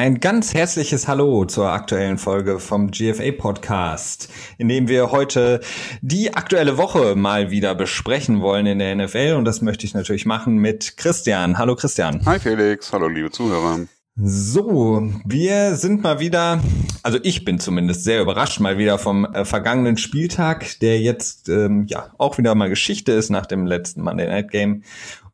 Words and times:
Ein 0.00 0.20
ganz 0.20 0.54
herzliches 0.54 1.08
Hallo 1.08 1.44
zur 1.44 1.72
aktuellen 1.72 2.18
Folge 2.18 2.60
vom 2.60 2.92
GFA 2.92 3.32
Podcast, 3.32 4.28
in 4.56 4.68
dem 4.68 4.86
wir 4.86 5.10
heute 5.10 5.58
die 6.02 6.34
aktuelle 6.34 6.78
Woche 6.78 7.16
mal 7.16 7.50
wieder 7.50 7.74
besprechen 7.74 8.40
wollen 8.40 8.66
in 8.66 8.78
der 8.78 8.94
NFL 8.94 9.34
und 9.36 9.44
das 9.44 9.60
möchte 9.60 9.86
ich 9.86 9.94
natürlich 9.94 10.24
machen 10.24 10.58
mit 10.58 10.96
Christian. 10.98 11.58
Hallo 11.58 11.74
Christian. 11.74 12.24
Hi 12.26 12.38
Felix, 12.38 12.92
hallo 12.92 13.08
liebe 13.08 13.32
Zuhörer. 13.32 13.80
So, 14.14 15.12
wir 15.24 15.74
sind 15.74 16.04
mal 16.04 16.20
wieder, 16.20 16.60
also 17.02 17.18
ich 17.24 17.44
bin 17.44 17.58
zumindest 17.58 18.04
sehr 18.04 18.22
überrascht 18.22 18.60
mal 18.60 18.78
wieder 18.78 19.00
vom 19.00 19.24
äh, 19.24 19.44
vergangenen 19.44 19.96
Spieltag, 19.96 20.78
der 20.78 21.00
jetzt 21.00 21.48
ähm, 21.48 21.86
ja 21.88 22.12
auch 22.18 22.38
wieder 22.38 22.54
mal 22.54 22.68
Geschichte 22.68 23.10
ist 23.10 23.30
nach 23.30 23.46
dem 23.46 23.66
letzten 23.66 24.02
Monday 24.02 24.28
Night 24.28 24.52
Game 24.52 24.84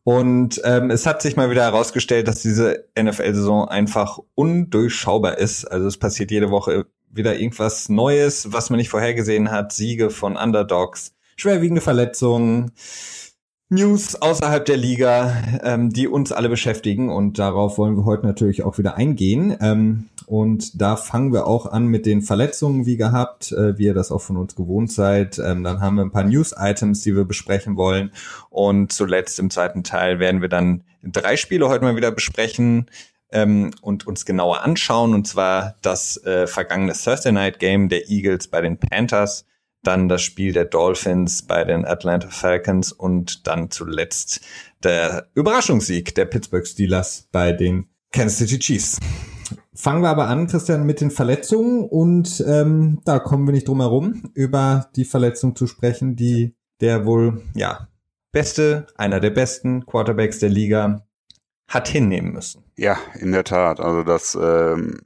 und 0.05 0.61
ähm, 0.65 0.91
es 0.91 1.07
hat 1.07 1.23
sich 1.23 1.35
mal 1.35 1.51
wieder 1.51 1.63
herausgestellt, 1.63 2.29
dass 2.29 2.43
diese 2.43 2.89
NFL-Saison 2.99 3.69
einfach 3.69 4.19
undurchschaubar 4.35 5.39
ist. 5.39 5.65
Also 5.65 5.87
es 5.87 5.97
passiert 5.97 6.31
jede 6.31 6.51
Woche 6.51 6.87
wieder 7.11 7.39
irgendwas 7.39 7.89
Neues, 7.89 8.53
was 8.53 8.69
man 8.69 8.77
nicht 8.77 8.91
vorhergesehen 8.91 9.51
hat. 9.51 9.73
Siege 9.73 10.11
von 10.11 10.37
Underdogs, 10.37 11.15
schwerwiegende 11.37 11.81
Verletzungen, 11.81 12.73
News 13.75 14.15
außerhalb 14.15 14.65
der 14.65 14.77
Liga, 14.77 15.37
ähm, 15.63 15.91
die 15.91 16.09
uns 16.09 16.33
alle 16.33 16.49
beschäftigen. 16.49 17.11
Und 17.11 17.39
darauf 17.39 17.77
wollen 17.77 17.97
wir 17.97 18.05
heute 18.05 18.27
natürlich 18.27 18.63
auch 18.63 18.79
wieder 18.79 18.97
eingehen. 18.97 19.57
Ähm, 19.61 20.09
und 20.27 20.81
da 20.81 20.97
fangen 20.97 21.33
wir 21.33 21.47
auch 21.47 21.67
an 21.67 21.87
mit 21.87 22.07
den 22.07 22.23
Verletzungen, 22.23 22.87
wie 22.87 22.97
gehabt, 22.97 23.53
äh, 23.53 23.77
wie 23.77 23.85
ihr 23.85 23.95
das 23.95 24.11
auch 24.11 24.21
von 24.21 24.37
uns 24.37 24.55
gewohnt 24.55 24.91
seid. 24.91 25.39
Ähm, 25.39 25.65
dann 25.65 25.81
haben 25.81 25.97
wir 25.97 26.03
ein 26.03 26.13
paar 26.13 26.25
News-Items, 26.25 27.03
die 27.03 27.15
wir 27.15 27.25
besprechen 27.25 27.77
wollen. 27.77 28.13
Und 28.49 28.93
zuletzt 28.93 29.39
im 29.39 29.51
zweiten 29.51 29.85
Teil 29.85 30.19
werden 30.19 30.41
wir 30.41 30.49
dann 30.49 30.85
drei 31.03 31.37
Spiele 31.37 31.69
heute 31.69 31.85
mal 31.85 31.97
wieder 31.97 32.13
besprechen 32.13 32.87
ähm, 33.33 33.73
und 33.83 34.07
uns 34.07 34.25
genauer 34.25 34.63
anschauen. 34.63 35.13
Und 35.13 35.27
zwar 35.27 35.75
das 35.83 36.17
äh, 36.25 36.47
vergangene 36.47 36.93
Thursday 36.93 37.33
Night 37.33 37.59
Game 37.59 37.89
der 37.89 38.09
Eagles 38.09 38.49
bei 38.49 38.61
den 38.61 38.79
Panthers 38.79 39.45
dann 39.87 40.09
das 40.09 40.23
Spiel 40.23 40.53
der 40.53 40.65
Dolphins 40.65 41.43
bei 41.43 41.65
den 41.65 41.85
Atlanta 41.85 42.29
Falcons 42.29 42.93
und 42.93 43.47
dann 43.47 43.71
zuletzt 43.71 44.41
der 44.83 45.29
Überraschungssieg 45.35 46.15
der 46.15 46.25
Pittsburgh 46.27 46.67
Steelers 46.67 47.29
bei 47.33 47.53
den 47.53 47.87
Kansas 48.13 48.39
City 48.39 48.59
Chiefs. 48.59 48.99
Fangen 49.75 50.03
wir 50.03 50.09
aber 50.09 50.29
an, 50.29 50.47
Christian, 50.47 50.87
mit 50.87 51.01
den 51.01 51.11
Verletzungen 51.11 51.85
und 51.85 52.43
ähm, 52.47 53.01
da 53.05 53.19
kommen 53.19 53.47
wir 53.47 53.53
nicht 53.53 53.69
drum 53.69 53.81
herum, 53.81 54.31
über 54.35 54.89
die 54.95 55.05
Verletzung 55.05 55.57
zu 55.57 55.67
sprechen, 55.67 56.17
die 56.17 56.55
der 56.81 57.07
wohl 57.07 57.43
ja 57.55 57.89
beste, 58.33 58.87
einer 58.97 59.21
der 59.21 59.31
besten 59.31 59.85
Quarterbacks 59.87 60.39
der 60.39 60.51
Liga 60.51 61.07
hat 61.69 61.89
hinnehmen 61.89 62.33
müssen. 62.33 62.63
Ja, 62.77 62.99
in 63.19 63.33
der 63.33 63.45
Tat. 63.45 63.81
Also 63.81 64.03
das 64.03 64.39
ähm, 64.41 65.01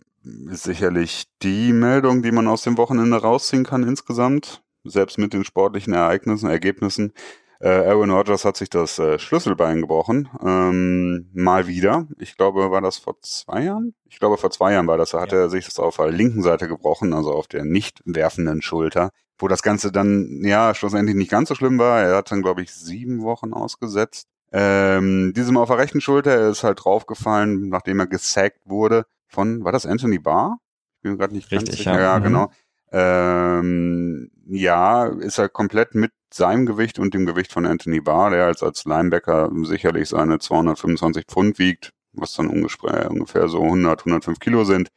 ist 0.50 0.64
sicherlich 0.64 1.24
die 1.42 1.72
Meldung, 1.72 2.22
die 2.22 2.32
man 2.32 2.48
aus 2.48 2.62
dem 2.62 2.76
Wochenende 2.76 3.16
rausziehen 3.16 3.64
kann 3.64 3.82
insgesamt 3.82 4.62
selbst 4.88 5.18
mit 5.18 5.32
den 5.32 5.44
sportlichen 5.44 5.92
Ereignissen, 5.92 6.48
Ergebnissen. 6.48 7.12
Äh, 7.60 7.68
Aaron 7.68 8.10
Rodgers 8.10 8.44
hat 8.44 8.56
sich 8.56 8.70
das 8.70 8.98
äh, 9.00 9.18
Schlüsselbein 9.18 9.80
gebrochen. 9.80 10.28
Ähm, 10.44 11.28
mal 11.32 11.66
wieder. 11.66 12.06
Ich 12.18 12.36
glaube, 12.36 12.70
war 12.70 12.80
das 12.80 12.98
vor 12.98 13.20
zwei 13.20 13.64
Jahren? 13.64 13.94
Ich 14.08 14.20
glaube, 14.20 14.36
vor 14.36 14.50
zwei 14.50 14.72
Jahren 14.72 14.86
war 14.86 14.96
das. 14.96 15.10
Da 15.10 15.20
hat 15.20 15.32
ja. 15.32 15.38
er 15.38 15.50
sich 15.50 15.64
das 15.64 15.78
auf 15.80 15.96
der 15.96 16.10
linken 16.10 16.42
Seite 16.42 16.68
gebrochen, 16.68 17.12
also 17.12 17.32
auf 17.32 17.48
der 17.48 17.64
nicht 17.64 18.00
werfenden 18.04 18.62
Schulter. 18.62 19.10
Wo 19.38 19.48
das 19.48 19.62
Ganze 19.62 19.90
dann, 19.90 20.42
ja, 20.44 20.74
schlussendlich 20.74 21.16
nicht 21.16 21.30
ganz 21.30 21.48
so 21.48 21.54
schlimm 21.54 21.78
war. 21.78 22.00
Er 22.00 22.16
hat 22.16 22.30
dann, 22.30 22.42
glaube 22.42 22.62
ich, 22.62 22.72
sieben 22.72 23.22
Wochen 23.22 23.52
ausgesetzt. 23.52 24.28
Ähm, 24.52 25.32
diesem 25.34 25.56
auf 25.56 25.68
der 25.68 25.78
rechten 25.78 26.00
Schulter, 26.00 26.30
er 26.32 26.50
ist 26.50 26.64
halt 26.64 26.84
draufgefallen, 26.84 27.68
nachdem 27.68 28.00
er 28.00 28.06
gesackt 28.06 28.60
wurde 28.64 29.04
von, 29.26 29.64
war 29.64 29.72
das 29.72 29.84
Anthony 29.84 30.18
Barr? 30.18 30.58
Ich 30.96 31.02
bin 31.02 31.18
gerade 31.18 31.34
nicht 31.34 31.50
Richtig, 31.50 31.68
ganz 31.68 31.78
sicher. 31.78 31.94
Ja, 31.94 32.14
ja 32.14 32.18
mhm. 32.18 32.22
genau. 32.22 32.50
Ähm, 32.90 34.30
ja, 34.48 35.06
ist 35.06 35.38
er 35.38 35.48
komplett 35.48 35.94
mit 35.94 36.12
seinem 36.32 36.66
Gewicht 36.66 36.98
und 36.98 37.14
dem 37.14 37.26
Gewicht 37.26 37.52
von 37.52 37.66
Anthony 37.66 38.00
Barr, 38.00 38.30
der 38.30 38.46
als, 38.46 38.62
als 38.62 38.84
Linebacker 38.84 39.50
sicherlich 39.64 40.08
seine 40.08 40.38
225 40.38 41.26
Pfund 41.26 41.58
wiegt, 41.58 41.92
was 42.12 42.34
dann 42.34 42.48
ungefähr, 42.48 43.10
ungefähr 43.10 43.48
so 43.48 43.62
100, 43.62 44.00
105 44.00 44.40
Kilo 44.40 44.64
sind. 44.64 44.88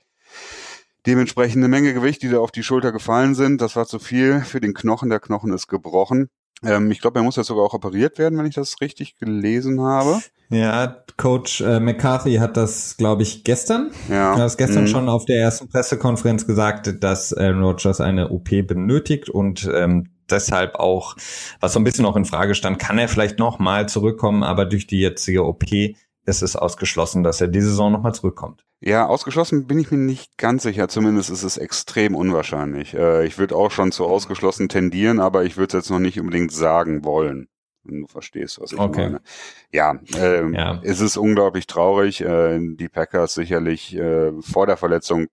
Dementsprechend 1.05 1.57
eine 1.57 1.67
Menge 1.67 1.93
Gewicht, 1.93 2.21
die 2.21 2.29
da 2.29 2.39
auf 2.39 2.51
die 2.51 2.63
Schulter 2.63 2.91
gefallen 2.91 3.35
sind. 3.35 3.59
Das 3.59 3.75
war 3.75 3.87
zu 3.87 3.99
viel 3.99 4.41
für 4.41 4.61
den 4.61 4.73
Knochen. 4.73 5.09
Der 5.09 5.19
Knochen 5.19 5.51
ist 5.51 5.67
gebrochen. 5.67 6.29
Ähm, 6.63 6.91
ich 6.91 7.01
glaube, 7.01 7.19
er 7.19 7.23
muss 7.23 7.35
jetzt 7.35 7.47
sogar 7.47 7.65
auch 7.65 7.73
operiert 7.73 8.17
werden, 8.17 8.37
wenn 8.37 8.45
ich 8.45 8.55
das 8.55 8.81
richtig 8.81 9.17
gelesen 9.17 9.81
habe. 9.81 10.21
Ja, 10.49 11.03
Coach 11.17 11.61
äh, 11.61 11.79
McCarthy 11.79 12.35
hat 12.35 12.57
das, 12.57 12.97
glaube 12.97 13.23
ich, 13.23 13.43
gestern. 13.43 13.91
Ja. 14.09 14.15
Er 14.15 14.31
hat 14.33 14.39
das 14.39 14.57
gestern 14.57 14.83
mhm. 14.83 14.87
schon 14.87 15.09
auf 15.09 15.25
der 15.25 15.37
ersten 15.37 15.69
Pressekonferenz 15.69 16.45
gesagt, 16.45 17.03
dass 17.03 17.33
Aaron 17.33 17.63
Rodgers 17.63 18.01
eine 18.01 18.29
OP 18.29 18.49
benötigt 18.49 19.29
und 19.29 19.69
ähm, 19.73 20.09
deshalb 20.29 20.75
auch, 20.75 21.15
was 21.59 21.73
so 21.73 21.79
ein 21.79 21.83
bisschen 21.83 22.03
noch 22.03 22.15
in 22.15 22.25
Frage 22.25 22.55
stand, 22.55 22.79
kann 22.79 22.97
er 22.97 23.07
vielleicht 23.07 23.39
noch 23.39 23.59
mal 23.59 23.87
zurückkommen, 23.87 24.43
aber 24.43 24.65
durch 24.65 24.87
die 24.87 24.99
jetzige 24.99 25.45
OP 25.45 25.65
ist 26.31 26.41
es 26.41 26.55
ausgeschlossen, 26.55 27.23
dass 27.23 27.41
er 27.41 27.47
diese 27.47 27.69
Saison 27.69 27.91
noch 27.91 28.01
mal 28.01 28.13
zurückkommt. 28.13 28.65
Ja, 28.79 29.05
ausgeschlossen 29.05 29.67
bin 29.67 29.79
ich 29.79 29.91
mir 29.91 29.97
nicht 29.97 30.37
ganz 30.37 30.63
sicher. 30.63 30.87
Zumindest 30.87 31.29
ist 31.29 31.43
es 31.43 31.57
extrem 31.57 32.15
unwahrscheinlich. 32.15 32.93
Äh, 32.95 33.25
ich 33.25 33.37
würde 33.37 33.55
auch 33.55 33.69
schon 33.69 33.91
zu 33.91 34.05
ausgeschlossen 34.05 34.69
tendieren, 34.69 35.19
aber 35.19 35.43
ich 35.43 35.57
würde 35.57 35.77
es 35.77 35.83
jetzt 35.83 35.91
noch 35.91 35.99
nicht 35.99 36.19
unbedingt 36.19 36.51
sagen 36.51 37.05
wollen. 37.05 37.47
Wenn 37.83 38.01
du 38.01 38.07
verstehst, 38.07 38.59
was 38.61 38.73
ich 38.73 38.79
okay. 38.79 39.03
meine. 39.03 39.21
Ja, 39.71 39.99
äh, 40.15 40.51
ja, 40.51 40.79
es 40.83 40.99
ist 40.99 41.17
unglaublich 41.17 41.67
traurig. 41.67 42.21
Äh, 42.21 42.59
die 42.75 42.89
Packers 42.89 43.33
sicherlich 43.33 43.95
äh, 43.95 44.31
vor 44.41 44.67
der 44.67 44.77
Verletzung 44.77 45.27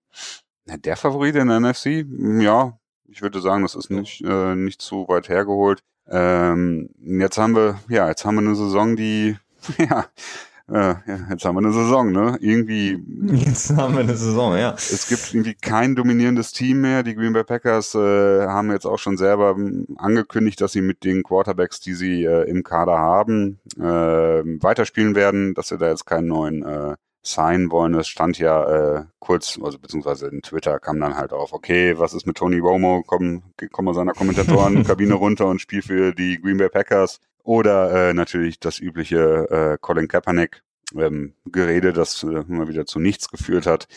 der 0.65 0.97
Favorit 0.97 1.35
in 1.35 1.47
der 1.47 1.59
NFC. 1.59 2.05
Ja, 2.41 2.77
ich 3.07 3.21
würde 3.21 3.41
sagen, 3.41 3.63
das 3.63 3.75
ist 3.75 3.89
nicht, 3.89 4.21
äh, 4.21 4.55
nicht 4.55 4.81
zu 4.81 5.07
weit 5.07 5.29
hergeholt. 5.29 5.81
Ähm, 6.07 6.89
jetzt 6.99 7.37
haben 7.37 7.55
wir, 7.55 7.79
ja, 7.87 8.07
jetzt 8.07 8.25
haben 8.25 8.35
wir 8.35 8.41
eine 8.41 8.55
Saison, 8.55 8.95
die, 8.95 9.37
ja, 9.77 10.05
äh, 10.71 10.95
ja, 11.05 11.19
jetzt 11.29 11.45
haben 11.45 11.55
wir 11.55 11.59
eine 11.59 11.73
Saison, 11.73 12.11
ne? 12.11 12.37
Irgendwie. 12.39 13.03
Jetzt 13.33 13.75
haben 13.75 13.93
wir 13.93 14.01
eine 14.01 14.15
Saison, 14.15 14.57
ja. 14.57 14.73
Es 14.73 15.07
gibt 15.07 15.33
irgendwie 15.33 15.55
kein 15.55 15.95
dominierendes 15.95 16.51
Team 16.51 16.81
mehr. 16.81 17.03
Die 17.03 17.15
Green 17.15 17.33
Bay 17.33 17.43
Packers 17.43 17.95
äh, 17.95 18.45
haben 18.47 18.71
jetzt 18.71 18.85
auch 18.85 18.99
schon 18.99 19.17
selber 19.17 19.51
ähm, 19.57 19.87
angekündigt, 19.97 20.61
dass 20.61 20.71
sie 20.71 20.81
mit 20.81 21.03
den 21.03 21.23
Quarterbacks, 21.23 21.79
die 21.79 21.93
sie 21.93 22.23
äh, 22.23 22.49
im 22.49 22.63
Kader 22.63 22.97
haben, 22.97 23.59
äh, 23.77 23.81
weiterspielen 23.81 25.15
werden, 25.15 25.53
dass 25.53 25.69
sie 25.69 25.77
da 25.77 25.89
jetzt 25.89 26.05
keinen 26.05 26.27
neuen 26.27 26.63
äh, 26.63 26.95
sein 27.21 27.71
wollen. 27.71 27.93
Es 27.95 28.07
stand 28.07 28.39
ja 28.39 28.99
äh, 28.99 29.05
kurz, 29.19 29.59
also 29.61 29.77
beziehungsweise 29.79 30.27
in 30.27 30.41
Twitter 30.41 30.79
kam 30.79 30.99
dann 30.99 31.17
halt 31.17 31.33
auf, 31.33 31.53
okay, 31.53 31.97
was 31.97 32.13
ist 32.13 32.25
mit 32.25 32.37
Tony 32.37 32.59
Romo? 32.59 33.03
Komm, 33.05 33.43
komm 33.71 33.85
mal 33.85 33.93
seiner 33.93 34.13
Kommentatorenkabine 34.13 35.13
runter 35.15 35.47
und 35.47 35.59
spiel 35.59 35.81
für 35.81 36.13
die 36.13 36.39
Green 36.41 36.57
Bay 36.57 36.69
Packers. 36.69 37.19
Oder 37.49 38.09
äh, 38.09 38.13
natürlich 38.13 38.59
das 38.59 38.77
übliche 38.77 39.49
äh, 39.49 39.77
Colin 39.81 40.07
Kaepernick 40.07 40.61
ähm, 40.95 41.33
Gerede, 41.45 41.93
das 41.93 42.21
äh, 42.21 42.43
mal 42.47 42.67
wieder 42.67 42.85
zu 42.85 42.99
nichts 42.99 43.27
geführt 43.27 43.65
hat. 43.65 43.87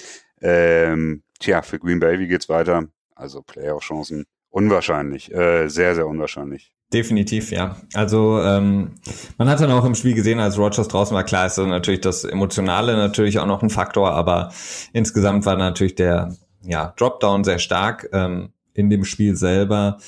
Ähm, 0.40 1.22
tja, 1.38 1.60
für 1.60 1.78
Green 1.78 2.00
Bay, 2.00 2.18
wie 2.18 2.28
geht's 2.28 2.48
weiter? 2.48 2.86
Also 3.14 3.42
Playoff-Chancen 3.42 4.24
unwahrscheinlich, 4.48 5.34
äh, 5.34 5.68
sehr, 5.68 5.94
sehr 5.94 6.06
unwahrscheinlich. 6.06 6.72
Definitiv, 6.94 7.50
ja. 7.50 7.76
Also 7.92 8.40
ähm, 8.40 8.94
man 9.36 9.50
hat 9.50 9.60
dann 9.60 9.70
auch 9.70 9.84
im 9.84 9.96
Spiel 9.96 10.14
gesehen, 10.14 10.40
als 10.40 10.56
Rogers 10.56 10.88
draußen 10.88 11.14
war, 11.14 11.24
klar 11.24 11.44
ist 11.44 11.58
natürlich 11.58 12.00
das 12.00 12.24
Emotionale 12.24 12.96
natürlich 12.96 13.38
auch 13.38 13.46
noch 13.46 13.62
ein 13.62 13.68
Faktor, 13.68 14.12
aber 14.12 14.50
insgesamt 14.94 15.44
war 15.44 15.56
natürlich 15.58 15.94
der 15.94 16.34
ja, 16.62 16.94
Dropdown 16.96 17.44
sehr 17.44 17.58
stark 17.58 18.08
ähm, 18.14 18.54
in 18.72 18.88
dem 18.88 19.04
Spiel 19.04 19.36
selber. 19.36 19.98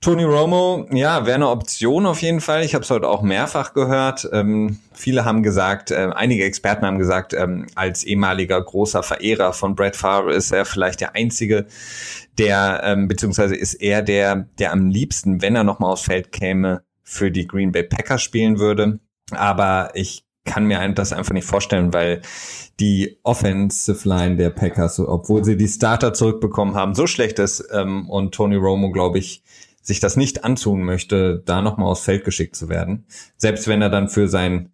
Tony 0.00 0.22
Romo, 0.22 0.86
ja, 0.92 1.26
wäre 1.26 1.34
eine 1.34 1.48
Option 1.48 2.06
auf 2.06 2.22
jeden 2.22 2.40
Fall. 2.40 2.64
Ich 2.64 2.74
habe 2.74 2.84
es 2.84 2.90
heute 2.90 3.08
auch 3.08 3.22
mehrfach 3.22 3.74
gehört. 3.74 4.28
Ähm, 4.32 4.78
viele 4.92 5.24
haben 5.24 5.42
gesagt, 5.42 5.90
äh, 5.90 6.10
einige 6.14 6.44
Experten 6.44 6.86
haben 6.86 6.98
gesagt, 6.98 7.34
ähm, 7.34 7.66
als 7.74 8.04
ehemaliger 8.04 8.62
großer 8.62 9.02
Verehrer 9.02 9.52
von 9.52 9.74
Brett 9.74 9.96
Favre 9.96 10.32
ist 10.32 10.52
er 10.52 10.64
vielleicht 10.64 11.00
der 11.00 11.16
einzige, 11.16 11.66
der 12.38 12.80
ähm, 12.84 13.08
beziehungsweise 13.08 13.56
ist 13.56 13.74
er 13.74 14.02
der, 14.02 14.46
der 14.60 14.72
am 14.72 14.86
liebsten, 14.86 15.42
wenn 15.42 15.56
er 15.56 15.64
noch 15.64 15.80
mal 15.80 15.90
aufs 15.90 16.02
Feld 16.02 16.30
käme, 16.30 16.82
für 17.02 17.32
die 17.32 17.48
Green 17.48 17.72
Bay 17.72 17.82
Packers 17.82 18.22
spielen 18.22 18.60
würde. 18.60 19.00
Aber 19.32 19.90
ich 19.94 20.24
kann 20.44 20.66
mir 20.66 20.86
das 20.90 21.12
einfach 21.12 21.32
nicht 21.32 21.46
vorstellen, 21.46 21.92
weil 21.92 22.22
die 22.78 23.18
Offensive 23.24 24.08
Line 24.08 24.36
der 24.36 24.50
Packers, 24.50 25.00
obwohl 25.00 25.44
sie 25.44 25.56
die 25.56 25.68
Starter 25.68 26.14
zurückbekommen 26.14 26.74
haben, 26.74 26.94
so 26.94 27.08
schlecht 27.08 27.40
ist 27.40 27.68
ähm, 27.72 28.08
und 28.08 28.32
Tony 28.32 28.54
Romo, 28.54 28.92
glaube 28.92 29.18
ich, 29.18 29.42
sich 29.88 30.00
das 30.00 30.16
nicht 30.18 30.44
antun 30.44 30.82
möchte, 30.82 31.42
da 31.46 31.62
nochmal 31.62 31.88
aufs 31.88 32.04
Feld 32.04 32.22
geschickt 32.22 32.54
zu 32.54 32.68
werden. 32.68 33.06
Selbst 33.38 33.68
wenn 33.68 33.80
er 33.80 33.88
dann 33.88 34.10
für 34.10 34.28
sein, 34.28 34.70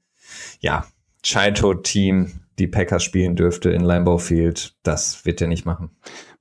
ja, 0.58 0.86
Childhood-Team 1.22 2.40
die 2.58 2.66
Packers 2.66 3.04
spielen 3.04 3.36
dürfte 3.36 3.70
in 3.70 3.80
Lambeau 3.80 4.18
Field, 4.18 4.74
das 4.82 5.24
wird 5.24 5.40
er 5.40 5.46
nicht 5.46 5.64
machen. 5.64 5.90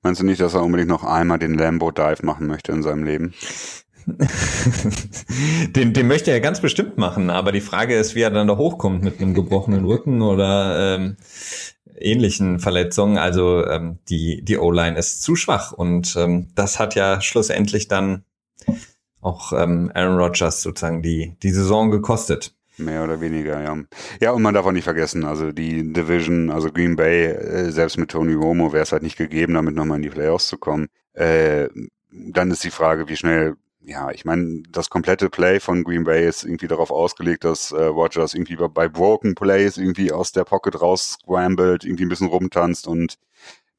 Meinst 0.02 0.20
du 0.20 0.26
nicht, 0.26 0.40
dass 0.40 0.54
er 0.54 0.64
unbedingt 0.64 0.88
noch 0.88 1.04
einmal 1.04 1.38
den 1.38 1.54
Lambeau 1.54 1.92
Dive 1.92 2.26
machen 2.26 2.48
möchte 2.48 2.72
in 2.72 2.82
seinem 2.82 3.04
Leben? 3.04 3.32
den, 5.76 5.92
den 5.92 6.08
möchte 6.08 6.32
er 6.32 6.40
ganz 6.40 6.60
bestimmt 6.60 6.98
machen, 6.98 7.30
aber 7.30 7.52
die 7.52 7.60
Frage 7.60 7.96
ist, 7.96 8.16
wie 8.16 8.22
er 8.22 8.30
dann 8.30 8.48
da 8.48 8.56
hochkommt 8.56 9.04
mit 9.04 9.20
einem 9.20 9.34
gebrochenen 9.34 9.84
Rücken 9.84 10.20
oder 10.20 10.96
ähm, 10.96 11.16
ähnlichen 11.96 12.58
Verletzungen. 12.58 13.18
Also 13.18 13.64
ähm, 13.64 14.00
die, 14.08 14.44
die 14.44 14.58
O-Line 14.58 14.98
ist 14.98 15.22
zu 15.22 15.36
schwach 15.36 15.70
und 15.70 16.16
ähm, 16.16 16.48
das 16.56 16.80
hat 16.80 16.96
ja 16.96 17.20
schlussendlich 17.20 17.86
dann 17.86 18.24
auch 19.20 19.52
ähm, 19.52 19.90
Aaron 19.94 20.18
Rodgers 20.18 20.62
sozusagen 20.62 21.02
die, 21.02 21.36
die 21.42 21.50
Saison 21.50 21.90
gekostet. 21.90 22.54
Mehr 22.76 23.04
oder 23.04 23.20
weniger, 23.20 23.62
ja. 23.62 23.76
Ja, 24.20 24.32
und 24.32 24.42
man 24.42 24.52
darf 24.52 24.66
auch 24.66 24.72
nicht 24.72 24.84
vergessen, 24.84 25.24
also 25.24 25.52
die 25.52 25.92
Division, 25.92 26.50
also 26.50 26.72
Green 26.72 26.96
Bay, 26.96 27.26
äh, 27.26 27.70
selbst 27.70 27.98
mit 27.98 28.10
Tony 28.10 28.34
Romo 28.34 28.72
wäre 28.72 28.82
es 28.82 28.92
halt 28.92 29.04
nicht 29.04 29.16
gegeben, 29.16 29.54
damit 29.54 29.74
nochmal 29.74 29.98
in 29.98 30.02
die 30.02 30.10
Playoffs 30.10 30.48
zu 30.48 30.58
kommen. 30.58 30.88
Äh, 31.12 31.68
dann 32.10 32.50
ist 32.50 32.64
die 32.64 32.70
Frage, 32.70 33.08
wie 33.08 33.16
schnell, 33.16 33.54
ja, 33.80 34.10
ich 34.10 34.24
meine, 34.24 34.62
das 34.70 34.90
komplette 34.90 35.30
Play 35.30 35.60
von 35.60 35.84
Green 35.84 36.04
Bay 36.04 36.26
ist 36.26 36.44
irgendwie 36.44 36.66
darauf 36.66 36.90
ausgelegt, 36.90 37.44
dass 37.44 37.70
äh, 37.70 37.84
Rogers 37.84 38.34
irgendwie 38.34 38.56
bei 38.56 38.88
Broken 38.88 39.36
Plays 39.36 39.76
irgendwie 39.76 40.10
aus 40.10 40.32
der 40.32 40.44
Pocket 40.44 40.80
raus 40.80 41.18
scrambled, 41.20 41.84
irgendwie 41.84 42.06
ein 42.06 42.08
bisschen 42.08 42.28
rumtanzt 42.28 42.88
und 42.88 43.18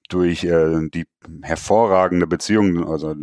durch 0.08 0.44
äh, 0.46 0.88
die 0.94 1.06
hervorragende 1.42 2.28
Beziehung, 2.28 2.88
also 2.88 3.14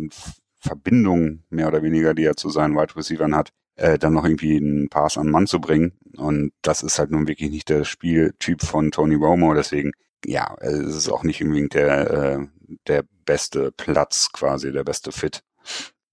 Verbindung 0.63 1.43
mehr 1.49 1.67
oder 1.67 1.83
weniger, 1.83 2.13
die 2.13 2.23
er 2.23 2.37
zu 2.37 2.49
seinen 2.49 2.75
Wide 2.75 2.95
Receivern 2.95 3.35
hat, 3.35 3.49
äh, 3.75 3.97
dann 3.99 4.13
noch 4.13 4.23
irgendwie 4.23 4.55
einen 4.57 4.89
Pass 4.89 5.17
an 5.17 5.29
Mann 5.29 5.45
zu 5.45 5.59
bringen. 5.59 5.93
Und 6.17 6.53
das 6.61 6.83
ist 6.83 6.99
halt 6.99 7.11
nun 7.11 7.27
wirklich 7.27 7.51
nicht 7.51 7.69
der 7.69 7.83
Spieltyp 7.83 8.61
von 8.61 8.91
Tony 8.91 9.15
Romo. 9.15 9.53
Deswegen, 9.53 9.91
ja, 10.25 10.55
es 10.59 10.95
ist 10.95 11.09
auch 11.09 11.23
nicht 11.23 11.43
unbedingt 11.43 11.73
der, 11.73 12.11
äh, 12.11 12.47
der 12.87 13.03
beste 13.25 13.71
Platz 13.71 14.29
quasi, 14.31 14.71
der 14.71 14.83
beste 14.83 15.11
Fit. 15.11 15.43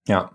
Ja. 0.07 0.31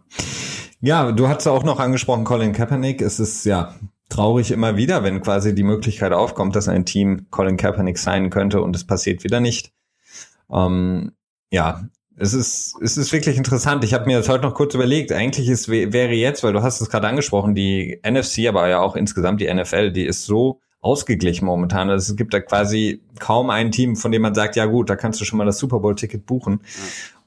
Ja, 0.81 1.13
du 1.13 1.29
hast 1.29 1.47
auch 1.47 1.65
noch 1.65 1.81
angesprochen, 1.81 2.25
Colin 2.25 2.53
Kaepernick. 2.53 3.03
Es 3.03 3.21
ist 3.21 3.45
ja 3.45 3.75
traurig 4.09 4.51
immer 4.51 4.77
wieder, 4.77 5.03
wenn 5.03 5.21
quasi 5.21 5.55
die 5.55 5.63
Möglichkeit 5.63 6.13
aufkommt, 6.13 6.57
dass 6.57 6.69
ein 6.69 6.87
Team 6.87 7.27
Colin 7.31 7.57
Kaepernick 7.57 7.99
sein 7.99 8.31
könnte 8.31 8.63
und 8.63 8.77
es 8.77 8.87
passiert 8.87 9.25
wieder 9.25 9.41
nicht. 9.41 9.73
Ähm, 10.51 11.13
ja, 11.51 11.89
es 12.19 12.33
ist, 12.33 12.77
es 12.81 12.97
ist 12.97 13.13
wirklich 13.13 13.37
interessant. 13.37 13.85
Ich 13.85 13.93
habe 13.93 14.07
mir 14.07 14.19
das 14.19 14.29
heute 14.29 14.45
noch 14.45 14.55
kurz 14.55 14.75
überlegt. 14.75 15.13
Eigentlich 15.13 15.49
ist, 15.49 15.69
wäre 15.69 16.15
jetzt, 16.15 16.43
weil 16.43 16.55
du 16.55 16.63
hast 16.63 16.81
es 16.81 16.89
gerade 16.89 17.07
angesprochen, 17.07 17.55
die 17.55 18.01
NFC, 18.03 18.49
aber 18.49 18.69
ja 18.69 18.81
auch 18.81 18.97
insgesamt 18.97 19.41
die 19.41 19.53
NFL, 19.53 19.93
die 19.93 20.05
ist 20.05 20.25
so 20.25 20.61
ausgeglichen 20.81 21.45
momentan. 21.45 21.91
Also 21.91 22.13
es 22.13 22.17
gibt 22.17 22.33
da 22.33 22.41
quasi 22.41 23.03
kaum 23.19 23.51
ein 23.51 23.71
Team, 23.71 23.97
von 23.97 24.13
dem 24.13 24.23
man 24.23 24.35
sagt, 24.35 24.57
ja 24.57 24.65
gut, 24.67 24.89
da 24.89 24.97
kannst 24.97 25.21
du 25.21 25.25
schon 25.25 25.37
mal 25.37 25.45
das 25.45 25.59
Super 25.59 25.81
Bowl-Ticket 25.81 26.25
buchen. 26.25 26.61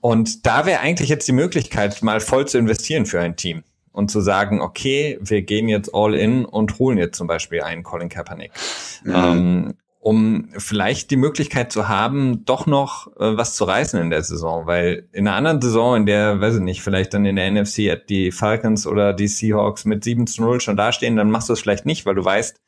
Und 0.01 0.45
da 0.47 0.65
wäre 0.65 0.79
eigentlich 0.79 1.09
jetzt 1.09 1.27
die 1.27 1.33
Möglichkeit, 1.33 2.01
mal 2.01 2.19
voll 2.19 2.47
zu 2.47 2.57
investieren 2.57 3.05
für 3.05 3.19
ein 3.19 3.35
Team 3.35 3.63
und 3.91 4.09
zu 4.09 4.21
sagen, 4.21 4.61
okay, 4.61 5.19
wir 5.21 5.41
gehen 5.41 5.67
jetzt 5.67 5.93
all 5.93 6.15
in 6.15 6.45
und 6.45 6.79
holen 6.79 6.97
jetzt 6.97 7.17
zum 7.17 7.27
Beispiel 7.27 7.61
einen 7.61 7.83
Colin 7.83 8.09
Kaepernick. 8.09 8.51
Mhm. 9.03 9.13
Ähm, 9.15 9.73
um 9.99 10.47
vielleicht 10.57 11.11
die 11.11 11.17
Möglichkeit 11.17 11.73
zu 11.73 11.89
haben, 11.89 12.45
doch 12.45 12.65
noch 12.65 13.07
äh, 13.17 13.37
was 13.37 13.55
zu 13.55 13.65
reißen 13.65 13.99
in 13.99 14.09
der 14.09 14.23
Saison. 14.23 14.65
Weil 14.65 15.09
in 15.11 15.27
einer 15.27 15.35
anderen 15.35 15.61
Saison, 15.61 15.97
in 15.97 16.05
der, 16.05 16.39
weiß 16.39 16.55
ich 16.55 16.61
nicht, 16.61 16.81
vielleicht 16.81 17.13
dann 17.13 17.25
in 17.25 17.35
der 17.35 17.51
NFC 17.51 18.01
die 18.07 18.31
Falcons 18.31 18.87
oder 18.87 19.13
die 19.13 19.27
Seahawks 19.27 19.83
mit 19.83 20.03
7 20.05 20.25
zu 20.25 20.41
0 20.41 20.61
schon 20.61 20.77
dastehen, 20.77 21.17
dann 21.17 21.29
machst 21.29 21.49
du 21.49 21.53
es 21.53 21.59
vielleicht 21.59 21.85
nicht, 21.85 22.05
weil 22.05 22.15
du 22.15 22.23
weißt, 22.23 22.61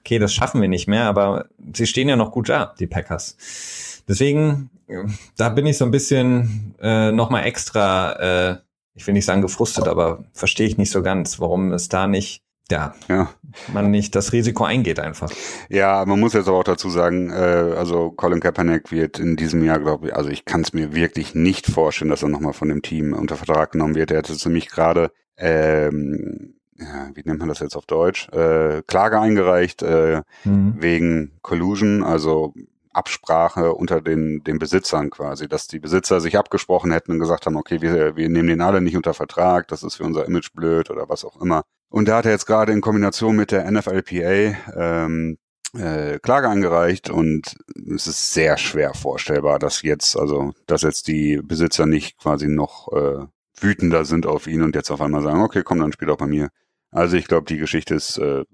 okay, 0.00 0.18
das 0.18 0.32
schaffen 0.32 0.62
wir 0.62 0.68
nicht 0.68 0.88
mehr, 0.88 1.04
aber 1.04 1.46
sie 1.74 1.86
stehen 1.86 2.08
ja 2.08 2.16
noch 2.16 2.32
gut 2.32 2.48
da, 2.48 2.74
die 2.78 2.86
Packers. 2.86 4.02
Deswegen, 4.08 4.70
äh, 4.88 5.04
da 5.36 5.50
bin 5.50 5.66
ich 5.66 5.76
so 5.76 5.84
ein 5.84 5.90
bisschen 5.90 6.74
äh, 6.80 7.12
nochmal 7.12 7.44
extra, 7.44 8.12
äh, 8.52 8.56
ich 8.94 9.06
will 9.06 9.14
nicht 9.14 9.26
sagen 9.26 9.42
gefrustet, 9.42 9.88
aber 9.88 10.24
verstehe 10.32 10.66
ich 10.66 10.78
nicht 10.78 10.90
so 10.90 11.02
ganz, 11.02 11.38
warum 11.38 11.72
es 11.72 11.88
da 11.88 12.06
nicht 12.06 12.41
ja, 12.70 12.94
ja, 13.08 13.30
man 13.72 13.90
nicht 13.90 14.14
das 14.14 14.32
Risiko 14.32 14.64
eingeht 14.64 14.98
einfach. 14.98 15.30
Ja, 15.68 16.04
man 16.06 16.18
muss 16.18 16.32
jetzt 16.32 16.48
aber 16.48 16.58
auch 16.58 16.64
dazu 16.64 16.88
sagen, 16.88 17.30
äh, 17.30 17.74
also 17.76 18.10
Colin 18.10 18.40
Kaepernick 18.40 18.90
wird 18.90 19.18
in 19.18 19.36
diesem 19.36 19.62
Jahr, 19.64 19.78
glaube 19.78 20.08
ich, 20.08 20.16
also 20.16 20.30
ich 20.30 20.44
kann 20.44 20.62
es 20.62 20.72
mir 20.72 20.94
wirklich 20.94 21.34
nicht 21.34 21.66
vorstellen, 21.66 22.10
dass 22.10 22.22
er 22.22 22.28
nochmal 22.28 22.54
von 22.54 22.68
dem 22.68 22.82
Team 22.82 23.12
unter 23.12 23.36
Vertrag 23.36 23.72
genommen 23.72 23.94
wird. 23.94 24.10
Er 24.10 24.18
hatte 24.18 24.36
nämlich 24.44 24.70
gerade, 24.70 25.10
ähm, 25.36 26.54
ja, 26.78 27.10
wie 27.14 27.22
nennt 27.24 27.40
man 27.40 27.48
das 27.48 27.60
jetzt 27.60 27.76
auf 27.76 27.86
Deutsch, 27.86 28.28
äh, 28.30 28.82
Klage 28.86 29.20
eingereicht 29.20 29.82
äh, 29.82 30.22
mhm. 30.44 30.74
wegen 30.78 31.32
Collusion, 31.42 32.02
also 32.02 32.54
Absprache 32.92 33.74
unter 33.74 34.00
den, 34.00 34.44
den 34.44 34.58
Besitzern 34.58 35.10
quasi, 35.10 35.48
dass 35.48 35.66
die 35.66 35.78
Besitzer 35.78 36.20
sich 36.20 36.38
abgesprochen 36.38 36.92
hätten 36.92 37.12
und 37.12 37.20
gesagt 37.20 37.46
haben, 37.46 37.56
okay, 37.56 37.80
wir, 37.80 38.16
wir 38.16 38.28
nehmen 38.28 38.48
den 38.48 38.60
alle 38.60 38.80
nicht 38.80 38.96
unter 38.96 39.14
Vertrag, 39.14 39.68
das 39.68 39.82
ist 39.82 39.96
für 39.96 40.04
unser 40.04 40.26
Image 40.26 40.52
blöd 40.52 40.90
oder 40.90 41.08
was 41.08 41.24
auch 41.24 41.40
immer. 41.40 41.64
Und 41.92 42.08
da 42.08 42.16
hat 42.16 42.24
er 42.24 42.32
jetzt 42.32 42.46
gerade 42.46 42.72
in 42.72 42.80
Kombination 42.80 43.36
mit 43.36 43.50
der 43.50 43.70
NFLPA 43.70 44.56
ähm, 44.74 45.36
äh, 45.76 46.18
Klage 46.20 46.48
eingereicht 46.48 47.10
und 47.10 47.54
es 47.94 48.06
ist 48.06 48.32
sehr 48.32 48.56
schwer 48.56 48.94
vorstellbar, 48.94 49.58
dass 49.58 49.82
jetzt, 49.82 50.16
also, 50.16 50.54
dass 50.66 50.80
jetzt 50.80 51.06
die 51.06 51.42
Besitzer 51.42 51.84
nicht 51.84 52.16
quasi 52.16 52.48
noch 52.48 52.90
äh, 52.94 53.26
wütender 53.60 54.06
sind 54.06 54.24
auf 54.24 54.46
ihn 54.46 54.62
und 54.62 54.74
jetzt 54.74 54.90
auf 54.90 55.02
einmal 55.02 55.22
sagen, 55.22 55.42
okay, 55.42 55.62
komm, 55.62 55.80
dann 55.80 55.92
spiel 55.92 56.08
auch 56.08 56.16
bei 56.16 56.26
mir. 56.26 56.48
Also 56.90 57.18
ich 57.18 57.26
glaube, 57.26 57.44
die 57.44 57.58
Geschichte 57.58 57.94
ist 57.94 58.16
äh, 58.16 58.44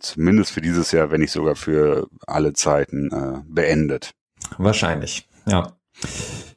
zumindest 0.00 0.50
für 0.50 0.60
dieses 0.60 0.90
Jahr, 0.90 1.12
wenn 1.12 1.20
nicht 1.20 1.32
sogar 1.32 1.54
für 1.54 2.08
alle 2.26 2.54
Zeiten 2.54 3.12
äh, 3.12 3.40
beendet. 3.46 4.14
Wahrscheinlich, 4.58 5.28
ja. 5.46 5.76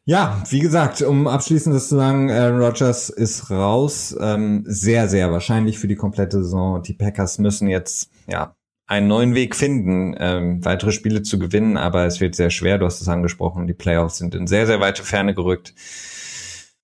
Ja, 0.06 0.44
wie 0.50 0.60
gesagt, 0.60 1.01
um 1.01 1.28
abschließend 1.28 1.74
das 1.74 1.88
zu 1.88 1.95
sagen, 1.95 2.30
Aaron 2.30 2.62
Rodgers 2.62 3.10
ist 3.10 3.50
raus. 3.50 4.16
Ähm, 4.19 4.63
sehr, 4.68 5.07
sehr 5.07 5.31
wahrscheinlich 5.31 5.80
für 5.80 5.88
die 5.88 5.95
komplette 5.95 6.44
Saison. 6.44 6.81
Die 6.84 6.94
Packers 6.94 7.38
müssen 7.40 7.69
jetzt 7.69 8.10
ja 8.28 8.56
einen 8.86 9.07
neuen 9.07 9.34
Weg 9.34 9.56
finden, 9.56 10.13
ähm, 10.19 10.63
weitere 10.66 10.92
Spiele 10.92 11.24
zu 11.24 11.40
gewinnen, 11.40 11.78
aber 11.78 12.06
es 12.06 12.19
wird 12.19 12.36
sehr 12.36 12.50
schwer. 12.50 12.78
Du 12.78 12.86
hast 12.86 13.01
es 13.01 13.07
angesprochen, 13.07 13.66
die 13.66 13.74
Playoffs 13.74 14.18
sind 14.18 14.36
in 14.36 14.45
sehr, 14.45 14.68
sehr 14.68 14.81
weite 14.81 15.04
Ferne 15.04 15.34
gerückt. 15.34 15.74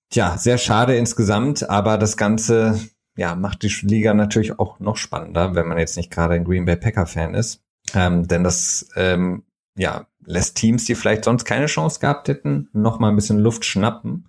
Tja, 0.09 0.37
sehr 0.37 0.57
schade 0.57 0.95
insgesamt, 0.95 1.69
aber 1.69 1.97
das 1.97 2.15
Ganze 2.15 2.79
ja, 3.17 3.35
macht 3.35 3.63
die 3.63 3.73
Liga 3.81 4.13
natürlich 4.13 4.59
auch 4.59 4.79
noch 4.79 4.95
spannender, 4.95 5.55
wenn 5.55 5.67
man 5.67 5.77
jetzt 5.77 5.97
nicht 5.97 6.09
gerade 6.09 6.35
ein 6.35 6.45
Green 6.45 6.63
Bay 6.63 6.77
Packer 6.77 7.05
Fan 7.05 7.35
ist. 7.35 7.61
Ähm, 7.93 8.27
denn 8.27 8.43
das 8.45 8.87
ähm, 8.95 9.43
ja, 9.75 10.07
lässt 10.25 10.57
Teams, 10.57 10.85
die 10.85 10.95
vielleicht 10.95 11.25
sonst 11.25 11.45
keine 11.45 11.65
Chance 11.65 11.99
gehabt 11.99 12.27
hätten, 12.27 12.69
noch 12.73 12.99
mal 12.99 13.09
ein 13.09 13.15
bisschen 13.15 13.39
Luft 13.39 13.65
schnappen 13.65 14.27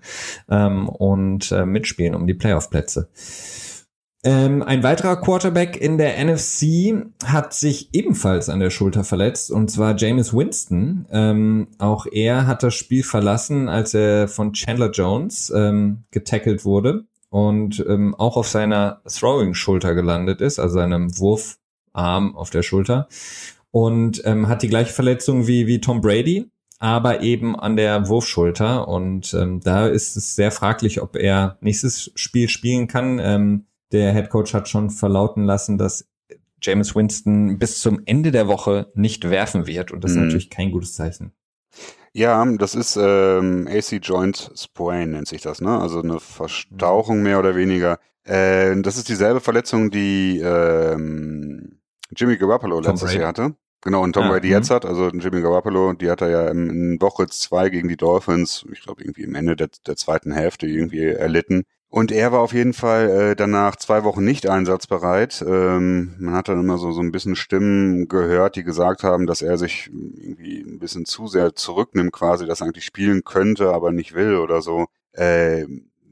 ähm, 0.49 0.89
und 0.89 1.53
äh, 1.53 1.67
mitspielen 1.67 2.15
um 2.15 2.27
die 2.27 2.35
Playoff-Plätze. 2.35 3.09
Ähm, 4.23 4.63
ein 4.63 4.83
weiterer 4.83 5.17
Quarterback 5.17 5.81
in 5.81 5.97
der 5.97 6.23
NFC 6.23 7.07
hat 7.25 7.55
sich 7.55 7.89
ebenfalls 7.95 8.51
an 8.51 8.61
der 8.61 8.69
Schulter 8.69 9.03
verletzt, 9.03 9.51
und 9.51 9.71
zwar 9.71 9.97
James 9.97 10.35
Winston. 10.35 11.07
Ähm, 11.11 11.69
auch 11.79 12.07
er 12.11 12.47
hat 12.47 12.63
das 12.63 12.75
Spiel 12.75 13.03
verlassen, 13.03 13.71
als 13.71 13.95
er 13.95 14.29
von 14.29 14.53
Chandler 14.53 14.91
Jones 14.91 15.51
ähm, 15.57 16.05
getackelt 16.11 16.67
wurde 16.67 17.05
und 17.31 17.83
ähm, 17.89 18.15
auch 18.15 18.37
auf 18.37 18.49
seiner 18.49 19.01
Throwing-Schulter 19.07 19.95
gelandet 19.95 20.43
ist, 20.43 20.59
also 20.59 20.75
seinem 20.75 21.17
Wurfarm 21.19 22.37
auf 22.37 22.51
der 22.51 22.63
Schulter. 22.63 23.09
Und 23.71 24.23
ähm, 24.25 24.49
hat 24.49 24.63
die 24.63 24.69
gleiche 24.69 24.93
Verletzung 24.93 25.47
wie, 25.47 25.67
wie 25.67 25.81
Tom 25.81 26.01
Brady, 26.01 26.51
aber 26.79 27.21
eben 27.21 27.55
an 27.55 27.77
der 27.77 28.09
Wurfschulter. 28.09 28.89
Und 28.89 29.33
ähm, 29.35 29.61
da 29.61 29.87
ist 29.87 30.17
es 30.17 30.35
sehr 30.35 30.51
fraglich, 30.51 31.01
ob 31.01 31.17
er 31.17 31.57
nächstes 31.61 32.11
Spiel 32.15 32.49
spielen 32.49 32.89
kann. 32.89 33.19
Ähm, 33.21 33.67
der 33.93 34.13
Head 34.13 34.31
Coach 34.31 34.55
hat 34.55 34.69
schon 34.69 34.91
verlauten 34.91 35.45
lassen, 35.45 35.79
dass 35.79 36.09
James 36.63 36.95
Winston 36.95 37.59
bis 37.59 37.81
zum 37.81 38.03
Ende 38.07 38.33
der 38.33 38.49
Woche 38.49 38.91
nicht 38.95 39.31
werfen 39.31 39.67
wird. 39.67 39.93
Und 39.93 40.05
das 40.05 40.13
mhm. 40.13 40.19
ist 40.19 40.25
natürlich 40.25 40.51
kein 40.51 40.73
gutes 40.73 40.95
Zeichen. 40.95 41.33
Ja, 42.13 42.45
das 42.57 42.75
ist 42.75 42.97
ähm, 43.01 43.69
AC 43.71 44.01
Joint 44.03 44.51
Sprain 44.57 45.13
nennt 45.13 45.29
sich 45.29 45.43
das, 45.43 45.61
ne? 45.61 45.79
Also 45.79 46.03
eine 46.03 46.19
Verstauchung 46.19 47.23
mehr 47.23 47.39
oder 47.39 47.55
weniger. 47.55 48.01
Äh, 48.25 48.81
das 48.83 48.97
ist 48.97 49.09
dieselbe 49.09 49.41
Verletzung, 49.41 49.91
die 49.91 50.41
ähm, 50.41 51.80
Jimmy 52.17 52.37
Garoppolo 52.37 52.81
Tom 52.81 52.93
letztes 52.93 53.11
Brady. 53.11 53.21
Jahr 53.21 53.29
hatte. 53.29 53.55
Genau, 53.83 54.03
und 54.03 54.13
Tom 54.13 54.25
ja, 54.25 54.31
Brady 54.31 54.49
mhm. 54.49 54.55
jetzt 54.55 54.71
hat, 54.71 54.85
also 54.85 55.09
Jimmy 55.09 55.41
Garoppolo, 55.41 55.95
die 55.95 56.11
hat 56.11 56.21
er 56.21 56.29
ja 56.29 56.49
in 56.49 57.01
Woche 57.01 57.27
zwei 57.29 57.71
gegen 57.71 57.89
die 57.89 57.97
Dolphins, 57.97 58.67
ich 58.73 58.83
glaube 58.83 59.03
irgendwie 59.03 59.23
im 59.23 59.35
Ende 59.35 59.57
der, 59.57 59.71
der 59.87 59.97
zweiten 59.97 60.33
Hälfte 60.33 60.67
irgendwie 60.67 61.05
erlitten. 61.05 61.65
Und 61.93 62.13
er 62.13 62.31
war 62.31 62.39
auf 62.39 62.53
jeden 62.53 62.73
Fall 62.73 63.11
äh, 63.11 63.37
danach 63.37 63.75
zwei 63.75 64.05
Wochen 64.05 64.23
nicht 64.23 64.49
einsatzbereit. 64.49 65.45
Ähm, 65.45 66.15
man 66.21 66.35
hat 66.35 66.49
dann 66.49 66.61
immer 66.61 66.79
so, 66.79 66.93
so 66.93 67.01
ein 67.01 67.11
bisschen 67.11 67.35
Stimmen 67.35 68.07
gehört, 68.07 68.55
die 68.55 68.63
gesagt 68.63 69.03
haben, 69.03 69.27
dass 69.27 69.43
er 69.43 69.59
sich 69.59 69.91
irgendwie 69.93 70.61
ein 70.61 70.79
bisschen 70.79 71.05
zu 71.05 71.27
sehr 71.27 71.57
zurücknimmt, 71.57 72.13
quasi, 72.13 72.47
dass 72.47 72.61
er 72.61 72.69
eigentlich 72.69 72.85
spielen 72.85 73.25
könnte, 73.25 73.73
aber 73.73 73.91
nicht 73.91 74.15
will 74.15 74.37
oder 74.37 74.63
so. 74.63 74.87
Äh, 75.13 75.63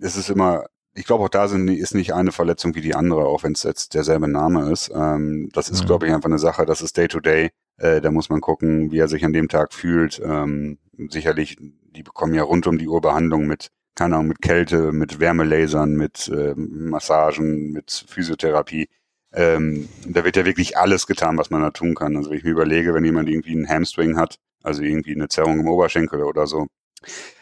es 0.01 0.17
ist 0.17 0.31
immer, 0.31 0.65
ich 0.99 1.07
glaube 1.07 1.25
auch 1.25 1.29
da 1.29 1.49
sind, 1.49 1.69
ist 1.69 1.95
nicht 1.95 2.15
eine 2.15 2.33
Verletzung 2.33 2.75
wie 2.75 2.81
die 2.81 2.95
andere, 2.95 3.27
auch 3.27 3.45
wenn 3.45 3.53
es 3.53 3.63
jetzt 3.63 3.95
derselbe 3.95 4.29
Name 4.29 4.71
ist. 4.73 4.91
Ähm, 4.95 5.49
das 5.53 5.71
ist, 5.71 5.83
mhm. 5.83 5.87
glaube 5.87 6.07
ich, 6.07 6.13
einfach 6.13 6.29
eine 6.29 6.39
Sache, 6.39 6.67
das 6.67 6.83
ist 6.83 6.97
Day-to-Day. 6.97 7.51
-Day. 7.79 7.97
Äh, 7.97 8.01
da 8.01 8.11
muss 8.11 8.29
man 8.29 8.41
gucken, 8.41 8.91
wie 8.91 8.99
er 8.99 9.09
sich 9.09 9.25
an 9.25 9.33
dem 9.33 9.49
Tag 9.49 9.73
fühlt. 9.73 10.21
Ähm, 10.25 10.79
sicherlich, 11.11 11.57
die 11.61 12.03
bekommen 12.03 12.35
ja 12.35 12.43
rund 12.43 12.67
um 12.67 12.79
die 12.79 12.89
Uhr 12.89 13.01
Behandlung 13.01 13.47
mit 13.47 13.69
keine 13.99 14.15
Ahnung, 14.15 14.29
mit 14.29 14.43
Kälte, 14.43 14.93
mit 14.93 15.19
Wärmelasern, 15.19 15.97
mit 15.97 16.29
äh, 16.29 16.55
Massagen, 16.55 17.73
mit 17.73 18.05
Physiotherapie. 18.09 18.89
Ähm, 19.33 19.89
da 20.07 20.25
wird 20.25 20.37
ja 20.37 20.45
wirklich 20.45 20.79
alles 20.79 21.07
getan, 21.09 21.37
was 21.37 21.51
man 21.51 21.63
da 21.63 21.71
tun 21.71 21.97
kann. 21.97 22.17
Also 22.17 22.31
wenn 22.31 22.39
ich 22.39 22.45
mir 22.45 22.53
überlege, 22.53 22.95
wenn 22.95 23.05
jemand 23.05 23.29
irgendwie 23.29 23.53
einen 23.53 23.69
Hamstring 23.69 24.17
hat, 24.17 24.37
also 24.63 24.83
irgendwie 24.83 25.15
eine 25.15 25.29
Zerrung 25.29 25.59
im 25.59 25.69
Oberschenkel 25.69 26.23
oder 26.23 26.47
so, 26.47 26.69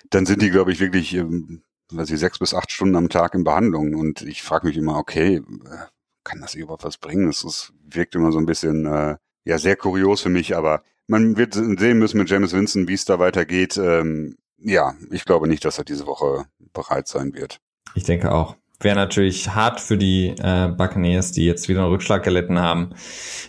dann 0.08 0.24
sind 0.24 0.40
die, 0.40 0.50
glaube 0.50 0.72
ich, 0.72 0.80
wirklich, 0.80 1.14
ähm, 1.14 1.62
ich, 1.92 2.18
sechs 2.18 2.38
bis 2.38 2.54
acht 2.54 2.70
Stunden 2.70 2.96
am 2.96 3.08
Tag 3.08 3.34
in 3.34 3.44
Behandlung. 3.44 3.94
Und 3.94 4.22
ich 4.22 4.42
frage 4.42 4.66
mich 4.66 4.76
immer, 4.76 4.96
okay, 4.96 5.36
äh, 5.36 5.86
kann 6.24 6.40
das 6.40 6.54
überhaupt 6.54 6.84
was 6.84 6.98
bringen? 6.98 7.26
Das 7.26 7.72
wirkt 7.88 8.14
immer 8.14 8.32
so 8.32 8.38
ein 8.38 8.46
bisschen, 8.46 8.86
äh, 8.86 9.16
ja, 9.44 9.58
sehr 9.58 9.76
kurios 9.76 10.20
für 10.20 10.28
mich, 10.28 10.56
aber 10.56 10.82
man 11.06 11.36
wird 11.36 11.54
sehen 11.54 11.98
müssen 11.98 12.18
mit 12.18 12.28
James 12.28 12.52
Winston, 12.52 12.88
wie 12.88 12.94
es 12.94 13.04
da 13.04 13.18
weitergeht. 13.18 13.76
Ähm, 13.76 14.36
ja, 14.58 14.94
ich 15.10 15.24
glaube 15.24 15.46
nicht, 15.46 15.64
dass 15.64 15.78
er 15.78 15.84
diese 15.84 16.06
Woche 16.06 16.46
bereit 16.72 17.06
sein 17.06 17.34
wird. 17.34 17.60
Ich 17.94 18.04
denke 18.04 18.32
auch. 18.32 18.56
Wäre 18.80 18.96
natürlich 18.96 19.54
hart 19.54 19.80
für 19.80 19.96
die 19.96 20.34
äh, 20.38 20.68
Buccaneers, 20.68 21.32
die 21.32 21.46
jetzt 21.46 21.66
wieder 21.68 21.80
einen 21.80 21.92
Rückschlag 21.92 22.22
gelitten 22.22 22.58
haben, 22.58 22.90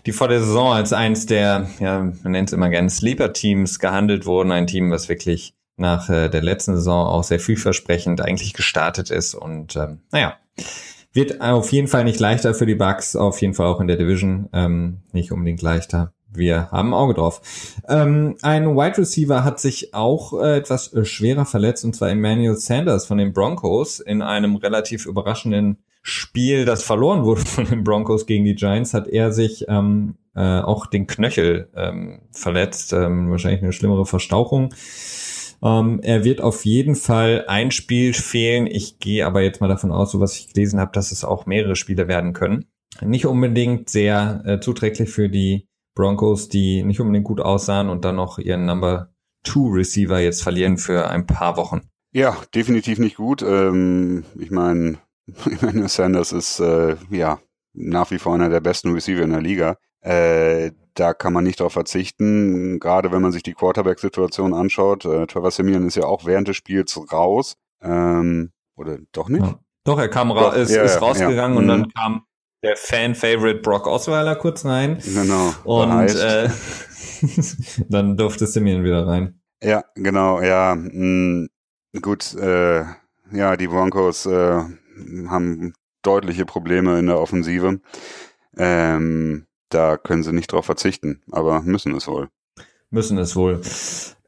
die 0.06 0.14
vor 0.14 0.30
der 0.30 0.40
Saison 0.40 0.72
als 0.72 0.94
eins 0.94 1.26
der, 1.26 1.70
ja, 1.80 2.00
man 2.00 2.32
nennt 2.32 2.48
es 2.48 2.54
immer 2.54 2.70
gerne 2.70 2.90
Sleeper-Teams 2.90 3.80
gehandelt 3.80 4.26
wurden. 4.26 4.52
Ein 4.52 4.68
Team, 4.68 4.90
was 4.90 5.10
wirklich 5.10 5.54
nach 5.78 6.10
äh, 6.10 6.30
der 6.30 6.42
letzten 6.42 6.76
Saison 6.76 7.08
auch 7.08 7.24
sehr 7.24 7.40
vielversprechend 7.40 8.22
eigentlich 8.22 8.54
gestartet 8.54 9.10
ist. 9.10 9.34
Und 9.34 9.76
ähm, 9.76 10.02
naja, 10.12 10.36
wird 11.14 11.42
auf 11.42 11.72
jeden 11.72 11.88
Fall 11.88 12.04
nicht 12.04 12.20
leichter 12.20 12.54
für 12.54 12.66
die 12.66 12.76
Bucks, 12.76 13.16
auf 13.16 13.42
jeden 13.42 13.54
Fall 13.54 13.68
auch 13.68 13.80
in 13.80 13.88
der 13.88 13.98
Division 13.98 14.50
ähm, 14.54 15.00
nicht 15.14 15.32
unbedingt 15.32 15.62
leichter. 15.62 16.14
Wir 16.30 16.70
haben 16.72 16.90
ein 16.90 16.94
Auge 16.94 17.14
drauf. 17.14 17.42
Ähm, 17.88 18.36
ein 18.42 18.76
Wide 18.76 18.98
Receiver 18.98 19.44
hat 19.44 19.60
sich 19.60 19.94
auch 19.94 20.40
äh, 20.40 20.58
etwas 20.58 20.94
äh, 20.94 21.06
schwerer 21.06 21.46
verletzt, 21.46 21.86
und 21.86 21.96
zwar 21.96 22.10
Emmanuel 22.10 22.58
Sanders 22.58 23.06
von 23.06 23.18
den 23.18 23.34
Broncos 23.34 24.00
in 24.00 24.22
einem 24.22 24.58
relativ 24.58 25.06
überraschenden 25.06 25.78
Spiel, 26.04 26.66
das 26.66 26.84
verloren 26.84 27.24
wurde 27.24 27.42
von 27.46 27.66
den 27.66 27.84
Broncos 27.84 28.26
gegen 28.26 28.46
die 28.46 28.56
Giants, 28.56 28.94
hat 28.94 29.08
er 29.08 29.32
sich 29.32 29.66
ähm, 29.68 30.16
äh, 30.36 30.60
auch 30.60 30.86
den 30.86 31.08
Knöchel 31.08 31.70
ähm, 31.76 32.20
verletzt, 32.32 32.94
ähm, 32.94 33.32
wahrscheinlich 33.32 33.64
eine 33.64 33.74
schlimmere 33.74 34.06
Verstauchung. 34.06 34.74
Ähm, 35.64 36.00
er 36.04 36.24
wird 36.24 36.42
auf 36.42 36.66
jeden 36.66 36.96
Fall 36.96 37.46
ein 37.48 37.72
Spiel 37.72 38.14
fehlen. 38.14 38.68
Ich 38.68 39.00
gehe 39.00 39.26
aber 39.26 39.42
jetzt 39.42 39.62
mal 39.62 39.68
davon 39.68 39.92
aus, 39.92 40.12
so 40.12 40.20
was 40.20 40.38
ich 40.38 40.54
gelesen 40.54 40.80
habe, 40.80 40.92
dass 40.94 41.12
es 41.12 41.24
auch 41.24 41.46
mehrere 41.46 41.76
Spiele 41.76 42.08
werden 42.08 42.34
können. 42.34 42.66
Nicht 43.02 43.26
unbedingt 43.26 43.90
sehr 43.90 44.44
äh, 44.46 44.60
zuträglich 44.60 45.10
für 45.10 45.30
die 45.30 45.68
Broncos, 45.96 46.50
die 46.50 46.84
nicht 46.84 47.00
unbedingt 47.00 47.26
gut 47.26 47.42
aussahen 47.42 47.90
und 47.90 48.06
dann 48.06 48.16
noch 48.16 48.38
ihren 48.38 48.66
Number 48.66 49.10
Two 49.44 49.68
Receiver 49.70 50.20
jetzt 50.20 50.44
verlieren 50.44 50.78
für 50.78 51.10
ein 51.10 51.26
paar 51.26 51.58
Wochen. 51.58 51.82
Ja, 52.14 52.38
definitiv 52.54 53.00
nicht 53.00 53.18
gut. 53.18 53.42
Ähm, 53.42 54.24
ich 54.40 54.52
meine, 54.52 54.98
Emmanuel 55.46 55.90
Sanders 55.90 56.32
ist 56.32 56.60
äh, 56.60 56.96
ja 57.12 57.40
nach 57.74 58.12
wie 58.12 58.20
vor 58.20 58.34
einer 58.34 58.50
der 58.50 58.60
besten 58.60 58.92
Receiver 58.92 59.22
in 59.22 59.32
der 59.32 59.42
Liga. 59.42 59.78
Äh, 60.02 60.72
da 61.00 61.14
kann 61.14 61.34
man 61.34 61.44
nicht 61.44 61.60
darauf 61.60 61.74
verzichten, 61.74 62.80
gerade 62.80 63.12
wenn 63.12 63.22
man 63.22 63.32
sich 63.32 63.44
die 63.44 63.54
Quarterback-Situation 63.54 64.54
anschaut. 64.54 65.06
Äh, 65.06 65.28
Trevor 65.28 65.52
Simeon 65.52 65.86
ist 65.86 65.96
ja 65.96 66.06
auch 66.06 66.26
während 66.26 66.48
des 66.48 66.56
Spiels 66.56 67.00
raus. 67.12 67.56
Ähm, 67.82 68.52
oder 68.76 68.98
doch 69.12 69.30
nicht? 69.30 69.46
Ja. 69.46 69.60
Doch, 69.84 70.00
er 70.00 70.10
kam 70.10 70.32
ra 70.32 70.54
ist, 70.54 70.72
ja, 70.72 70.84
ist 70.84 71.02
rausgegangen 71.02 71.56
ja. 71.56 71.62
und 71.62 71.68
dann 71.68 71.80
mhm. 71.82 71.94
kam 71.94 72.24
der 72.64 72.76
Fan-Favorite 72.76 73.62
Brock 73.62 73.88
Osweiler 73.88 74.36
kurz 74.36 74.66
rein. 74.66 75.00
Genau. 75.06 75.54
Und 75.64 76.16
äh, 76.16 76.50
dann 77.90 78.18
durfte 78.18 78.48
Simeon 78.48 78.84
wieder 78.84 79.08
rein. 79.08 79.40
Ja, 79.64 79.84
genau, 79.96 80.42
ja. 80.42 80.76
Mh, 80.76 80.92
mm, 80.92 82.02
gut, 82.02 82.34
äh, 82.36 82.84
ja, 83.32 83.56
die 83.56 83.68
Broncos 83.68 84.26
äh, 84.26 84.64
haben 85.28 85.74
deutliche 86.02 86.46
Probleme 86.46 87.00
in 87.00 87.06
der 87.06 87.20
Offensive. 87.20 87.80
Ähm, 88.58 89.46
da 89.70 89.98
können 89.98 90.24
sie 90.24 90.34
nicht 90.34 90.52
drauf 90.52 90.66
verzichten, 90.66 91.22
aber 91.32 91.62
müssen 91.62 91.96
es 91.96 92.08
wohl. 92.08 92.30
Müssen 92.90 93.18
es 93.18 93.36
wohl. 93.36 93.62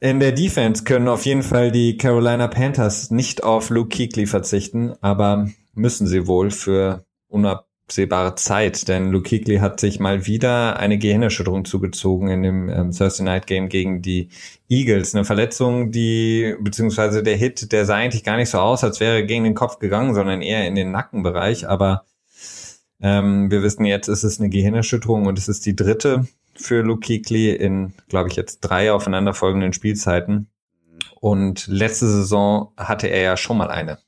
In 0.01 0.19
der 0.19 0.33
Defense 0.33 0.83
können 0.83 1.07
auf 1.07 1.25
jeden 1.25 1.43
Fall 1.43 1.71
die 1.71 1.97
Carolina 1.97 2.47
Panthers 2.47 3.11
nicht 3.11 3.43
auf 3.43 3.69
Luke 3.69 3.95
Kuechly 3.95 4.25
verzichten, 4.25 4.93
aber 5.01 5.49
müssen 5.73 6.07
sie 6.07 6.27
wohl 6.27 6.51
für 6.51 7.05
unabsehbare 7.27 8.35
Zeit, 8.35 8.87
denn 8.87 9.11
Luke 9.11 9.29
Kuechly 9.29 9.57
hat 9.57 9.79
sich 9.79 9.99
mal 9.99 10.25
wieder 10.25 10.77
eine 10.77 10.97
Gehirnerschütterung 10.97 11.63
zugezogen 11.63 12.29
in 12.29 12.43
dem 12.43 12.69
ähm, 12.69 12.91
Thursday 12.91 13.23
Night 13.23 13.47
Game 13.47 13.69
gegen 13.69 14.01
die 14.01 14.29
Eagles. 14.67 15.15
Eine 15.15 15.25
Verletzung, 15.25 15.91
die, 15.91 16.55
beziehungsweise 16.59 17.23
der 17.23 17.37
Hit, 17.37 17.71
der 17.71 17.85
sah 17.85 17.95
eigentlich 17.95 18.23
gar 18.23 18.37
nicht 18.37 18.49
so 18.49 18.59
aus, 18.59 18.83
als 18.83 18.99
wäre 18.99 19.15
er 19.15 19.23
gegen 19.23 19.45
den 19.45 19.55
Kopf 19.55 19.79
gegangen, 19.79 20.13
sondern 20.15 20.41
eher 20.41 20.67
in 20.67 20.75
den 20.75 20.91
Nackenbereich, 20.91 21.67
aber 21.67 22.03
ähm, 23.01 23.49
wir 23.49 23.63
wissen 23.63 23.85
jetzt, 23.85 24.07
ist 24.07 24.23
es 24.23 24.39
eine 24.39 24.49
Gehirnerschütterung 24.49 25.25
und 25.25 25.37
es 25.37 25.47
ist 25.47 25.65
die 25.65 25.75
dritte 25.75 26.27
für 26.55 26.81
Luke 26.81 27.05
Kuechly 27.05 27.53
in, 27.55 27.93
glaube 28.09 28.29
ich, 28.29 28.35
jetzt 28.35 28.61
drei 28.61 28.91
aufeinanderfolgenden 28.91 29.73
Spielzeiten. 29.73 30.49
Und 31.21 31.67
letzte 31.67 32.07
Saison 32.07 32.73
hatte 32.77 33.07
er 33.07 33.21
ja 33.21 33.37
schon 33.37 33.57
mal 33.57 33.69
eine. 33.69 33.99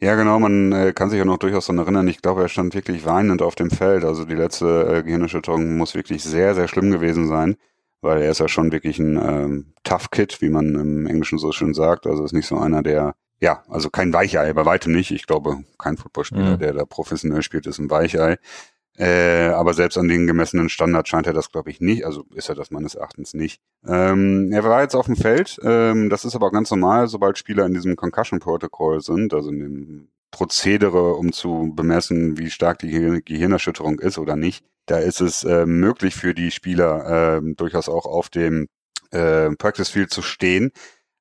Ja, 0.00 0.16
genau, 0.16 0.38
man 0.38 0.72
äh, 0.72 0.92
kann 0.92 1.08
sich 1.08 1.18
ja 1.18 1.24
noch 1.24 1.38
durchaus 1.38 1.66
daran 1.66 1.78
erinnern. 1.78 2.08
Ich 2.08 2.20
glaube, 2.20 2.42
er 2.42 2.48
stand 2.48 2.74
wirklich 2.74 3.06
weinend 3.06 3.42
auf 3.42 3.54
dem 3.54 3.70
Feld. 3.70 4.04
Also 4.04 4.24
die 4.24 4.34
letzte 4.34 4.98
äh, 4.98 5.02
Gehirnerschütterung 5.02 5.76
muss 5.76 5.94
wirklich 5.94 6.22
sehr, 6.22 6.54
sehr 6.54 6.68
schlimm 6.68 6.90
gewesen 6.90 7.28
sein, 7.28 7.56
weil 8.00 8.22
er 8.22 8.30
ist 8.30 8.40
ja 8.40 8.48
schon 8.48 8.72
wirklich 8.72 8.98
ein 8.98 9.16
ähm, 9.16 9.72
Tough 9.82 10.10
Kid, 10.10 10.42
wie 10.42 10.50
man 10.50 10.74
im 10.74 11.06
Englischen 11.06 11.38
so 11.38 11.52
schön 11.52 11.74
sagt. 11.74 12.06
Also 12.06 12.24
ist 12.24 12.32
nicht 12.32 12.46
so 12.46 12.58
einer, 12.58 12.82
der 12.82 13.14
ja, 13.44 13.62
also 13.68 13.90
kein 13.90 14.14
Weichei, 14.14 14.54
bei 14.54 14.64
weitem 14.64 14.92
nicht. 14.92 15.10
Ich 15.10 15.26
glaube, 15.26 15.62
kein 15.76 15.98
Footballspieler, 15.98 16.52
mhm. 16.52 16.58
der 16.60 16.72
da 16.72 16.86
professionell 16.86 17.42
spielt, 17.42 17.66
ist 17.66 17.78
ein 17.78 17.90
Weichei. 17.90 18.38
Äh, 18.96 19.48
aber 19.48 19.74
selbst 19.74 19.98
an 19.98 20.08
den 20.08 20.26
gemessenen 20.26 20.70
Standards 20.70 21.10
scheint 21.10 21.26
er 21.26 21.34
das, 21.34 21.50
glaube 21.52 21.68
ich, 21.68 21.78
nicht. 21.78 22.06
Also 22.06 22.24
ist 22.34 22.48
er 22.48 22.54
das 22.54 22.70
meines 22.70 22.94
Erachtens 22.94 23.34
nicht. 23.34 23.60
Ähm, 23.86 24.50
er 24.50 24.64
war 24.64 24.80
jetzt 24.80 24.94
auf 24.94 25.04
dem 25.04 25.16
Feld. 25.16 25.60
Ähm, 25.62 26.08
das 26.08 26.24
ist 26.24 26.34
aber 26.34 26.50
ganz 26.52 26.70
normal, 26.70 27.06
sobald 27.06 27.36
Spieler 27.36 27.66
in 27.66 27.74
diesem 27.74 27.96
Concussion 27.96 28.40
Protocol 28.40 29.02
sind, 29.02 29.34
also 29.34 29.50
in 29.50 29.58
dem 29.58 30.08
Prozedere, 30.30 31.12
um 31.14 31.34
zu 31.34 31.70
bemessen, 31.76 32.38
wie 32.38 32.48
stark 32.48 32.78
die 32.78 32.88
Gehir 32.88 33.20
Gehirnerschütterung 33.20 33.98
ist 33.98 34.16
oder 34.16 34.36
nicht. 34.36 34.64
Da 34.86 34.98
ist 34.98 35.20
es 35.20 35.44
äh, 35.44 35.66
möglich 35.66 36.14
für 36.14 36.32
die 36.32 36.50
Spieler 36.50 37.42
äh, 37.44 37.54
durchaus 37.54 37.90
auch 37.90 38.06
auf 38.06 38.30
dem 38.30 38.68
äh, 39.10 39.50
Practice 39.56 39.90
Field 39.90 40.10
zu 40.10 40.22
stehen. 40.22 40.72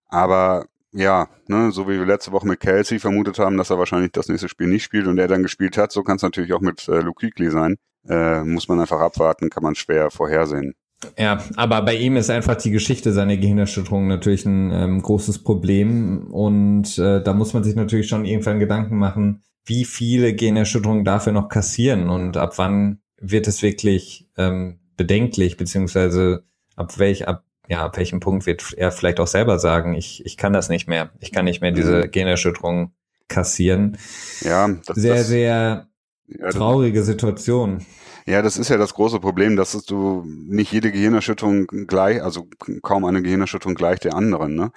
Aber 0.08 0.68
ja, 0.93 1.27
ne, 1.47 1.71
so 1.71 1.88
wie 1.88 1.97
wir 1.97 2.05
letzte 2.05 2.31
Woche 2.31 2.47
mit 2.47 2.59
Kelsey 2.59 3.00
vermutet 3.00 3.39
haben, 3.39 3.57
dass 3.57 3.69
er 3.69 3.79
wahrscheinlich 3.79 4.12
das 4.12 4.29
nächste 4.29 4.47
Spiel 4.47 4.67
nicht 4.67 4.83
spielt 4.83 5.07
und 5.07 5.17
er 5.17 5.27
dann 5.27 5.43
gespielt 5.43 5.77
hat, 5.77 5.91
so 5.91 6.03
kann 6.03 6.17
es 6.17 6.21
natürlich 6.21 6.53
auch 6.53 6.62
mit 6.62 6.88
äh, 6.88 7.00
Luke 7.01 7.27
Kuechly 7.27 7.50
sein. 7.50 7.75
Äh, 8.07 8.43
muss 8.43 8.67
man 8.67 8.79
einfach 8.79 9.00
abwarten, 9.00 9.50
kann 9.50 9.63
man 9.63 9.75
schwer 9.75 10.12
vorhersehen. 10.12 10.75
Ja, 11.17 11.43
aber 11.55 11.81
bei 11.81 11.95
ihm 11.95 12.15
ist 12.15 12.29
einfach 12.29 12.55
die 12.55 12.71
Geschichte 12.71 13.12
seiner 13.12 13.38
Gehirnerschütterung 13.38 14.07
natürlich 14.07 14.45
ein 14.45 14.71
ähm, 14.71 15.01
großes 15.01 15.43
Problem 15.43 16.27
und 16.31 16.97
äh, 16.97 17.21
da 17.21 17.33
muss 17.33 17.53
man 17.53 17.63
sich 17.63 17.75
natürlich 17.75 18.07
schon 18.07 18.25
irgendwann 18.25 18.59
Gedanken 18.59 18.97
machen, 18.97 19.43
wie 19.65 19.85
viele 19.85 20.33
Gehirnerschütterungen 20.33 21.03
darf 21.03 21.25
er 21.25 21.33
noch 21.33 21.50
kassieren 21.50 22.09
und 22.09 22.38
ab 22.38 22.57
wann 22.57 23.00
wird 23.19 23.47
es 23.47 23.62
wirklich 23.62 24.29
ähm, 24.38 24.79
bedenklich, 24.95 25.57
beziehungsweise 25.57 26.43
ab 26.75 26.97
welch, 27.00 27.27
ab 27.27 27.43
ja, 27.67 27.86
ab 27.86 27.98
welchem 27.98 28.20
Punkt 28.20 28.46
wird 28.46 28.74
er 28.74 28.91
vielleicht 28.91 29.20
auch 29.20 29.27
selber 29.27 29.60
sagen, 29.60 29.93
ich, 29.93 30.25
ich 30.25 30.38
kann 30.38 30.53
das 30.53 30.70
nicht 30.70 30.88
mehr. 30.88 31.12
Ich 31.20 31.32
kann 31.32 31.46
nicht 31.46 31.62
mehr 31.62 31.72
diese 31.72 32.03
mhm. 32.03 32.12
Generschütterung 32.12 32.93
kassieren. 33.27 33.98
Ja, 34.41 34.67
das, 34.86 34.98
sehr, 34.98 35.15
das, 35.15 35.27
sehr 35.27 35.88
ja, 36.27 36.50
traurige 36.50 37.03
Situation. 37.03 37.86
Ja, 38.25 38.41
das 38.41 38.58
ist 38.58 38.70
ja 38.70 38.77
das 38.77 38.93
große 38.93 39.20
Problem, 39.20 39.55
dass 39.55 39.72
du 39.86 40.24
nicht 40.25 40.72
jede 40.72 40.91
Gehirnerschütterung 40.91 41.67
gleich, 41.88 42.22
also 42.24 42.48
kaum 42.82 43.05
eine 43.05 43.22
Gehirnerschütterung 43.22 43.75
gleich 43.75 44.00
der 44.00 44.13
anderen, 44.15 44.55
ne? 44.55 44.72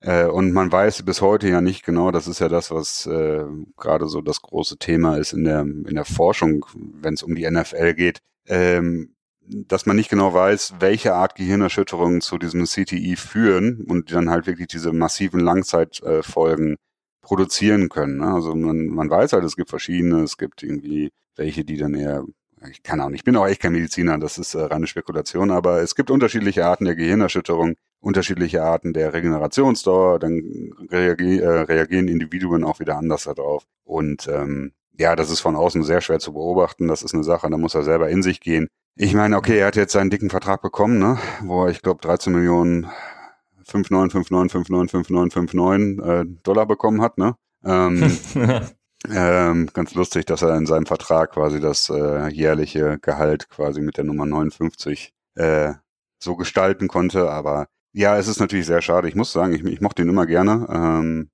Äh, 0.00 0.26
und 0.26 0.52
man 0.52 0.70
weiß 0.70 1.04
bis 1.04 1.20
heute 1.20 1.48
ja 1.48 1.60
nicht 1.60 1.84
genau, 1.84 2.10
das 2.10 2.28
ist 2.28 2.38
ja 2.38 2.48
das, 2.48 2.70
was 2.70 3.06
äh, 3.06 3.44
gerade 3.76 4.08
so 4.08 4.20
das 4.20 4.42
große 4.42 4.78
Thema 4.78 5.16
ist 5.16 5.32
in 5.32 5.44
der, 5.44 5.60
in 5.62 5.94
der 5.94 6.04
Forschung, 6.04 6.64
wenn 6.74 7.14
es 7.14 7.22
um 7.22 7.34
die 7.34 7.50
NFL 7.50 7.94
geht. 7.94 8.20
Ähm, 8.46 9.15
dass 9.48 9.86
man 9.86 9.96
nicht 9.96 10.10
genau 10.10 10.34
weiß, 10.34 10.74
welche 10.80 11.14
Art 11.14 11.34
Gehirnerschütterungen 11.34 12.20
zu 12.20 12.38
diesem 12.38 12.64
CTI 12.64 13.16
führen 13.16 13.84
und 13.88 14.12
dann 14.12 14.30
halt 14.30 14.46
wirklich 14.46 14.68
diese 14.68 14.92
massiven 14.92 15.40
Langzeitfolgen 15.40 16.76
produzieren 17.22 17.88
können. 17.88 18.18
Ne? 18.18 18.32
Also 18.32 18.54
man, 18.54 18.86
man 18.86 19.10
weiß 19.10 19.32
halt, 19.32 19.44
es 19.44 19.56
gibt 19.56 19.70
verschiedene, 19.70 20.22
es 20.22 20.36
gibt 20.38 20.62
irgendwie 20.62 21.10
welche, 21.34 21.64
die 21.64 21.76
dann 21.76 21.94
eher, 21.94 22.24
ich 22.70 22.82
kann 22.82 23.00
auch 23.00 23.08
nicht, 23.08 23.20
ich 23.20 23.24
bin 23.24 23.36
auch 23.36 23.46
echt 23.46 23.60
kein 23.60 23.72
Mediziner, 23.72 24.18
das 24.18 24.38
ist 24.38 24.54
äh, 24.54 24.60
reine 24.60 24.86
Spekulation, 24.86 25.50
aber 25.50 25.82
es 25.82 25.94
gibt 25.94 26.10
unterschiedliche 26.10 26.64
Arten 26.66 26.84
der 26.84 26.94
Gehirnerschütterung, 26.94 27.74
unterschiedliche 28.00 28.62
Arten 28.62 28.92
der 28.92 29.12
Regenerationsdauer, 29.12 30.18
dann 30.18 30.72
äh, 30.90 30.96
reagieren 30.96 32.08
Individuen 32.08 32.64
auch 32.64 32.80
wieder 32.80 32.96
anders 32.96 33.24
darauf. 33.24 33.64
Und 33.84 34.28
ähm, 34.28 34.72
ja, 34.98 35.16
das 35.16 35.30
ist 35.30 35.40
von 35.40 35.56
außen 35.56 35.82
sehr 35.82 36.00
schwer 36.00 36.18
zu 36.18 36.32
beobachten. 36.32 36.88
Das 36.88 37.02
ist 37.02 37.14
eine 37.14 37.24
Sache, 37.24 37.50
da 37.50 37.58
muss 37.58 37.74
er 37.74 37.82
selber 37.82 38.08
in 38.08 38.22
sich 38.22 38.40
gehen. 38.40 38.68
Ich 38.98 39.12
meine, 39.12 39.36
okay, 39.36 39.58
er 39.58 39.66
hat 39.66 39.76
jetzt 39.76 39.92
seinen 39.92 40.08
dicken 40.08 40.30
Vertrag 40.30 40.62
bekommen, 40.62 40.98
ne? 40.98 41.18
wo 41.42 41.64
er, 41.64 41.70
ich 41.70 41.82
glaube, 41.82 42.00
13 42.00 42.32
Millionen 42.32 42.86
5959595959 43.66 46.02
äh, 46.02 46.24
Dollar 46.42 46.64
bekommen 46.64 47.02
hat. 47.02 47.18
Ne? 47.18 47.36
Ähm, 47.62 48.18
ähm, 49.10 49.68
ganz 49.74 49.94
lustig, 49.94 50.24
dass 50.24 50.40
er 50.40 50.56
in 50.56 50.64
seinem 50.64 50.86
Vertrag 50.86 51.32
quasi 51.32 51.60
das 51.60 51.90
äh, 51.90 52.28
jährliche 52.28 52.98
Gehalt 52.98 53.50
quasi 53.50 53.82
mit 53.82 53.98
der 53.98 54.04
Nummer 54.04 54.24
59 54.24 55.12
äh, 55.34 55.74
so 56.18 56.36
gestalten 56.36 56.88
konnte. 56.88 57.30
Aber 57.30 57.66
Ja, 57.92 58.16
es 58.16 58.28
ist 58.28 58.40
natürlich 58.40 58.64
sehr 58.64 58.80
schade. 58.80 59.08
Ich 59.08 59.14
muss 59.14 59.30
sagen, 59.30 59.52
ich, 59.52 59.62
ich 59.62 59.82
mochte 59.82 60.00
ihn 60.00 60.08
immer 60.08 60.24
gerne. 60.24 60.66
Ähm, 60.72 61.28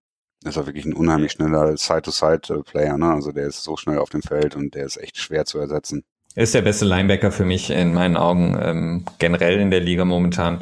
ist 0.44 0.58
auch 0.58 0.66
wirklich 0.66 0.84
ein 0.84 0.94
unheimlich 0.94 1.30
schneller 1.30 1.76
Side-to-Side-Player. 1.76 2.98
Ne? 2.98 3.12
Also 3.12 3.30
der 3.30 3.46
ist 3.46 3.62
so 3.62 3.76
schnell 3.76 3.98
auf 3.98 4.10
dem 4.10 4.22
Feld 4.22 4.56
und 4.56 4.74
der 4.74 4.84
ist 4.84 4.96
echt 4.96 5.16
schwer 5.16 5.44
zu 5.44 5.60
ersetzen. 5.60 6.02
Er 6.34 6.44
ist 6.44 6.54
der 6.54 6.62
beste 6.62 6.84
Linebacker 6.84 7.30
für 7.30 7.44
mich 7.44 7.70
in 7.70 7.92
meinen 7.92 8.16
Augen 8.16 8.58
ähm, 8.60 9.04
generell 9.18 9.60
in 9.60 9.70
der 9.70 9.80
Liga 9.80 10.04
momentan. 10.04 10.60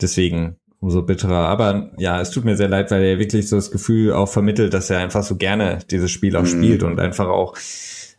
Deswegen 0.00 0.56
umso 0.84 1.02
bitterer. 1.02 1.48
Aber 1.48 1.90
ja, 1.96 2.20
es 2.20 2.30
tut 2.30 2.44
mir 2.44 2.56
sehr 2.56 2.68
leid, 2.68 2.90
weil 2.90 3.02
er 3.02 3.18
wirklich 3.18 3.48
so 3.48 3.56
das 3.56 3.70
Gefühl 3.70 4.12
auch 4.12 4.28
vermittelt, 4.28 4.74
dass 4.74 4.90
er 4.90 4.98
einfach 4.98 5.22
so 5.22 5.36
gerne 5.36 5.78
dieses 5.90 6.10
Spiel 6.10 6.36
auch 6.36 6.42
mhm. 6.42 6.46
spielt 6.46 6.82
und 6.82 7.00
einfach 7.00 7.28
auch 7.28 7.54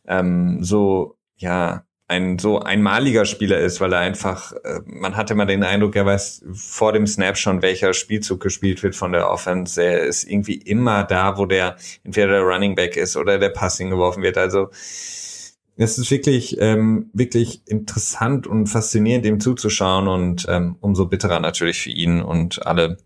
ähm, 0.07 0.63
so, 0.63 1.15
ja, 1.37 1.83
ein 2.07 2.37
so 2.37 2.59
einmaliger 2.59 3.25
Spieler 3.25 3.59
ist, 3.59 3.81
weil 3.81 3.93
er 3.93 3.99
einfach, 3.99 4.51
äh, 4.51 4.79
man 4.85 5.15
hatte 5.15 5.33
immer 5.33 5.47
den 5.47 5.63
Eindruck, 5.63 5.95
er 5.95 6.05
weiß 6.05 6.43
vor 6.53 6.93
dem 6.93 7.07
Snap 7.07 7.37
schon, 7.37 7.63
welcher 7.63 7.93
Spielzug 7.93 8.41
gespielt 8.41 8.83
wird 8.83 8.95
von 8.95 9.11
der 9.11 9.29
Offense. 9.29 9.81
Er 9.81 10.03
ist 10.03 10.23
irgendwie 10.23 10.55
immer 10.55 11.03
da, 11.03 11.37
wo 11.37 11.45
der 11.45 11.77
entweder 12.03 12.27
der 12.27 12.41
Running 12.41 12.75
Back 12.75 12.95
ist 12.95 13.17
oder 13.17 13.39
der 13.39 13.49
Passing 13.49 13.89
geworfen 13.89 14.21
wird. 14.21 14.37
Also 14.37 14.69
es 15.77 15.97
ist 15.97 16.09
wirklich, 16.09 16.57
ähm, 16.59 17.09
wirklich 17.13 17.61
interessant 17.65 18.47
und 18.47 18.67
faszinierend, 18.67 19.25
ihm 19.25 19.39
zuzuschauen 19.39 20.07
und 20.07 20.45
ähm, 20.49 20.77
umso 20.79 21.05
bitterer 21.05 21.39
natürlich 21.39 21.81
für 21.81 21.89
ihn 21.89 22.21
und 22.21 22.65
alle, 22.65 22.97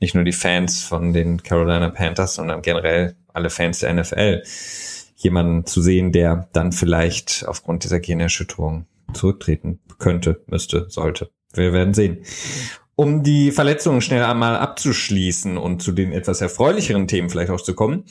nicht 0.00 0.14
nur 0.14 0.24
die 0.24 0.32
Fans 0.32 0.82
von 0.82 1.12
den 1.12 1.42
Carolina 1.42 1.88
Panthers, 1.90 2.34
sondern 2.34 2.60
generell 2.60 3.16
alle 3.32 3.50
Fans 3.50 3.78
der 3.78 3.94
NFL 3.94 4.42
jemanden 5.16 5.64
zu 5.64 5.80
sehen, 5.80 6.12
der 6.12 6.48
dann 6.52 6.72
vielleicht 6.72 7.44
aufgrund 7.46 7.84
dieser 7.84 8.00
Generschütterung 8.00 8.86
zurücktreten 9.14 9.80
könnte, 9.98 10.42
müsste, 10.46 10.86
sollte. 10.90 11.30
Wir 11.54 11.72
werden 11.72 11.94
sehen. 11.94 12.18
Um 12.94 13.22
die 13.22 13.52
Verletzungen 13.52 14.02
schnell 14.02 14.22
einmal 14.22 14.56
abzuschließen 14.56 15.56
und 15.56 15.82
zu 15.82 15.92
den 15.92 16.12
etwas 16.12 16.40
erfreulicheren 16.40 17.08
Themen 17.08 17.30
vielleicht 17.30 17.50
auch 17.50 17.60
zu 17.60 17.74
kommen. 17.74 18.04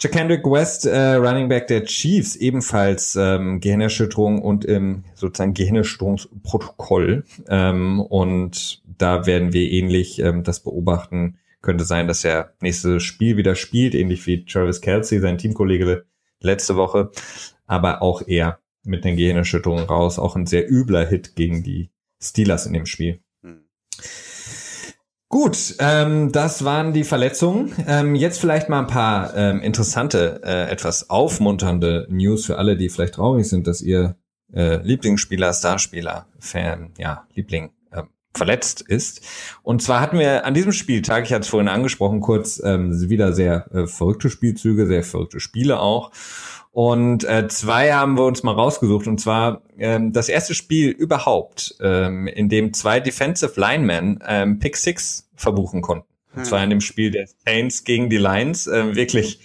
Jacandrick 0.00 0.44
West, 0.44 0.86
äh, 0.86 1.14
Running 1.14 1.48
Back 1.48 1.68
der 1.68 1.84
Chiefs, 1.84 2.36
ebenfalls 2.36 3.16
ähm, 3.16 3.60
Gehirnerschütterung 3.60 4.42
und 4.42 4.64
im 4.64 5.04
sozusagen 5.14 5.54
Gehirnerschütterungsprotokoll. 5.54 7.24
Ähm, 7.48 8.00
und 8.00 8.82
da 8.98 9.26
werden 9.26 9.52
wir 9.52 9.70
ähnlich 9.70 10.18
ähm, 10.18 10.42
das 10.42 10.60
beobachten. 10.60 11.38
Könnte 11.62 11.84
sein, 11.84 12.08
dass 12.08 12.24
er 12.24 12.52
nächstes 12.60 13.02
Spiel 13.02 13.36
wieder 13.36 13.54
spielt, 13.54 13.94
ähnlich 13.94 14.26
wie 14.26 14.44
Travis 14.44 14.80
Kelsey, 14.80 15.20
sein 15.20 15.38
Teamkollege 15.38 16.04
letzte 16.40 16.76
Woche, 16.76 17.10
aber 17.66 18.02
auch 18.02 18.26
eher 18.26 18.58
mit 18.84 19.04
den 19.04 19.16
Gehirnerschütterungen 19.16 19.84
raus. 19.84 20.18
Auch 20.18 20.36
ein 20.36 20.46
sehr 20.46 20.70
übler 20.70 21.06
Hit 21.06 21.36
gegen 21.36 21.62
die 21.62 21.90
Steelers 22.20 22.66
in 22.66 22.74
dem 22.74 22.86
Spiel. 22.86 23.20
Hm. 23.42 23.64
Gut, 25.34 25.74
ähm, 25.80 26.30
das 26.30 26.64
waren 26.64 26.92
die 26.92 27.02
Verletzungen. 27.02 27.72
Ähm, 27.88 28.14
jetzt 28.14 28.38
vielleicht 28.38 28.68
mal 28.68 28.78
ein 28.78 28.86
paar 28.86 29.36
ähm, 29.36 29.62
interessante, 29.62 30.40
äh, 30.44 30.70
etwas 30.70 31.10
aufmunternde 31.10 32.06
News 32.08 32.46
für 32.46 32.56
alle, 32.56 32.76
die 32.76 32.88
vielleicht 32.88 33.14
traurig 33.14 33.48
sind, 33.48 33.66
dass 33.66 33.82
ihr 33.82 34.14
äh, 34.54 34.76
Lieblingsspieler, 34.76 35.52
Starspieler, 35.52 36.28
Fan, 36.38 36.92
ja, 36.98 37.26
Liebling 37.34 37.72
äh, 37.90 38.02
verletzt 38.32 38.80
ist. 38.80 39.22
Und 39.64 39.82
zwar 39.82 40.00
hatten 40.00 40.20
wir 40.20 40.46
an 40.46 40.54
diesem 40.54 40.70
Spieltag, 40.70 41.24
ich 41.24 41.32
hatte 41.32 41.42
es 41.42 41.48
vorhin 41.48 41.66
angesprochen, 41.68 42.20
kurz 42.20 42.62
ähm, 42.64 43.10
wieder 43.10 43.32
sehr 43.32 43.66
äh, 43.74 43.88
verrückte 43.88 44.30
Spielzüge, 44.30 44.86
sehr 44.86 45.02
verrückte 45.02 45.40
Spiele 45.40 45.80
auch. 45.80 46.12
Und 46.74 47.22
äh, 47.22 47.46
zwei 47.46 47.92
haben 47.92 48.18
wir 48.18 48.24
uns 48.24 48.42
mal 48.42 48.50
rausgesucht. 48.50 49.06
Und 49.06 49.20
zwar 49.20 49.62
ähm, 49.78 50.12
das 50.12 50.28
erste 50.28 50.54
Spiel 50.54 50.90
überhaupt, 50.90 51.76
ähm, 51.80 52.26
in 52.26 52.48
dem 52.48 52.72
zwei 52.72 52.98
Defensive 52.98 53.60
Linemen 53.60 54.18
ähm, 54.26 54.58
Pick 54.58 54.76
Six 54.76 55.30
verbuchen 55.36 55.82
konnten. 55.82 56.08
Und 56.32 56.40
hm. 56.40 56.44
zwar 56.44 56.64
in 56.64 56.70
dem 56.70 56.80
Spiel 56.80 57.12
der 57.12 57.28
Saints 57.46 57.84
gegen 57.84 58.10
die 58.10 58.16
Lions. 58.16 58.66
Äh, 58.66 58.96
wirklich 58.96 59.38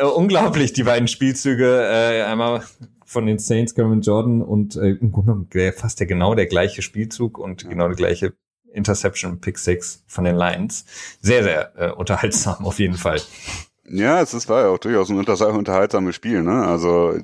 äh, 0.00 0.04
unglaublich, 0.04 0.72
die 0.72 0.82
beiden 0.82 1.06
Spielzüge. 1.06 1.88
Äh, 1.88 2.24
einmal 2.24 2.64
von 3.04 3.26
den 3.26 3.38
Saints, 3.38 3.76
Cameron 3.76 4.00
Jordan 4.00 4.42
und 4.42 4.74
äh, 4.74 4.88
im 5.00 5.12
Grunde 5.12 5.46
genommen 5.46 5.72
fast 5.76 6.00
der 6.00 6.08
genau 6.08 6.34
der 6.34 6.46
gleiche 6.46 6.82
Spielzug 6.82 7.38
und 7.38 7.62
ja. 7.62 7.68
genau 7.68 7.86
der 7.86 7.96
gleiche 7.96 8.32
Interception 8.72 9.40
Pick 9.40 9.58
Six 9.58 10.02
von 10.08 10.24
den 10.24 10.34
Lions. 10.34 10.86
Sehr, 11.20 11.44
sehr 11.44 11.72
äh, 11.76 11.92
unterhaltsam 11.92 12.66
auf 12.66 12.80
jeden 12.80 12.96
Fall. 12.96 13.20
Ja, 13.90 14.20
es 14.20 14.34
ist, 14.34 14.48
war 14.48 14.62
ja 14.62 14.68
auch 14.68 14.78
durchaus 14.78 15.10
ein 15.10 15.18
unter 15.18 15.54
unterhaltsames 15.54 16.14
Spiel. 16.14 16.42
Ne? 16.42 16.66
Also 16.66 17.18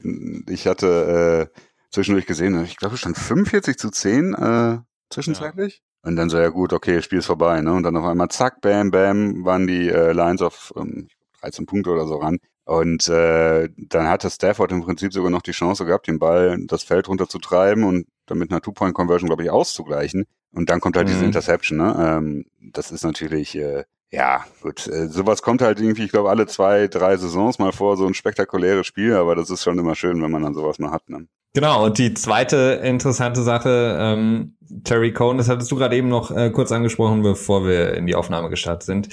ich 0.48 0.66
hatte 0.66 1.50
äh, 1.52 1.60
zwischendurch 1.90 2.26
gesehen, 2.26 2.62
ich 2.64 2.76
glaube 2.76 2.96
schon 2.96 3.14
45 3.14 3.76
zu 3.76 3.90
10 3.90 4.34
äh, 4.34 4.78
zwischenzeitlich. 5.10 5.76
Ja. 5.76 6.08
Und 6.08 6.16
dann 6.16 6.28
so, 6.28 6.38
ja 6.38 6.48
gut, 6.48 6.72
okay, 6.72 7.00
Spiel 7.00 7.18
ist 7.18 7.26
vorbei. 7.26 7.60
Ne? 7.60 7.72
Und 7.72 7.82
dann 7.82 7.96
auf 7.96 8.04
einmal 8.04 8.28
zack, 8.28 8.60
bam, 8.60 8.90
bam, 8.90 9.44
waren 9.44 9.66
die 9.66 9.88
äh, 9.88 10.12
Lines 10.12 10.42
auf 10.42 10.72
ähm, 10.76 11.08
13 11.40 11.66
Punkte 11.66 11.90
oder 11.90 12.06
so 12.06 12.16
ran. 12.16 12.38
Und 12.64 13.08
äh, 13.08 13.68
dann 13.76 14.08
hatte 14.08 14.30
Stafford 14.30 14.72
im 14.72 14.82
Prinzip 14.82 15.12
sogar 15.12 15.30
noch 15.30 15.42
die 15.42 15.52
Chance 15.52 15.84
gehabt, 15.84 16.06
den 16.06 16.18
Ball 16.18 16.58
das 16.66 16.82
Feld 16.82 17.08
runter 17.08 17.28
zu 17.28 17.38
treiben 17.38 17.84
und 17.84 18.06
dann 18.26 18.38
mit 18.38 18.50
einer 18.50 18.62
Two-Point-Conversion, 18.62 19.28
glaube 19.28 19.42
ich, 19.42 19.50
auszugleichen. 19.50 20.24
Und 20.52 20.70
dann 20.70 20.80
kommt 20.80 20.96
halt 20.96 21.06
mhm. 21.08 21.12
diese 21.12 21.24
Interception. 21.26 21.78
Ne? 21.78 21.94
Ähm, 21.98 22.46
das 22.60 22.90
ist 22.90 23.04
natürlich 23.04 23.56
äh, 23.56 23.84
ja, 24.10 24.44
gut. 24.62 24.86
Äh, 24.86 25.08
sowas 25.08 25.42
kommt 25.42 25.62
halt 25.62 25.80
irgendwie, 25.80 26.04
ich 26.04 26.10
glaube, 26.10 26.30
alle 26.30 26.46
zwei, 26.46 26.88
drei 26.88 27.16
Saisons 27.16 27.58
mal 27.58 27.72
vor, 27.72 27.96
so 27.96 28.06
ein 28.06 28.14
spektakuläres 28.14 28.86
Spiel, 28.86 29.14
aber 29.14 29.34
das 29.34 29.50
ist 29.50 29.62
schon 29.62 29.78
immer 29.78 29.94
schön, 29.94 30.22
wenn 30.22 30.30
man 30.30 30.42
dann 30.42 30.54
sowas 30.54 30.78
mal 30.78 30.90
hat. 30.90 31.08
Ne? 31.08 31.26
Genau, 31.54 31.84
und 31.84 31.98
die 31.98 32.14
zweite 32.14 32.80
interessante 32.82 33.42
Sache, 33.42 33.96
ähm, 34.00 34.56
Terry 34.82 35.12
Cohn, 35.12 35.38
das 35.38 35.48
hattest 35.48 35.70
du 35.70 35.76
gerade 35.76 35.96
eben 35.96 36.08
noch 36.08 36.30
äh, 36.30 36.50
kurz 36.50 36.72
angesprochen, 36.72 37.22
bevor 37.22 37.66
wir 37.66 37.94
in 37.94 38.06
die 38.06 38.16
Aufnahme 38.16 38.50
gestartet 38.50 38.82
sind. 38.82 39.08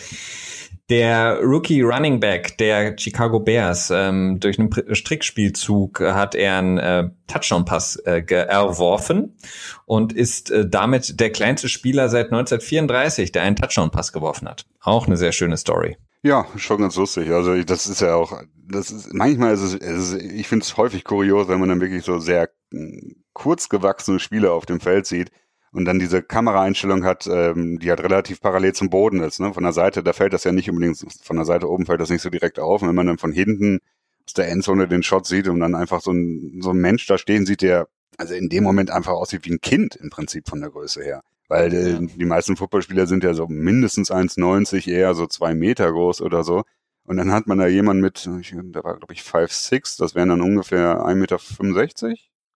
Der 0.89 1.39
Rookie 1.41 1.82
Running 1.82 2.20
Back 2.20 2.58
der 2.58 2.98
Chicago 2.98 3.39
Bears, 3.39 3.91
ähm, 3.91 4.39
durch 4.39 4.60
einen 4.60 4.70
Strickspielzug 4.94 6.02
hat 6.02 6.36
er 6.36 6.58
einen 6.58 6.78
äh, 6.78 7.10
Touchdown-Pass 7.28 7.98
äh, 7.98 8.24
erworfen 8.26 9.38
und 9.86 10.12
ist 10.12 10.52
äh, 10.52 10.67
damit 10.67 11.20
der 11.20 11.32
kleinste 11.32 11.70
Spieler 11.70 12.10
seit 12.10 12.28
1934, 12.28 13.32
der 13.32 13.44
einen 13.44 13.56
Touchdown-Pass 13.56 14.12
geworfen 14.12 14.50
hat. 14.50 14.65
Auch 14.82 15.08
eine 15.08 15.17
sehr 15.17 15.32
schöne 15.32 15.58
Story. 15.58 15.98
Ja, 16.24 16.46
schon 16.56 16.82
ganz 16.82 16.96
lustig. 16.98 17.32
Also 17.32 17.63
das 17.63 17.88
ist 17.88 18.02
ja 18.02 18.15
auch, 18.15 18.41
das 18.56 18.91
ist 18.91 19.13
manchmal 19.13 19.54
ist 19.54 19.62
es, 19.62 19.74
ist, 19.74 20.13
ich 20.22 20.48
finde 20.48 20.63
es 20.63 20.78
häufig 20.78 21.04
kurios, 21.04 21.48
wenn 21.48 21.60
man 21.60 21.70
dann 21.70 21.82
wirklich 21.82 22.04
so 22.04 22.20
sehr 22.20 22.50
hm, 22.72 23.15
kurz 23.34 23.70
gewachsene 23.70 24.20
Spieler 24.20 24.54
auf 24.54 24.65
dem 24.65 24.80
Feld 24.80 25.08
sieht 25.08 25.32
und 25.74 25.86
dann 25.86 26.00
diese 26.00 26.22
Kameraeinstellung 26.22 27.06
hat, 27.06 27.28
ähm, 27.28 27.80
die 27.80 27.90
halt 27.90 28.02
relativ 28.02 28.42
parallel 28.42 28.74
zum 28.74 28.90
Boden 28.90 29.22
ist. 29.22 29.40
Ne? 29.40 29.54
Von 29.54 29.64
der 29.64 29.72
Seite, 29.74 30.04
da 30.04 30.14
fällt 30.14 30.34
das 30.34 30.44
ja 30.44 30.52
nicht 30.52 30.70
unbedingt, 30.70 30.98
von 31.24 31.36
der 31.38 31.46
Seite 31.46 31.70
oben 31.70 31.86
fällt 31.86 32.02
das 32.02 32.10
nicht 32.10 32.22
so 32.22 32.30
direkt 32.30 32.60
auf. 32.60 32.82
Und 32.82 32.90
wenn 32.90 32.96
man 32.96 33.08
dann 33.08 33.18
von 33.18 33.32
hinten 33.32 33.80
aus 34.26 34.34
der 34.34 34.50
Endzone 34.50 34.88
den 34.88 35.04
Shot 35.04 35.26
sieht 35.26 35.48
und 35.48 35.60
dann 35.60 35.76
einfach 35.76 36.02
so 36.02 36.12
ein, 36.12 36.60
so 36.62 36.72
ein 36.72 36.78
Mensch 36.78 37.08
da 37.08 37.18
stehen 37.18 37.46
sieht, 37.46 37.62
der 37.62 37.88
also 38.18 38.34
in 38.34 38.50
dem 38.50 38.64
Moment 38.64 38.92
einfach 38.92 39.14
aussieht 39.14 39.46
wie 39.46 39.54
ein 39.54 39.62
Kind 39.62 39.96
im 39.96 40.10
Prinzip 40.10 40.50
von 40.50 40.60
der 40.60 40.70
Größe 40.70 41.04
her. 41.04 41.24
Weil 41.48 41.74
äh, 41.74 42.00
die 42.02 42.26
meisten 42.26 42.58
Footballspieler 42.58 43.08
sind 43.08 43.24
ja 43.24 43.34
so 43.34 43.48
mindestens 43.48 44.12
1,90, 44.12 44.90
eher 44.90 45.14
so 45.16 45.26
zwei 45.26 45.56
Meter 45.56 45.92
groß 45.92 46.22
oder 46.22 46.44
so. 46.44 46.64
Und 47.06 47.18
dann 47.18 47.32
hat 47.32 47.48
man 47.48 47.58
da 47.58 47.68
jemanden 47.68 48.02
mit, 48.02 48.26
der 48.26 48.84
war 48.84 48.98
glaube 48.98 49.14
ich 49.14 49.22
5'6, 49.22 49.98
das 49.98 50.16
wären 50.16 50.30
dann 50.30 50.42
ungefähr 50.42 51.06
1,65 51.06 51.16
Meter. 51.16 51.40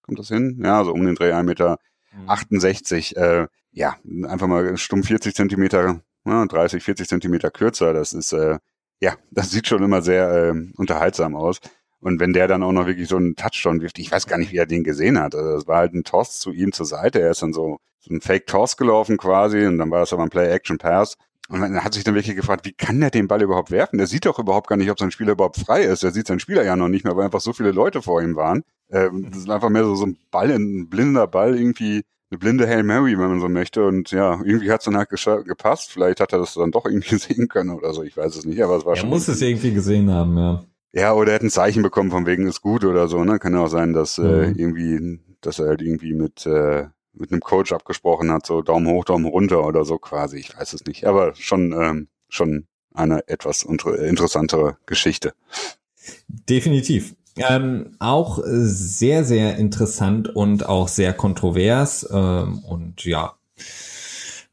Kommt 0.01 0.19
das 0.19 0.27
hin? 0.27 0.61
Ja, 0.63 0.83
so 0.83 0.91
um 0.91 1.05
den 1.05 1.15
Dreh 1.15 1.31
1,65 1.31 1.43
Meter 1.43 1.77
68, 2.27 3.15
mhm. 3.15 3.21
äh, 3.21 3.47
ja, 3.71 3.95
einfach 4.27 4.47
mal 4.47 4.77
stumm 4.77 5.03
40 5.03 5.35
Zentimeter, 5.35 6.01
ja, 6.25 6.45
30, 6.45 6.83
40 6.83 7.07
Zentimeter 7.07 7.51
kürzer. 7.51 7.93
Das 7.93 8.13
ist, 8.13 8.33
äh, 8.33 8.57
ja, 9.01 9.15
das 9.31 9.51
sieht 9.51 9.67
schon 9.67 9.83
immer 9.83 10.01
sehr 10.01 10.31
äh, 10.31 10.53
unterhaltsam 10.77 11.35
aus. 11.35 11.59
Und 11.99 12.19
wenn 12.19 12.33
der 12.33 12.47
dann 12.47 12.63
auch 12.63 12.71
noch 12.71 12.85
wirklich 12.85 13.07
so 13.07 13.17
einen 13.17 13.35
Touchdown 13.35 13.81
wirft, 13.81 13.97
ich 13.97 14.11
weiß 14.11 14.27
gar 14.27 14.37
nicht, 14.37 14.51
wie 14.51 14.57
er 14.57 14.67
den 14.67 14.83
gesehen 14.83 15.19
hat. 15.19 15.33
Also 15.33 15.55
das 15.55 15.67
war 15.67 15.77
halt 15.77 15.93
ein 15.93 16.03
Toss 16.03 16.39
zu 16.39 16.51
ihm 16.51 16.71
zur 16.71 16.85
Seite. 16.85 17.19
Er 17.19 17.31
ist 17.31 17.41
dann 17.41 17.53
so, 17.53 17.79
so 17.99 18.13
ein 18.13 18.21
Fake-Toss 18.21 18.77
gelaufen 18.77 19.17
quasi 19.17 19.65
und 19.65 19.79
dann 19.79 19.89
war 19.89 20.03
es 20.03 20.13
aber 20.13 20.23
ein 20.23 20.29
Play-Action-Pass. 20.29 21.15
Und 21.47 21.59
man 21.59 21.83
hat 21.83 21.93
sich 21.93 22.03
dann 22.03 22.15
wirklich 22.15 22.35
gefragt, 22.35 22.65
wie 22.65 22.73
kann 22.73 22.99
der 22.99 23.11
den 23.11 23.27
Ball 23.27 23.41
überhaupt 23.41 23.69
werfen? 23.69 23.97
Der 23.97 24.07
sieht 24.07 24.25
doch 24.25 24.39
überhaupt 24.39 24.67
gar 24.67 24.77
nicht, 24.77 24.89
ob 24.89 24.99
sein 24.99 25.11
Spieler 25.11 25.33
überhaupt 25.33 25.57
frei 25.57 25.83
ist. 25.83 26.03
Er 26.03 26.11
sieht 26.11 26.27
seinen 26.27 26.39
Spieler 26.39 26.63
ja 26.63 26.75
noch 26.75 26.87
nicht 26.87 27.05
mehr, 27.05 27.15
weil 27.15 27.25
einfach 27.25 27.41
so 27.41 27.53
viele 27.53 27.71
Leute 27.71 28.01
vor 28.01 28.21
ihm 28.21 28.35
waren. 28.35 28.63
Ähm, 28.89 29.27
das 29.29 29.39
ist 29.39 29.49
einfach 29.49 29.69
mehr 29.69 29.83
so, 29.83 29.95
so 29.95 30.07
ein 30.07 30.17
Ball, 30.31 30.51
ein 30.51 30.89
blinder 30.89 31.27
Ball, 31.27 31.57
irgendwie 31.57 32.03
eine 32.31 32.39
blinde 32.39 32.67
Hail 32.67 32.83
Mary, 32.83 33.17
wenn 33.19 33.29
man 33.29 33.39
so 33.39 33.49
möchte. 33.49 33.85
Und 33.85 34.11
ja, 34.11 34.41
irgendwie 34.43 34.71
hat 34.71 34.81
es 34.81 34.85
dann 34.85 34.97
halt 34.97 35.09
gepasst. 35.09 35.91
Vielleicht 35.91 36.19
hat 36.19 36.33
er 36.33 36.39
das 36.39 36.55
dann 36.55 36.71
doch 36.71 36.85
irgendwie 36.85 37.15
sehen 37.19 37.47
können 37.47 37.69
oder 37.69 37.93
so. 37.93 38.01
Ich 38.01 38.17
weiß 38.17 38.35
es 38.35 38.45
nicht, 38.45 38.63
aber 38.63 38.77
es 38.77 38.85
war 38.85 38.93
er 38.93 38.97
schon. 38.97 39.09
Er 39.09 39.13
muss 39.13 39.27
es 39.27 39.41
irgendwie 39.41 39.73
gesehen 39.73 40.09
haben, 40.09 40.37
ja. 40.37 40.63
Ja, 40.93 41.13
oder 41.13 41.33
er 41.33 41.35
hat 41.35 41.43
ein 41.43 41.49
Zeichen 41.49 41.83
bekommen, 41.83 42.09
von 42.09 42.25
wegen 42.25 42.47
ist 42.47 42.61
gut 42.61 42.85
oder 42.85 43.07
so. 43.09 43.23
Ne? 43.23 43.37
Kann 43.37 43.53
ja 43.53 43.59
auch 43.59 43.69
sein, 43.69 43.93
dass 43.93 44.17
äh, 44.17 44.21
mhm. 44.21 44.27
äh, 44.27 44.51
irgendwie, 44.51 45.19
dass 45.41 45.59
er 45.59 45.67
halt 45.67 45.81
irgendwie 45.81 46.13
mit 46.13 46.45
äh, 46.45 46.85
mit 47.17 47.31
einem 47.31 47.41
Coach 47.41 47.71
abgesprochen 47.71 48.31
hat, 48.31 48.45
so 48.45 48.61
Daumen 48.61 48.87
hoch, 48.87 49.05
Daumen 49.05 49.25
runter 49.25 49.65
oder 49.65 49.85
so 49.85 49.97
quasi. 49.97 50.37
Ich 50.37 50.57
weiß 50.57 50.73
es 50.73 50.85
nicht, 50.85 51.05
aber 51.05 51.35
schon 51.35 51.71
ähm, 51.73 52.07
schon 52.29 52.67
eine 52.93 53.27
etwas 53.27 53.63
interessantere 53.63 54.77
Geschichte. 54.85 55.33
Definitiv. 56.27 57.15
Ähm, 57.37 57.97
auch 57.99 58.39
sehr, 58.45 59.25
sehr 59.25 59.57
interessant 59.57 60.33
und 60.33 60.65
auch 60.67 60.87
sehr 60.87 61.13
kontrovers. 61.13 62.07
Ähm, 62.09 62.59
und 62.59 63.03
ja, 63.03 63.33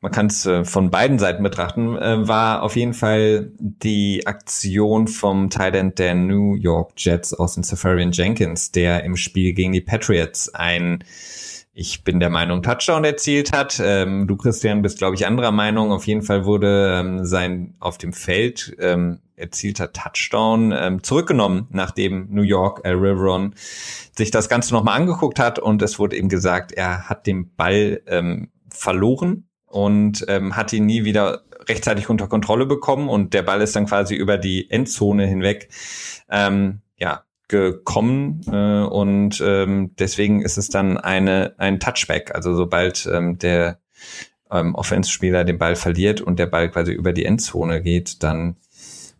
man 0.01 0.11
kann 0.11 0.27
es 0.27 0.44
äh, 0.46 0.64
von 0.64 0.90
beiden 0.90 1.20
Seiten 1.20 1.44
betrachten, 1.44 1.96
äh, 1.96 2.27
war 2.27 2.64
auf 2.64 2.75
jeden 2.75 2.94
Fall 2.94 3.53
die 3.59 4.27
Aktion 4.27 5.07
vom 5.07 5.48
Thailand 5.48 6.01
der 6.01 6.16
New 6.16 6.57
York 6.57 6.94
Jets 6.96 7.33
aus 7.33 7.55
den 7.55 7.62
Safarian 7.62 8.11
Jenkins, 8.11 8.72
der 8.72 9.05
im 9.05 9.16
Spiel 9.16 9.53
gegen 9.53 9.72
die 9.72 9.81
Patriots 9.81 10.53
ein 10.53 11.05
ich 11.74 12.04
bin 12.04 12.20
der 12.20 12.28
Meinung, 12.28 12.62
Touchdown 12.62 13.04
erzielt 13.04 13.52
hat. 13.52 13.80
Ähm, 13.82 14.26
du, 14.26 14.37
Christian, 14.37 14.82
bist, 14.82 14.98
glaube 14.98 15.16
ich, 15.16 15.26
anderer 15.26 15.52
Meinung. 15.52 15.90
Auf 15.90 16.06
jeden 16.06 16.22
Fall 16.22 16.44
wurde 16.44 16.98
ähm, 17.00 17.24
sein 17.24 17.74
auf 17.80 17.96
dem 17.96 18.12
Feld 18.12 18.76
ähm, 18.78 19.20
erzielter 19.37 19.92
Touchdown 19.92 20.72
ähm, 20.76 21.02
zurückgenommen, 21.02 21.68
nachdem 21.70 22.28
New 22.30 22.42
York, 22.42 22.82
El 22.85 22.96
Riveron, 22.96 23.54
sich 24.16 24.30
das 24.30 24.48
Ganze 24.50 24.74
nochmal 24.74 25.00
angeguckt 25.00 25.38
hat 25.38 25.58
und 25.58 25.80
es 25.82 25.98
wurde 25.98 26.16
ihm 26.16 26.28
gesagt, 26.28 26.72
er 26.72 27.08
hat 27.08 27.26
den 27.26 27.54
Ball 27.54 28.02
ähm, 28.06 28.50
verloren 28.68 29.48
und 29.64 30.24
ähm, 30.28 30.54
hat 30.54 30.72
ihn 30.74 30.85
nie 30.85 31.04
wieder 31.04 31.42
rechtzeitig 31.68 32.11
unter 32.11 32.28
Kontrolle 32.28 32.66
bekommen 32.66 33.08
und 33.08 33.32
der 33.32 33.42
Ball 33.42 33.62
ist 33.62 33.74
dann 33.74 33.87
quasi 33.87 34.14
über 34.14 34.37
die 34.37 34.70
Endzone 34.70 35.26
hinweg 35.26 35.70
ähm, 36.28 36.82
ja 36.98 37.24
gekommen 37.52 38.40
äh, 38.50 38.82
und 38.82 39.42
ähm, 39.46 39.94
deswegen 39.98 40.42
ist 40.42 40.56
es 40.56 40.70
dann 40.70 40.96
eine 40.96 41.54
ein 41.58 41.78
Touchback. 41.78 42.34
Also 42.34 42.54
sobald 42.54 43.08
ähm, 43.12 43.38
der 43.38 43.78
ähm, 44.50 44.74
Offense-Spieler 44.74 45.44
den 45.44 45.58
Ball 45.58 45.76
verliert 45.76 46.20
und 46.20 46.38
der 46.38 46.46
Ball 46.46 46.70
quasi 46.70 46.92
über 46.92 47.12
die 47.12 47.24
Endzone 47.24 47.82
geht, 47.82 48.22
dann 48.22 48.56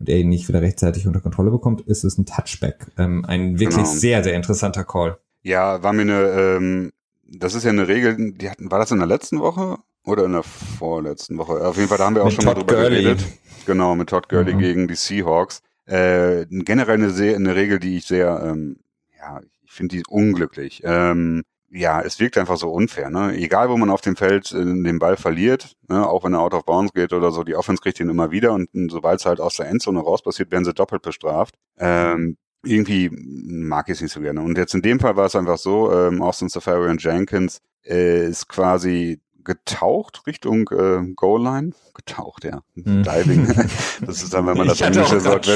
und 0.01 0.09
er 0.09 0.19
ihn 0.19 0.31
nicht 0.31 0.49
wieder 0.49 0.61
rechtzeitig 0.61 1.07
unter 1.07 1.21
Kontrolle 1.21 1.53
bekommt, 1.53 1.83
ist 1.83 2.03
es 2.03 2.19
ein 2.19 2.27
Touchback. 2.27 2.89
Ähm, 2.99 3.25
ein 3.25 3.61
wirklich 3.61 3.85
genau. 3.85 3.89
sehr, 3.89 4.25
sehr 4.25 4.35
interessanter 4.35 4.83
Call. 4.83 5.17
Ja, 5.43 5.81
war 5.85 5.93
mir 5.93 6.03
eine, 6.03 6.23
ähm, 6.31 6.93
das 7.25 7.55
ist 7.55 7.63
ja 7.63 7.71
eine 7.71 7.87
Regel, 7.87 8.33
die 8.33 8.51
hatten, 8.51 8.69
war 8.73 8.81
das 8.81 8.91
in 8.91 8.99
der 8.99 9.07
letzten 9.07 9.39
Woche? 9.39 9.77
Oder 10.05 10.25
in 10.25 10.33
der 10.33 10.43
vorletzten 10.43 11.39
Woche. 11.39 11.65
Auf 11.65 11.77
jeden 11.77 11.89
Fall, 11.89 11.99
da 11.99 12.07
haben 12.07 12.17
wir 12.17 12.23
auch 12.23 12.27
mit 12.27 12.35
schon 12.35 12.45
Todd 12.47 12.57
mal 12.57 12.65
drüber 12.65 12.83
Gurley. 12.83 13.03
geredet. 13.03 13.27
Genau, 13.65 13.95
mit 13.95 14.09
Todd 14.09 14.29
Gurley 14.29 14.55
mhm. 14.55 14.59
gegen 14.59 14.89
die 14.89 14.97
Seahawks. 14.97 15.63
Äh, 15.93 16.47
generell 16.49 16.95
eine, 16.95 17.11
sehr, 17.11 17.37
eine 17.37 17.55
Regel, 17.55 17.79
die 17.79 17.99
ich 17.99 18.07
sehr, 18.07 18.41
ähm, 18.43 18.79
ja, 19.19 19.41
ich 19.63 19.73
finde 19.73 19.97
die 19.97 20.03
unglücklich. 20.09 20.81
Ähm, 20.85 21.43
ja, 21.69 22.01
es 22.01 22.19
wirkt 22.19 22.39
einfach 22.39 22.57
so 22.57 22.71
unfair. 22.71 23.11
Ne? 23.11 23.35
Egal, 23.37 23.69
wo 23.69 23.77
man 23.77 23.91
auf 23.91 24.01
dem 24.01 24.17
Feld 24.17 24.53
äh, 24.53 24.65
den 24.65 24.99
Ball 24.99 25.19
verliert, 25.19 25.77
ne? 25.89 26.09
auch 26.09 26.25
wenn 26.25 26.33
er 26.33 26.41
out 26.41 26.55
of 26.55 26.65
bounds 26.65 26.95
geht 26.95 27.13
oder 27.13 27.31
so, 27.31 27.45
die 27.45 27.57
Offense 27.57 27.83
kriegt 27.83 28.01
ihn 28.01 28.09
immer 28.09 28.31
wieder 28.31 28.55
und 28.55 28.71
sobald 28.91 29.21
es 29.21 29.27
halt 29.27 29.39
aus 29.39 29.57
der 29.57 29.69
Endzone 29.69 30.01
raus 30.01 30.23
passiert, 30.23 30.51
werden 30.51 30.65
sie 30.65 30.73
doppelt 30.73 31.03
bestraft. 31.03 31.57
Ähm, 31.79 32.39
irgendwie 32.65 33.11
mag 33.13 33.89
ich 33.89 33.97
es 33.97 34.01
nicht 34.01 34.13
so 34.13 34.21
gerne. 34.21 34.41
Und 34.41 34.57
jetzt 34.57 34.75
in 34.75 34.81
dem 34.81 34.99
Fall 34.99 35.17
war 35.17 35.27
es 35.27 35.37
einfach 35.37 35.59
so, 35.59 35.93
ähm, 35.93 36.23
Austin 36.23 36.49
Safari 36.49 36.89
und 36.89 37.03
Jenkins 37.03 37.59
äh, 37.85 38.29
ist 38.29 38.49
quasi 38.49 39.21
getaucht 39.45 40.27
Richtung 40.27 40.69
äh, 40.71 41.13
Goal 41.15 41.43
Line. 41.43 41.73
Getaucht, 41.95 42.45
ja. 42.45 42.63
Hm. 42.75 43.03
Diving. 43.03 43.47
das 44.07 44.23
ist 44.23 44.33
dann, 44.33 44.47
wenn 44.47 44.57
man 44.57 44.69
das 44.69 44.81
englische 44.81 45.25
Wort 45.25 45.47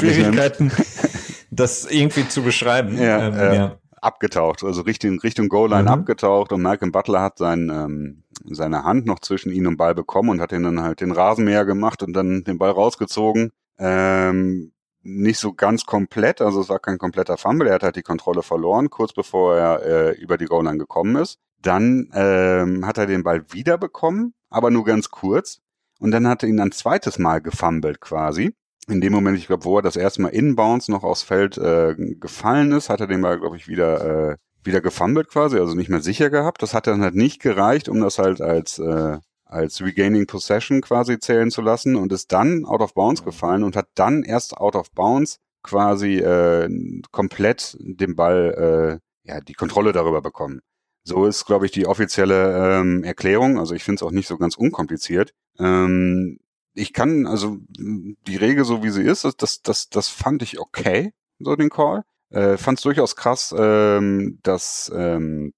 nimmt. 0.59 0.73
das 1.51 1.85
irgendwie 1.85 2.27
zu 2.27 2.41
beschreiben. 2.41 2.97
Ja, 2.97 3.27
ähm, 3.27 3.33
äh, 3.33 3.55
ja. 3.55 3.77
Abgetaucht, 3.99 4.63
also 4.63 4.81
Richtung, 4.81 5.19
Richtung 5.19 5.49
Goal 5.49 5.71
Line 5.71 5.83
mhm. 5.83 5.87
abgetaucht 5.89 6.53
und 6.53 6.61
Malcolm 6.61 6.91
Butler 6.91 7.21
hat 7.21 7.39
sein, 7.39 7.71
ähm, 7.73 8.23
seine 8.45 8.83
Hand 8.83 9.07
noch 9.07 9.19
zwischen 9.19 9.51
ihn 9.51 9.65
und 9.65 9.77
Ball 9.77 9.95
bekommen 9.95 10.29
und 10.29 10.39
hat 10.39 10.51
ihn 10.51 10.63
dann 10.63 10.81
halt 10.81 11.01
den 11.01 11.11
Rasenmäher 11.11 11.65
gemacht 11.65 12.03
und 12.03 12.13
dann 12.13 12.43
den 12.43 12.59
Ball 12.59 12.69
rausgezogen. 12.69 13.51
Ähm, 13.79 14.71
nicht 15.01 15.39
so 15.39 15.53
ganz 15.53 15.85
komplett, 15.85 16.41
also 16.41 16.61
es 16.61 16.69
war 16.69 16.79
kein 16.79 16.97
kompletter 16.97 17.37
Fumble, 17.37 17.67
er 17.67 17.75
hat 17.75 17.83
halt 17.83 17.95
die 17.95 18.03
Kontrolle 18.03 18.43
verloren, 18.43 18.89
kurz 18.89 19.13
bevor 19.13 19.55
er 19.55 19.83
äh, 19.83 20.11
über 20.19 20.37
die 20.37 20.45
Goal 20.45 20.65
Line 20.65 20.77
gekommen 20.77 21.15
ist. 21.15 21.39
Dann 21.67 22.09
ähm, 22.13 22.85
hat 22.85 22.97
er 22.97 23.07
den 23.07 23.23
Ball 23.23 23.43
wiederbekommen, 23.51 24.33
aber 24.49 24.71
nur 24.71 24.85
ganz 24.85 25.11
kurz. 25.11 25.59
Und 25.99 26.11
dann 26.11 26.25
hat 26.25 26.41
er 26.41 26.49
ihn 26.49 26.61
ein 26.61 26.71
zweites 26.71 27.19
Mal 27.19 27.41
gefummelt 27.41 27.99
quasi. 27.99 28.55
In 28.87 29.01
dem 29.01 29.11
Moment, 29.11 29.37
ich 29.37 29.47
glaube, 29.47 29.65
wo 29.65 29.77
er 29.77 29.81
das 29.81 29.97
erste 29.97 30.21
Mal 30.21 30.29
inbounds 30.29 30.87
noch 30.87 31.03
aufs 31.03 31.23
Feld 31.23 31.57
äh, 31.57 31.93
gefallen 31.97 32.71
ist, 32.71 32.89
hat 32.89 33.01
er 33.01 33.07
den 33.07 33.21
Ball, 33.21 33.37
glaube 33.37 33.57
ich, 33.57 33.67
wieder, 33.67 34.31
äh, 34.31 34.37
wieder 34.63 34.79
gefummelt 34.79 35.27
quasi, 35.27 35.59
also 35.59 35.75
nicht 35.75 35.89
mehr 35.89 35.99
sicher 35.99 36.29
gehabt. 36.29 36.61
Das 36.61 36.73
hat 36.73 36.87
dann 36.87 37.01
halt 37.01 37.15
nicht 37.15 37.41
gereicht, 37.41 37.89
um 37.89 37.99
das 37.99 38.17
halt 38.17 38.39
als, 38.39 38.79
äh, 38.79 39.17
als 39.43 39.81
Regaining 39.81 40.25
Possession 40.25 40.79
quasi 40.79 41.19
zählen 41.19 41.51
zu 41.51 41.61
lassen 41.61 41.97
und 41.97 42.13
ist 42.13 42.31
dann 42.31 42.63
out 42.63 42.79
of 42.79 42.93
bounds 42.93 43.25
gefallen 43.25 43.65
und 43.65 43.75
hat 43.75 43.89
dann 43.95 44.23
erst 44.23 44.55
out 44.55 44.77
of 44.77 44.89
bounds 44.91 45.39
quasi 45.63 46.19
äh, 46.19 46.69
komplett 47.11 47.75
den 47.81 48.15
Ball, 48.15 49.01
äh, 49.25 49.29
ja, 49.29 49.41
die 49.41 49.53
Kontrolle 49.53 49.91
darüber 49.91 50.21
bekommen. 50.21 50.61
So 51.07 51.25
ist, 51.25 51.45
glaube 51.45 51.65
ich, 51.65 51.71
die 51.71 51.87
offizielle 51.87 52.79
ähm, 52.81 53.01
Erklärung. 53.05 53.57
Also 53.59 53.73
ich 53.73 53.85
finde 53.85 53.99
es 53.99 54.03
auch 54.03 54.11
nicht 54.11 54.27
so 54.27 54.37
ganz 54.37 54.57
unkompliziert. 54.57 55.33
Ähm, 55.57 56.37
ich 56.73 56.91
kann, 56.91 57.25
also 57.25 57.59
die 57.69 58.35
Regel, 58.35 58.65
so 58.65 58.83
wie 58.83 58.89
sie 58.89 59.03
ist, 59.03 59.23
das, 59.23 59.61
das, 59.61 59.87
das 59.89 60.09
fand 60.09 60.43
ich 60.43 60.59
okay, 60.59 61.13
so 61.39 61.55
den 61.55 61.69
Call. 61.69 62.03
Äh, 62.29 62.57
fand 62.57 62.79
es 62.79 62.83
durchaus 62.83 63.15
krass, 63.15 63.55
ähm, 63.57 64.39
dass, 64.43 64.91
ähm, 64.93 65.53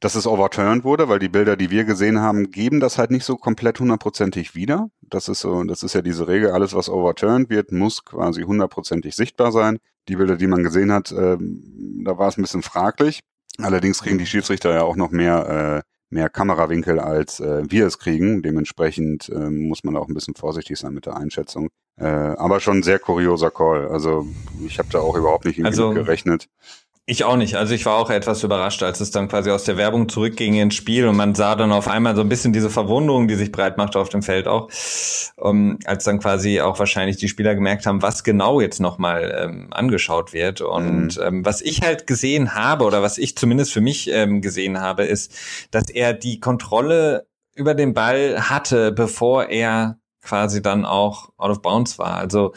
dass 0.00 0.14
es 0.14 0.26
overturned 0.26 0.84
wurde, 0.84 1.08
weil 1.08 1.20
die 1.20 1.30
Bilder, 1.30 1.56
die 1.56 1.70
wir 1.70 1.84
gesehen 1.84 2.20
haben, 2.20 2.50
geben 2.50 2.78
das 2.78 2.98
halt 2.98 3.10
nicht 3.10 3.24
so 3.24 3.36
komplett 3.36 3.80
hundertprozentig 3.80 4.54
wieder. 4.54 4.90
Das 5.00 5.30
ist 5.30 5.40
so, 5.40 5.64
das 5.64 5.84
ist 5.84 5.94
ja 5.94 6.02
diese 6.02 6.28
Regel, 6.28 6.50
alles 6.50 6.74
was 6.74 6.90
overturned 6.90 7.48
wird, 7.48 7.72
muss 7.72 8.04
quasi 8.04 8.42
hundertprozentig 8.42 9.16
sichtbar 9.16 9.52
sein. 9.52 9.78
Die 10.08 10.16
Bilder, 10.16 10.36
die 10.36 10.46
man 10.46 10.62
gesehen 10.62 10.92
hat, 10.92 11.12
ähm, 11.12 12.02
da 12.04 12.18
war 12.18 12.28
es 12.28 12.36
ein 12.36 12.42
bisschen 12.42 12.62
fraglich. 12.62 13.22
Allerdings 13.58 14.02
kriegen 14.02 14.18
die 14.18 14.26
Schiedsrichter 14.26 14.72
ja 14.72 14.82
auch 14.82 14.96
noch 14.96 15.10
mehr, 15.10 15.82
äh, 15.84 16.14
mehr 16.14 16.28
Kamerawinkel, 16.28 17.00
als 17.00 17.40
äh, 17.40 17.62
wir 17.68 17.86
es 17.86 17.98
kriegen. 17.98 18.42
Dementsprechend 18.42 19.28
äh, 19.28 19.50
muss 19.50 19.84
man 19.84 19.96
auch 19.96 20.08
ein 20.08 20.14
bisschen 20.14 20.34
vorsichtig 20.34 20.78
sein 20.78 20.94
mit 20.94 21.06
der 21.06 21.16
Einschätzung. 21.16 21.68
Äh, 21.98 22.06
aber 22.06 22.60
schon 22.60 22.78
ein 22.78 22.82
sehr 22.82 22.98
kurioser 22.98 23.50
Call. 23.50 23.88
Also 23.88 24.26
ich 24.64 24.78
habe 24.78 24.88
da 24.90 25.00
auch 25.00 25.16
überhaupt 25.16 25.44
nicht 25.44 25.64
also, 25.64 25.90
gerechnet. 25.90 26.48
Ich 27.08 27.22
auch 27.22 27.36
nicht. 27.36 27.54
Also 27.54 27.72
ich 27.72 27.86
war 27.86 27.98
auch 27.98 28.10
etwas 28.10 28.42
überrascht, 28.42 28.82
als 28.82 28.98
es 28.98 29.12
dann 29.12 29.28
quasi 29.28 29.52
aus 29.52 29.62
der 29.62 29.76
Werbung 29.76 30.08
zurückging 30.08 30.54
ins 30.54 30.74
Spiel 30.74 31.06
und 31.06 31.14
man 31.14 31.36
sah 31.36 31.54
dann 31.54 31.70
auf 31.70 31.86
einmal 31.86 32.16
so 32.16 32.20
ein 32.20 32.28
bisschen 32.28 32.52
diese 32.52 32.68
Verwunderung, 32.68 33.28
die 33.28 33.36
sich 33.36 33.52
breit 33.52 33.76
machte 33.76 34.00
auf 34.00 34.08
dem 34.08 34.22
Feld 34.22 34.48
auch, 34.48 34.68
um, 35.36 35.78
als 35.84 36.02
dann 36.02 36.18
quasi 36.18 36.60
auch 36.60 36.80
wahrscheinlich 36.80 37.16
die 37.16 37.28
Spieler 37.28 37.54
gemerkt 37.54 37.86
haben, 37.86 38.02
was 38.02 38.24
genau 38.24 38.60
jetzt 38.60 38.80
nochmal 38.80 39.32
ähm, 39.40 39.68
angeschaut 39.70 40.32
wird. 40.32 40.62
Und 40.62 41.16
mhm. 41.16 41.22
ähm, 41.22 41.44
was 41.46 41.62
ich 41.62 41.82
halt 41.82 42.08
gesehen 42.08 42.56
habe 42.56 42.84
oder 42.84 43.02
was 43.02 43.18
ich 43.18 43.36
zumindest 43.36 43.72
für 43.72 43.80
mich 43.80 44.10
ähm, 44.10 44.42
gesehen 44.42 44.80
habe, 44.80 45.04
ist, 45.04 45.32
dass 45.70 45.88
er 45.88 46.12
die 46.12 46.40
Kontrolle 46.40 47.28
über 47.54 47.74
den 47.74 47.94
Ball 47.94 48.50
hatte, 48.50 48.90
bevor 48.90 49.48
er 49.48 50.00
quasi 50.22 50.60
dann 50.60 50.84
auch 50.84 51.28
out 51.36 51.52
of 51.52 51.62
bounds 51.62 52.00
war. 52.00 52.16
Also 52.16 52.52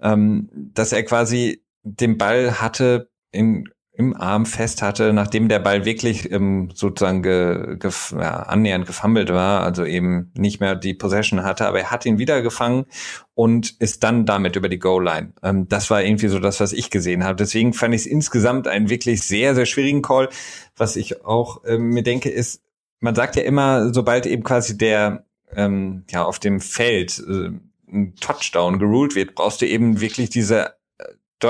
ähm, 0.00 0.48
dass 0.52 0.92
er 0.92 1.02
quasi 1.02 1.64
den 1.82 2.16
Ball 2.16 2.60
hatte, 2.60 3.10
in, 3.32 3.68
im 3.94 4.16
Arm 4.16 4.46
fest 4.46 4.80
hatte, 4.80 5.12
nachdem 5.12 5.48
der 5.48 5.58
Ball 5.58 5.84
wirklich 5.84 6.30
ähm, 6.32 6.70
sozusagen 6.74 7.22
ge, 7.22 7.76
ge, 7.78 7.90
ja, 8.12 8.44
annähernd 8.44 8.86
gefummelt 8.86 9.30
war, 9.30 9.62
also 9.62 9.84
eben 9.84 10.30
nicht 10.34 10.60
mehr 10.60 10.74
die 10.74 10.94
Possession 10.94 11.42
hatte, 11.42 11.66
aber 11.66 11.80
er 11.80 11.90
hat 11.90 12.06
ihn 12.06 12.18
wieder 12.18 12.40
gefangen 12.40 12.86
und 13.34 13.74
ist 13.80 14.02
dann 14.02 14.24
damit 14.24 14.56
über 14.56 14.68
die 14.68 14.78
Goal-Line. 14.78 15.34
Ähm, 15.42 15.68
das 15.68 15.90
war 15.90 16.02
irgendwie 16.02 16.28
so 16.28 16.38
das, 16.38 16.60
was 16.60 16.72
ich 16.72 16.90
gesehen 16.90 17.24
habe. 17.24 17.36
Deswegen 17.36 17.74
fand 17.74 17.94
ich 17.94 18.02
es 18.02 18.06
insgesamt 18.06 18.66
einen 18.66 18.88
wirklich 18.88 19.22
sehr, 19.22 19.54
sehr 19.54 19.66
schwierigen 19.66 20.02
Call. 20.02 20.30
Was 20.76 20.96
ich 20.96 21.24
auch 21.24 21.62
ähm, 21.66 21.90
mir 21.90 22.02
denke, 22.02 22.30
ist, 22.30 22.62
man 23.00 23.14
sagt 23.14 23.36
ja 23.36 23.42
immer, 23.42 23.92
sobald 23.92 24.26
eben 24.26 24.42
quasi 24.42 24.78
der 24.78 25.26
ähm, 25.54 26.04
ja 26.10 26.24
auf 26.24 26.38
dem 26.38 26.60
Feld 26.60 27.22
äh, 27.28 27.50
ein 27.92 28.14
Touchdown 28.16 28.78
geruled 28.78 29.14
wird, 29.14 29.34
brauchst 29.34 29.60
du 29.60 29.66
eben 29.66 30.00
wirklich 30.00 30.30
diese 30.30 30.74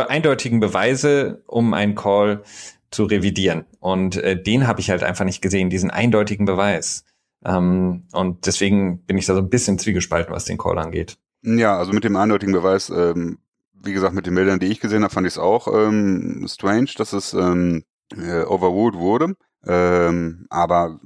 eindeutigen 0.00 0.60
Beweise, 0.60 1.42
um 1.46 1.74
einen 1.74 1.94
Call 1.94 2.42
zu 2.90 3.04
revidieren. 3.04 3.64
Und 3.80 4.16
äh, 4.16 4.40
den 4.40 4.66
habe 4.66 4.80
ich 4.80 4.90
halt 4.90 5.02
einfach 5.02 5.24
nicht 5.24 5.42
gesehen, 5.42 5.70
diesen 5.70 5.90
eindeutigen 5.90 6.46
Beweis. 6.46 7.04
Ähm, 7.44 8.04
und 8.12 8.46
deswegen 8.46 9.04
bin 9.04 9.18
ich 9.18 9.26
da 9.26 9.34
so 9.34 9.40
ein 9.40 9.50
bisschen 9.50 9.78
zwiegespalten, 9.78 10.32
was 10.34 10.44
den 10.44 10.58
Call 10.58 10.78
angeht. 10.78 11.18
Ja, 11.42 11.76
also 11.76 11.92
mit 11.92 12.04
dem 12.04 12.16
eindeutigen 12.16 12.54
Beweis, 12.54 12.90
ähm, 12.90 13.38
wie 13.82 13.92
gesagt, 13.92 14.14
mit 14.14 14.26
den 14.26 14.34
Bildern, 14.34 14.60
die 14.60 14.66
ich 14.66 14.80
gesehen 14.80 15.02
habe, 15.02 15.12
fand 15.12 15.26
ich 15.26 15.34
es 15.34 15.38
auch 15.38 15.66
ähm, 15.68 16.46
strange, 16.48 16.90
dass 16.96 17.12
es 17.12 17.34
ähm, 17.34 17.84
äh, 18.16 18.44
overruled 18.44 18.96
wurde. 18.96 19.34
Ähm, 19.66 20.46
aber 20.50 21.00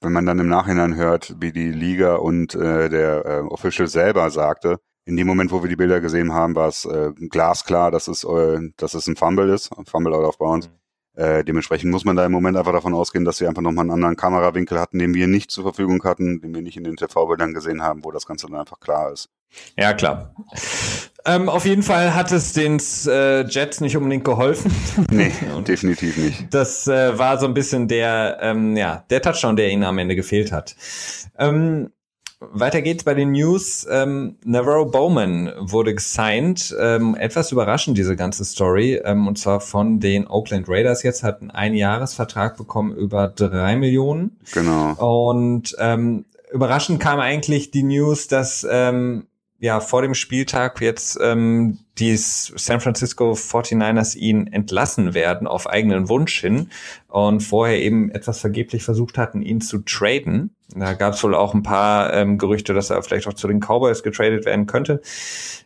wenn 0.00 0.12
man 0.12 0.26
dann 0.26 0.38
im 0.38 0.48
Nachhinein 0.48 0.96
hört, 0.96 1.36
wie 1.40 1.52
die 1.52 1.70
Liga 1.70 2.16
und 2.16 2.54
äh, 2.54 2.88
der 2.88 3.26
äh, 3.26 3.40
Official 3.40 3.88
selber 3.88 4.30
sagte, 4.30 4.78
in 5.08 5.16
dem 5.16 5.26
Moment, 5.26 5.50
wo 5.50 5.62
wir 5.62 5.70
die 5.70 5.76
Bilder 5.76 6.02
gesehen 6.02 6.34
haben, 6.34 6.54
war 6.54 6.68
es 6.68 6.84
äh, 6.84 7.12
glasklar, 7.30 7.90
dass 7.90 8.08
es, 8.08 8.24
äh, 8.24 8.58
dass 8.76 8.92
es 8.92 9.06
ein 9.06 9.16
Fumble 9.16 9.48
ist, 9.48 9.72
ein 9.76 9.86
Fumble 9.86 10.12
out 10.14 10.26
of 10.26 10.36
bounds. 10.36 10.68
Mhm. 10.68 11.22
Äh, 11.22 11.44
dementsprechend 11.44 11.90
muss 11.90 12.04
man 12.04 12.14
da 12.14 12.26
im 12.26 12.30
Moment 12.30 12.58
einfach 12.58 12.72
davon 12.72 12.92
ausgehen, 12.92 13.24
dass 13.24 13.38
sie 13.38 13.48
einfach 13.48 13.62
nochmal 13.62 13.84
einen 13.84 13.92
anderen 13.92 14.16
Kamerawinkel 14.16 14.78
hatten, 14.78 14.98
den 14.98 15.14
wir 15.14 15.26
nicht 15.26 15.50
zur 15.50 15.64
Verfügung 15.64 16.04
hatten, 16.04 16.42
den 16.42 16.54
wir 16.54 16.60
nicht 16.60 16.76
in 16.76 16.84
den 16.84 16.96
TV-Bildern 16.96 17.54
gesehen 17.54 17.82
haben, 17.82 18.04
wo 18.04 18.12
das 18.12 18.26
Ganze 18.26 18.48
dann 18.48 18.60
einfach 18.60 18.80
klar 18.80 19.10
ist. 19.10 19.30
Ja, 19.78 19.94
klar. 19.94 20.34
Ähm, 21.24 21.48
auf 21.48 21.64
jeden 21.64 21.82
Fall 21.82 22.14
hat 22.14 22.30
es 22.30 22.52
den 22.52 22.78
äh, 23.06 23.46
Jets 23.48 23.80
nicht 23.80 23.96
unbedingt 23.96 24.24
geholfen. 24.24 24.70
Nee, 25.10 25.32
definitiv 25.66 26.18
nicht. 26.18 26.52
Das 26.52 26.86
äh, 26.86 27.18
war 27.18 27.38
so 27.38 27.46
ein 27.46 27.54
bisschen 27.54 27.88
der, 27.88 28.38
ähm, 28.42 28.76
ja, 28.76 29.04
der 29.08 29.22
Touchdown, 29.22 29.56
der 29.56 29.70
ihnen 29.70 29.84
am 29.84 29.96
Ende 29.96 30.16
gefehlt 30.16 30.52
hat. 30.52 30.76
Ähm, 31.38 31.90
Weiter 32.40 32.82
geht's 32.82 33.02
bei 33.02 33.14
den 33.14 33.32
News. 33.32 33.86
Ähm, 33.90 34.36
Navarro 34.44 34.86
Bowman 34.86 35.52
wurde 35.58 35.94
gesigned. 35.94 36.74
Ähm, 36.80 37.16
etwas 37.16 37.50
überraschend, 37.50 37.98
diese 37.98 38.14
ganze 38.14 38.44
Story. 38.44 39.00
Ähm, 39.04 39.26
und 39.26 39.38
zwar 39.38 39.60
von 39.60 39.98
den 39.98 40.28
Oakland 40.28 40.68
Raiders 40.68 41.02
jetzt, 41.02 41.24
hat 41.24 41.40
einen 41.40 41.50
Einjahresvertrag 41.50 42.56
bekommen 42.56 42.94
über 42.94 43.28
drei 43.28 43.74
Millionen. 43.74 44.38
Genau. 44.52 44.92
Und 44.94 45.74
ähm, 45.80 46.26
überraschend 46.52 47.00
kam 47.00 47.18
eigentlich 47.18 47.72
die 47.72 47.82
News, 47.82 48.28
dass 48.28 48.64
ähm, 48.70 49.26
ja 49.58 49.80
vor 49.80 50.02
dem 50.02 50.14
Spieltag 50.14 50.80
jetzt 50.80 51.18
ähm, 51.20 51.78
die 51.98 52.16
San 52.16 52.80
Francisco 52.80 53.32
49ers 53.32 54.16
ihn 54.16 54.46
entlassen 54.46 55.14
werden 55.14 55.46
auf 55.46 55.68
eigenen 55.68 56.08
Wunsch 56.08 56.40
hin 56.40 56.70
und 57.08 57.40
vorher 57.40 57.80
eben 57.80 58.10
etwas 58.10 58.40
vergeblich 58.40 58.84
versucht 58.84 59.18
hatten, 59.18 59.42
ihn 59.42 59.60
zu 59.60 59.78
traden. 59.78 60.54
Da 60.74 60.92
gab 60.92 61.14
es 61.14 61.24
wohl 61.24 61.34
auch 61.34 61.54
ein 61.54 61.62
paar 61.62 62.12
ähm, 62.12 62.38
Gerüchte, 62.38 62.74
dass 62.74 62.90
er 62.90 63.02
vielleicht 63.02 63.26
auch 63.26 63.34
zu 63.34 63.48
den 63.48 63.60
Cowboys 63.60 64.02
getradet 64.02 64.44
werden 64.44 64.66
könnte. 64.66 65.00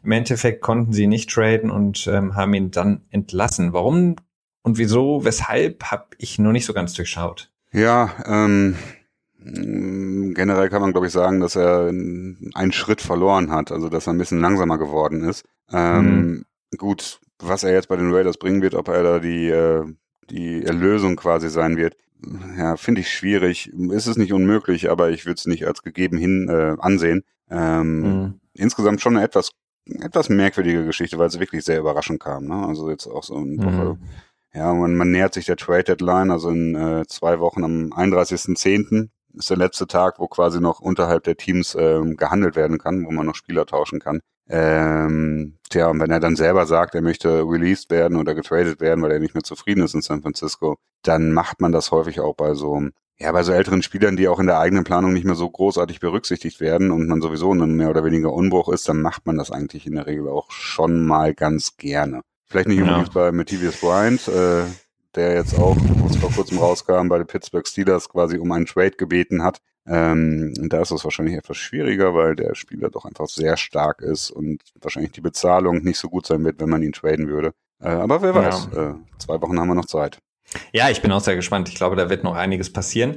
Im 0.03 0.13
Endeffekt 0.13 0.63
konnten 0.63 0.93
sie 0.93 1.07
nicht 1.07 1.31
traden 1.31 1.71
und 1.71 2.07
ähm, 2.07 2.35
haben 2.35 2.55
ihn 2.55 2.71
dann 2.71 3.03
entlassen. 3.11 3.73
Warum 3.73 4.17
und 4.63 4.79
wieso, 4.79 5.25
weshalb, 5.25 5.85
habe 5.85 6.07
ich 6.19 6.39
noch 6.39 6.53
nicht 6.53 6.67
so 6.67 6.73
ganz 6.73 6.95
durchschaut. 6.95 7.51
Ja, 7.73 8.15
ähm, 8.27 8.77
generell 9.45 10.69
kann 10.69 10.83
man, 10.83 10.93
glaube 10.93 11.07
ich, 11.07 11.13
sagen, 11.13 11.41
dass 11.41 11.57
er 11.57 11.89
einen 11.89 12.73
Schritt 12.73 13.01
verloren 13.01 13.51
hat, 13.51 13.73
also 13.73 13.89
dass 13.89 14.07
er 14.07 14.13
ein 14.13 14.19
bisschen 14.19 14.41
langsamer 14.41 14.79
geworden 14.79 15.25
ist. 15.25 15.45
Ähm, 15.73 16.05
mhm. 16.07 16.45
Gut, 16.77 17.21
was 17.39 17.65
er 17.65 17.73
jetzt 17.73 17.89
bei 17.89 17.97
den 17.97 18.13
Raiders 18.13 18.39
bringen 18.39 18.63
wird, 18.63 18.75
ob 18.75 18.89
er 18.89 19.03
da 19.03 19.19
die, 19.19 19.49
äh, 19.49 19.85
die 20.31 20.65
Erlösung 20.65 21.17
quasi 21.17 21.51
sein 21.51 21.77
wird, 21.77 21.97
ja, 22.57 22.77
finde 22.77 23.01
ich 23.01 23.11
schwierig. 23.11 23.73
Ist 23.73 24.07
es 24.07 24.17
nicht 24.17 24.33
unmöglich, 24.33 24.91
aber 24.91 25.11
ich 25.11 25.27
würde 25.27 25.39
es 25.39 25.47
nicht 25.47 25.67
als 25.67 25.83
gegeben 25.83 26.19
hin 26.19 26.49
äh, 26.49 26.77
ansehen. 26.79 27.25
Ähm, 27.51 28.01
mhm. 28.01 28.41
Insgesamt 28.55 29.01
schon 29.01 29.17
eine 29.17 29.25
etwas, 29.25 29.51
etwas 29.87 30.29
merkwürdige 30.29 30.85
Geschichte, 30.85 31.19
weil 31.19 31.27
es 31.27 31.41
wirklich 31.41 31.65
sehr 31.65 31.81
überraschend 31.81 32.21
kam. 32.21 32.45
Ne? 32.45 32.67
Also 32.67 32.91
jetzt 32.91 33.07
auch 33.07 33.25
so 33.25 33.37
ein 33.37 33.57
mhm. 33.57 33.99
ja, 34.55 34.73
man, 34.73 34.95
man 34.95 35.11
nähert 35.11 35.35
sich 35.35 35.47
der 35.47 35.57
Trade 35.57 35.85
Deadline, 35.85 36.31
also 36.31 36.51
in 36.51 36.75
äh, 36.75 37.05
zwei 37.09 37.41
Wochen 37.41 37.65
am 37.65 37.93
31.10 37.93 39.09
ist 39.37 39.51
der 39.51 39.57
letzte 39.57 39.87
Tag, 39.87 40.19
wo 40.19 40.29
quasi 40.29 40.61
noch 40.61 40.81
unterhalb 40.81 41.25
der 41.25 41.37
Teams 41.37 41.77
ähm, 41.79 42.17
gehandelt 42.17 42.57
werden 42.57 42.79
kann, 42.79 43.05
wo 43.05 43.11
man 43.11 43.27
noch 43.27 43.35
Spieler 43.35 43.67
tauschen 43.67 44.01
kann. 44.01 44.21
Ähm, 44.49 45.59
tja, 45.71 45.89
und 45.89 46.01
wenn 46.01 46.11
er 46.11 46.21
dann 46.21 46.37
selber 46.37 46.67
sagt, 46.67 46.95
er 46.95 47.03
möchte 47.03 47.43
released 47.43 47.91
werden 47.91 48.17
oder 48.19 48.35
getradet 48.35 48.81
werden, 48.81 49.03
weil 49.03 49.13
er 49.13 49.21
nicht 49.21 49.35
mehr 49.35 49.45
zufrieden 49.45 49.83
ist 49.83 49.95
in 49.95 50.03
San 50.03 50.23
Francisco, 50.23 50.77
dann 51.03 51.33
macht 51.33 51.61
man 51.61 51.73
das 51.73 51.91
häufig 51.91 52.21
auch 52.21 52.35
bei 52.35 52.55
so, 52.55 52.83
ja, 53.19 53.33
bei 53.33 53.43
so 53.45 53.53
älteren 53.53 53.83
Spielern, 53.83 54.17
die 54.17 54.29
auch 54.29 54.41
in 54.41 54.47
der 54.47 54.59
eigenen 54.59 54.85
Planung 54.85 55.13
nicht 55.13 55.25
mehr 55.25 55.37
so 55.37 55.49
großartig 55.49 56.01
berücksichtigt 56.01 56.61
werden 56.61 56.91
und 56.91 57.07
man 57.07 57.23
sowieso 57.23 57.53
in 57.53 57.63
einem 57.63 57.77
mehr 57.77 57.91
oder 57.91 58.05
weniger 58.05 58.33
Unbruch 58.33 58.69
ist, 58.69 58.89
dann 58.89 59.01
macht 59.01 59.27
man 59.27 59.39
das 59.39 59.51
eigentlich 59.51 59.87
in 59.87 59.95
der 59.95 60.07
Regel 60.07 60.29
auch 60.29 60.51
schon 60.51 61.07
mal 61.07 61.35
ganz 61.35 61.77
gerne. 61.77 62.23
Vielleicht 62.47 62.69
nicht 62.69 62.83
unbedingt 62.83 63.09
ja. 63.09 63.15
bei 63.15 63.33
Matthias 63.33 63.77
Bryant, 63.81 64.29
äh, 64.29 64.65
der 65.15 65.35
jetzt 65.35 65.59
auch, 65.59 65.77
was 66.05 66.17
vor 66.17 66.31
kurzem 66.31 66.59
rauskam, 66.59 67.09
bei 67.09 67.19
den 67.19 67.27
Pittsburgh 67.27 67.67
Steelers 67.67 68.09
quasi 68.09 68.39
um 68.39 68.51
einen 68.53 68.67
Trade 68.67 68.93
gebeten 68.93 69.43
hat. 69.43 69.61
Ähm, 69.87 70.55
da 70.69 70.81
ist 70.81 70.93
es 70.93 71.05
wahrscheinlich 71.05 71.37
etwas 71.37 71.57
schwieriger, 71.57 72.15
weil 72.15 72.37
der 72.37 72.55
Spieler 72.55 72.89
doch 72.89 73.05
einfach 73.05 73.29
sehr 73.29 73.57
stark 73.57 74.01
ist 74.01 74.31
und 74.31 74.61
wahrscheinlich 74.81 75.13
die 75.13 75.21
Bezahlung 75.21 75.83
nicht 75.83 75.99
so 75.99 76.09
gut 76.09 76.27
sein 76.27 76.45
wird, 76.45 76.61
wenn 76.61 76.69
man 76.71 76.83
ihn 76.83 76.93
traden 76.93 77.29
würde. 77.29 77.53
Äh, 77.81 77.89
aber 77.89 78.23
wer 78.23 78.35
weiß, 78.35 78.69
ja. 78.75 78.91
äh, 78.91 78.95
zwei 79.19 79.41
Wochen 79.43 79.59
haben 79.59 79.69
wir 79.69 79.75
noch 79.75 79.87
Zeit. 79.87 80.19
Ja, 80.73 80.91
ich 80.91 81.03
bin 81.03 81.11
auch 81.13 81.21
sehr 81.21 81.37
gespannt. 81.37 81.69
Ich 81.69 81.75
glaube, 81.75 81.97
da 81.97 82.11
wird 82.11 82.25
noch 82.25 82.35
einiges 82.35 82.73
passieren, 82.73 83.17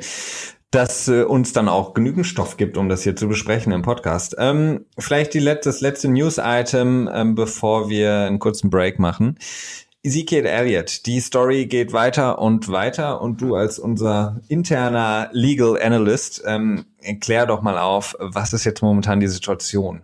das 0.71 1.07
äh, 1.07 1.23
uns 1.23 1.53
dann 1.53 1.69
auch 1.69 1.93
genügend 1.93 2.25
Stoff 2.25 2.57
gibt, 2.57 2.77
um 2.77 2.89
das 2.89 3.03
hier 3.03 3.15
zu 3.15 3.27
besprechen 3.27 3.71
im 3.71 3.81
Podcast. 3.81 4.35
Ähm, 4.37 4.85
vielleicht 4.97 5.33
die 5.33 5.39
letzte, 5.39 5.69
das 5.69 5.81
letzte 5.81 6.09
News-Item, 6.09 7.09
ähm, 7.13 7.35
bevor 7.35 7.89
wir 7.89 8.21
einen 8.21 8.39
kurzen 8.39 8.69
Break 8.69 8.99
machen. 8.99 9.37
Ezekiel 10.05 10.45
Elliott, 10.45 11.07
die 11.07 11.19
Story 11.19 11.65
geht 11.65 11.91
weiter 11.91 12.37
und 12.37 12.71
weiter 12.71 13.21
und 13.21 13.41
du 13.41 13.55
als 13.55 13.79
unser 13.79 14.39
interner 14.49 15.29
Legal 15.31 15.81
Analyst, 15.81 16.43
ähm, 16.45 16.85
erklär 17.01 17.47
doch 17.47 17.63
mal 17.63 17.79
auf, 17.79 18.15
was 18.19 18.53
ist 18.53 18.65
jetzt 18.65 18.83
momentan 18.83 19.19
die 19.19 19.27
Situation? 19.27 20.03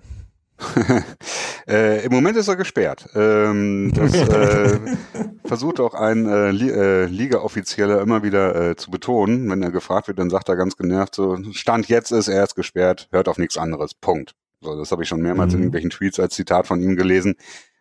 äh, 1.68 2.04
Im 2.04 2.12
Moment 2.12 2.36
ist 2.36 2.48
er 2.48 2.56
gesperrt. 2.56 3.10
Ähm, 3.14 3.92
das 3.94 4.16
äh, 4.16 4.80
versucht 5.46 5.80
auch 5.80 5.94
ein 5.94 6.26
äh, 6.26 6.50
äh, 6.50 7.06
Liga-Offizieller 7.06 8.02
immer 8.02 8.24
wieder 8.24 8.72
äh, 8.72 8.76
zu 8.76 8.90
betonen. 8.90 9.48
Wenn 9.52 9.62
er 9.62 9.70
gefragt 9.70 10.08
wird, 10.08 10.18
dann 10.18 10.32
sagt 10.32 10.50
er 10.50 10.56
ganz 10.56 10.78
genervt 10.78 11.14
so, 11.14 11.38
Stand 11.52 11.90
jetzt 11.90 12.12
ist 12.12 12.28
er 12.28 12.44
ist 12.44 12.56
gesperrt, 12.56 13.08
hört 13.12 13.28
auf 13.28 13.38
nichts 13.38 13.56
anderes. 13.56 13.94
Punkt. 13.94 14.34
So, 14.62 14.76
das 14.76 14.92
habe 14.92 15.04
ich 15.04 15.10
schon 15.10 15.22
mehrmals 15.22 15.52
mhm. 15.52 15.58
in 15.58 15.64
irgendwelchen 15.66 15.92
Tweets 15.92 16.20
als 16.20 16.34
Zitat 16.34 16.66
von 16.66 16.82
ihm 16.82 16.96
gelesen. 16.96 17.36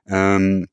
Ähm, 0.07 0.67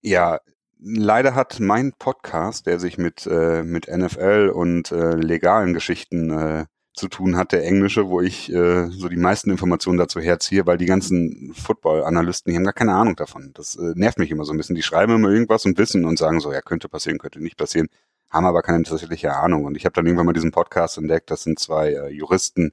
ja, 0.00 0.38
leider 0.84 1.34
hat 1.34 1.60
mein 1.60 1.92
Podcast, 1.98 2.66
der 2.66 2.78
sich 2.78 2.98
mit, 2.98 3.26
äh, 3.26 3.62
mit 3.62 3.88
NFL 3.88 4.52
und 4.54 4.92
äh, 4.92 5.14
legalen 5.14 5.72
Geschichten 5.72 6.30
äh, 6.30 6.66
zu 6.92 7.08
tun 7.08 7.36
hat, 7.36 7.52
der 7.52 7.64
englische, 7.64 8.08
wo 8.08 8.20
ich 8.20 8.52
äh, 8.52 8.88
so 8.90 9.08
die 9.08 9.16
meisten 9.16 9.50
Informationen 9.50 9.98
dazu 9.98 10.20
herziehe, 10.20 10.64
weil 10.66 10.78
die 10.78 10.86
ganzen 10.86 11.52
Football-Analysten, 11.54 12.52
die 12.52 12.56
haben 12.56 12.64
gar 12.64 12.72
keine 12.72 12.94
Ahnung 12.94 13.16
davon. 13.16 13.50
Das 13.54 13.76
äh, 13.76 13.94
nervt 13.96 14.18
mich 14.18 14.30
immer 14.30 14.44
so 14.44 14.52
ein 14.52 14.58
bisschen. 14.58 14.76
Die 14.76 14.82
schreiben 14.82 15.14
immer 15.14 15.30
irgendwas 15.30 15.64
und 15.64 15.76
wissen 15.78 16.04
und 16.04 16.18
sagen 16.18 16.38
so, 16.40 16.52
ja, 16.52 16.60
könnte 16.60 16.88
passieren, 16.88 17.18
könnte 17.18 17.42
nicht 17.42 17.56
passieren, 17.56 17.88
haben 18.30 18.46
aber 18.46 18.62
keine 18.62 18.84
tatsächliche 18.84 19.34
Ahnung. 19.34 19.64
Und 19.64 19.76
ich 19.76 19.86
habe 19.86 19.94
dann 19.94 20.06
irgendwann 20.06 20.26
mal 20.26 20.32
diesen 20.34 20.52
Podcast 20.52 20.98
entdeckt, 20.98 21.30
das 21.30 21.42
sind 21.42 21.58
zwei 21.58 21.94
äh, 21.94 22.08
Juristen, 22.10 22.72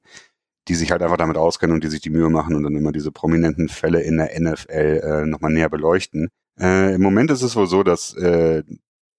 die 0.67 0.75
sich 0.75 0.91
halt 0.91 1.01
einfach 1.01 1.17
damit 1.17 1.37
auskennen 1.37 1.73
und 1.73 1.83
die 1.83 1.89
sich 1.89 2.01
die 2.01 2.11
Mühe 2.11 2.29
machen 2.29 2.55
und 2.55 2.63
dann 2.63 2.75
immer 2.75 2.91
diese 2.91 3.11
prominenten 3.11 3.69
Fälle 3.69 4.01
in 4.01 4.17
der 4.17 4.39
NFL 4.39 5.01
äh, 5.03 5.25
nochmal 5.25 5.51
näher 5.51 5.69
beleuchten. 5.69 6.29
Äh, 6.59 6.95
Im 6.95 7.01
Moment 7.01 7.31
ist 7.31 7.41
es 7.41 7.55
wohl 7.55 7.67
so, 7.67 7.83
dass 7.83 8.13
äh, 8.15 8.63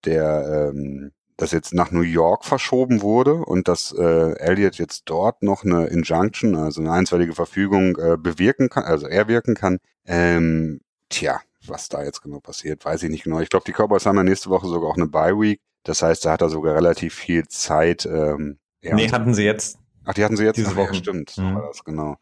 der 0.05 0.71
ähm, 0.73 1.13
das 1.37 1.51
jetzt 1.51 1.75
nach 1.75 1.91
New 1.91 2.03
York 2.03 2.45
verschoben 2.45 3.03
wurde 3.03 3.35
und 3.35 3.69
dass 3.69 3.93
äh, 3.93 4.39
Elliot 4.39 4.77
jetzt 4.77 5.03
dort 5.07 5.43
noch 5.43 5.65
eine 5.65 5.87
Injunction, 5.87 6.55
also 6.55 6.81
eine 6.81 6.93
einstweilige 6.93 7.35
Verfügung 7.35 7.97
äh, 7.97 8.17
bewirken 8.17 8.69
kann, 8.69 8.85
also 8.85 9.07
er 9.07 9.29
wirken 9.29 9.55
kann. 9.55 9.79
Ähm, 10.07 10.81
tja, 11.09 11.41
was 11.67 11.89
da 11.89 12.03
jetzt 12.05 12.23
genau 12.23 12.41
passiert, 12.41 12.85
weiß 12.85 13.03
ich 13.03 13.11
nicht 13.11 13.25
genau. 13.25 13.41
Ich 13.41 13.51
glaube, 13.51 13.65
die 13.67 13.73
Cowboys 13.73 14.07
haben 14.07 14.17
ja 14.17 14.25
nächste 14.25 14.51
Woche 14.51 14.69
sogar 14.69 14.91
auch 14.91 14.97
eine 14.97 15.09
Bye 15.09 15.39
Week. 15.39 15.61
Das 15.85 16.03
heißt, 16.03 16.25
da 16.25 16.33
hat 16.33 16.43
er 16.43 16.49
sogar 16.49 16.75
relativ 16.77 17.15
viel 17.15 17.47
Zeit. 17.49 18.07
Ähm, 18.07 18.59
ja, 18.83 18.95
nee, 18.95 19.09
hatten 19.11 19.35
sie 19.35 19.45
jetzt. 19.45 19.79
Ach, 20.05 20.15
die 20.15 20.25
hatten 20.25 20.37
sie 20.37 20.45
jetzt 20.45 20.57
diese 20.57 20.77
Woche. 20.77 20.93
Ja, 20.93 20.95
stimmt, 20.95 21.37
mhm. 21.39 21.55
war 21.55 21.67
das 21.69 21.85
genau. 21.85 22.17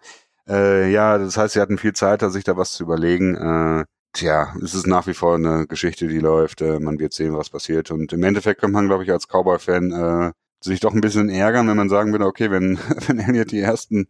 Äh, 0.48 0.90
ja, 0.90 1.18
das 1.18 1.36
heißt, 1.36 1.54
sie 1.54 1.60
hatten 1.60 1.78
viel 1.78 1.92
Zeit, 1.92 2.22
sich 2.32 2.44
da 2.44 2.56
was 2.56 2.72
zu 2.72 2.84
überlegen. 2.84 3.34
Äh, 3.34 3.84
Tja, 4.12 4.54
es 4.62 4.74
ist 4.74 4.86
nach 4.86 5.06
wie 5.06 5.14
vor 5.14 5.36
eine 5.36 5.66
Geschichte, 5.66 6.08
die 6.08 6.18
läuft. 6.18 6.62
Äh, 6.62 6.80
man 6.80 6.98
wird 6.98 7.12
sehen, 7.12 7.36
was 7.36 7.50
passiert. 7.50 7.90
Und 7.90 8.12
im 8.12 8.22
Endeffekt 8.24 8.60
kann 8.60 8.72
man, 8.72 8.88
glaube 8.88 9.04
ich, 9.04 9.12
als 9.12 9.28
Cowboy-Fan 9.28 9.92
äh, 9.92 10.32
sich 10.62 10.80
doch 10.80 10.92
ein 10.92 11.00
bisschen 11.00 11.28
ärgern, 11.28 11.68
wenn 11.68 11.76
man 11.76 11.88
sagen 11.88 12.12
würde, 12.12 12.26
okay, 12.26 12.50
wenn, 12.50 12.78
wenn 13.06 13.18
Elliot 13.20 13.52
die 13.52 13.60
ersten 13.60 14.08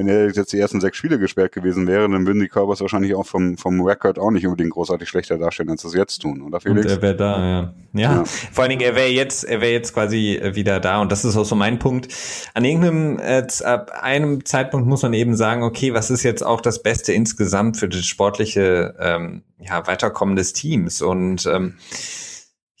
wenn 0.00 0.08
er 0.08 0.30
jetzt 0.30 0.52
die 0.54 0.58
ersten 0.58 0.80
sechs 0.80 0.96
Spiele 0.96 1.18
gesperrt 1.18 1.52
gewesen 1.52 1.86
wäre, 1.86 2.08
dann 2.08 2.26
würden 2.26 2.40
die 2.40 2.48
Cowboys 2.48 2.80
wahrscheinlich 2.80 3.14
auch 3.14 3.26
vom, 3.26 3.58
vom 3.58 3.82
Record 3.82 4.18
auch 4.18 4.30
nicht 4.30 4.46
unbedingt 4.46 4.72
großartig 4.72 5.06
schlechter 5.06 5.36
dastehen, 5.36 5.68
als 5.68 5.82
sie 5.82 5.88
es 5.88 5.94
jetzt 5.94 6.22
tun, 6.22 6.40
oder 6.40 6.58
Felix? 6.58 6.86
Und 6.86 6.90
er 6.90 7.02
wäre 7.02 7.16
da, 7.16 7.38
ja. 7.38 7.74
ja. 7.92 8.14
ja. 8.14 8.24
Vor 8.24 8.62
allen 8.62 8.70
Dingen, 8.70 8.80
er 8.80 8.96
wäre 8.96 9.08
jetzt, 9.08 9.44
er 9.44 9.60
wäre 9.60 9.72
jetzt 9.72 9.92
quasi 9.92 10.36
äh, 10.36 10.54
wieder 10.54 10.80
da 10.80 11.02
und 11.02 11.12
das 11.12 11.26
ist 11.26 11.36
auch 11.36 11.44
so 11.44 11.54
mein 11.54 11.78
Punkt. 11.78 12.08
An 12.54 12.64
irgendeinem, 12.64 13.18
äh, 13.18 13.46
ab 13.64 13.90
einem 14.00 14.42
Zeitpunkt 14.46 14.88
muss 14.88 15.02
man 15.02 15.12
eben 15.12 15.36
sagen, 15.36 15.62
okay, 15.64 15.92
was 15.92 16.10
ist 16.10 16.22
jetzt 16.22 16.42
auch 16.42 16.62
das 16.62 16.82
Beste 16.82 17.12
insgesamt 17.12 17.76
für 17.76 17.88
das 17.88 18.06
sportliche, 18.06 18.94
ähm, 18.98 19.42
ja, 19.58 19.86
Weiterkommen 19.86 20.34
des 20.34 20.54
Teams 20.54 21.02
und, 21.02 21.44
ähm, 21.44 21.74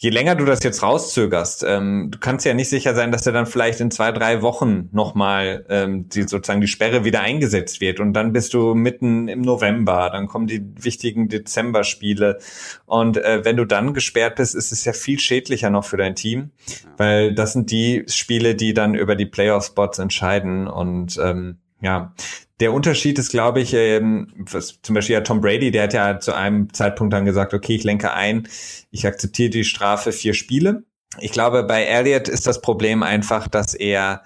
je 0.02 0.08
länger 0.08 0.34
du 0.34 0.46
das 0.46 0.62
jetzt 0.62 0.82
rauszögerst, 0.82 1.62
ähm, 1.68 2.08
du 2.10 2.18
kannst 2.18 2.46
ja 2.46 2.54
nicht 2.54 2.70
sicher 2.70 2.94
sein, 2.94 3.12
dass 3.12 3.26
er 3.26 3.34
dann 3.34 3.44
vielleicht 3.44 3.80
in 3.80 3.90
zwei, 3.90 4.12
drei 4.12 4.40
Wochen 4.40 4.88
nochmal 4.92 5.66
ähm, 5.68 6.08
die, 6.08 6.22
sozusagen 6.22 6.62
die 6.62 6.68
Sperre 6.68 7.04
wieder 7.04 7.20
eingesetzt 7.20 7.82
wird. 7.82 8.00
Und 8.00 8.14
dann 8.14 8.32
bist 8.32 8.54
du 8.54 8.74
mitten 8.74 9.28
im 9.28 9.42
November, 9.42 10.08
dann 10.10 10.26
kommen 10.26 10.46
die 10.46 10.64
wichtigen 10.82 11.28
Dezember-Spiele. 11.28 12.38
Und 12.86 13.18
äh, 13.18 13.44
wenn 13.44 13.58
du 13.58 13.66
dann 13.66 13.92
gesperrt 13.92 14.36
bist, 14.36 14.54
ist 14.54 14.72
es 14.72 14.86
ja 14.86 14.94
viel 14.94 15.18
schädlicher 15.18 15.68
noch 15.68 15.84
für 15.84 15.98
dein 15.98 16.16
Team, 16.16 16.50
weil 16.96 17.34
das 17.34 17.52
sind 17.52 17.70
die 17.70 18.04
Spiele, 18.06 18.54
die 18.54 18.72
dann 18.72 18.94
über 18.94 19.16
die 19.16 19.26
Playoff-Spots 19.26 19.98
entscheiden. 19.98 20.66
Und 20.66 21.18
ähm, 21.22 21.58
ja, 21.80 22.14
der 22.60 22.72
Unterschied 22.72 23.18
ist, 23.18 23.30
glaube 23.30 23.60
ich, 23.60 23.72
ähm, 23.72 24.28
was, 24.36 24.80
zum 24.82 24.94
Beispiel 24.94 25.14
ja 25.14 25.22
Tom 25.22 25.40
Brady, 25.40 25.70
der 25.70 25.84
hat 25.84 25.94
ja 25.94 26.20
zu 26.20 26.34
einem 26.34 26.72
Zeitpunkt 26.72 27.12
dann 27.12 27.24
gesagt, 27.24 27.54
okay, 27.54 27.74
ich 27.74 27.84
lenke 27.84 28.12
ein, 28.12 28.48
ich 28.90 29.06
akzeptiere 29.06 29.50
die 29.50 29.64
Strafe 29.64 30.12
vier 30.12 30.34
Spiele. 30.34 30.84
Ich 31.18 31.32
glaube, 31.32 31.64
bei 31.64 31.84
Elliott 31.84 32.28
ist 32.28 32.46
das 32.46 32.60
Problem 32.60 33.02
einfach, 33.02 33.48
dass 33.48 33.74
er 33.74 34.22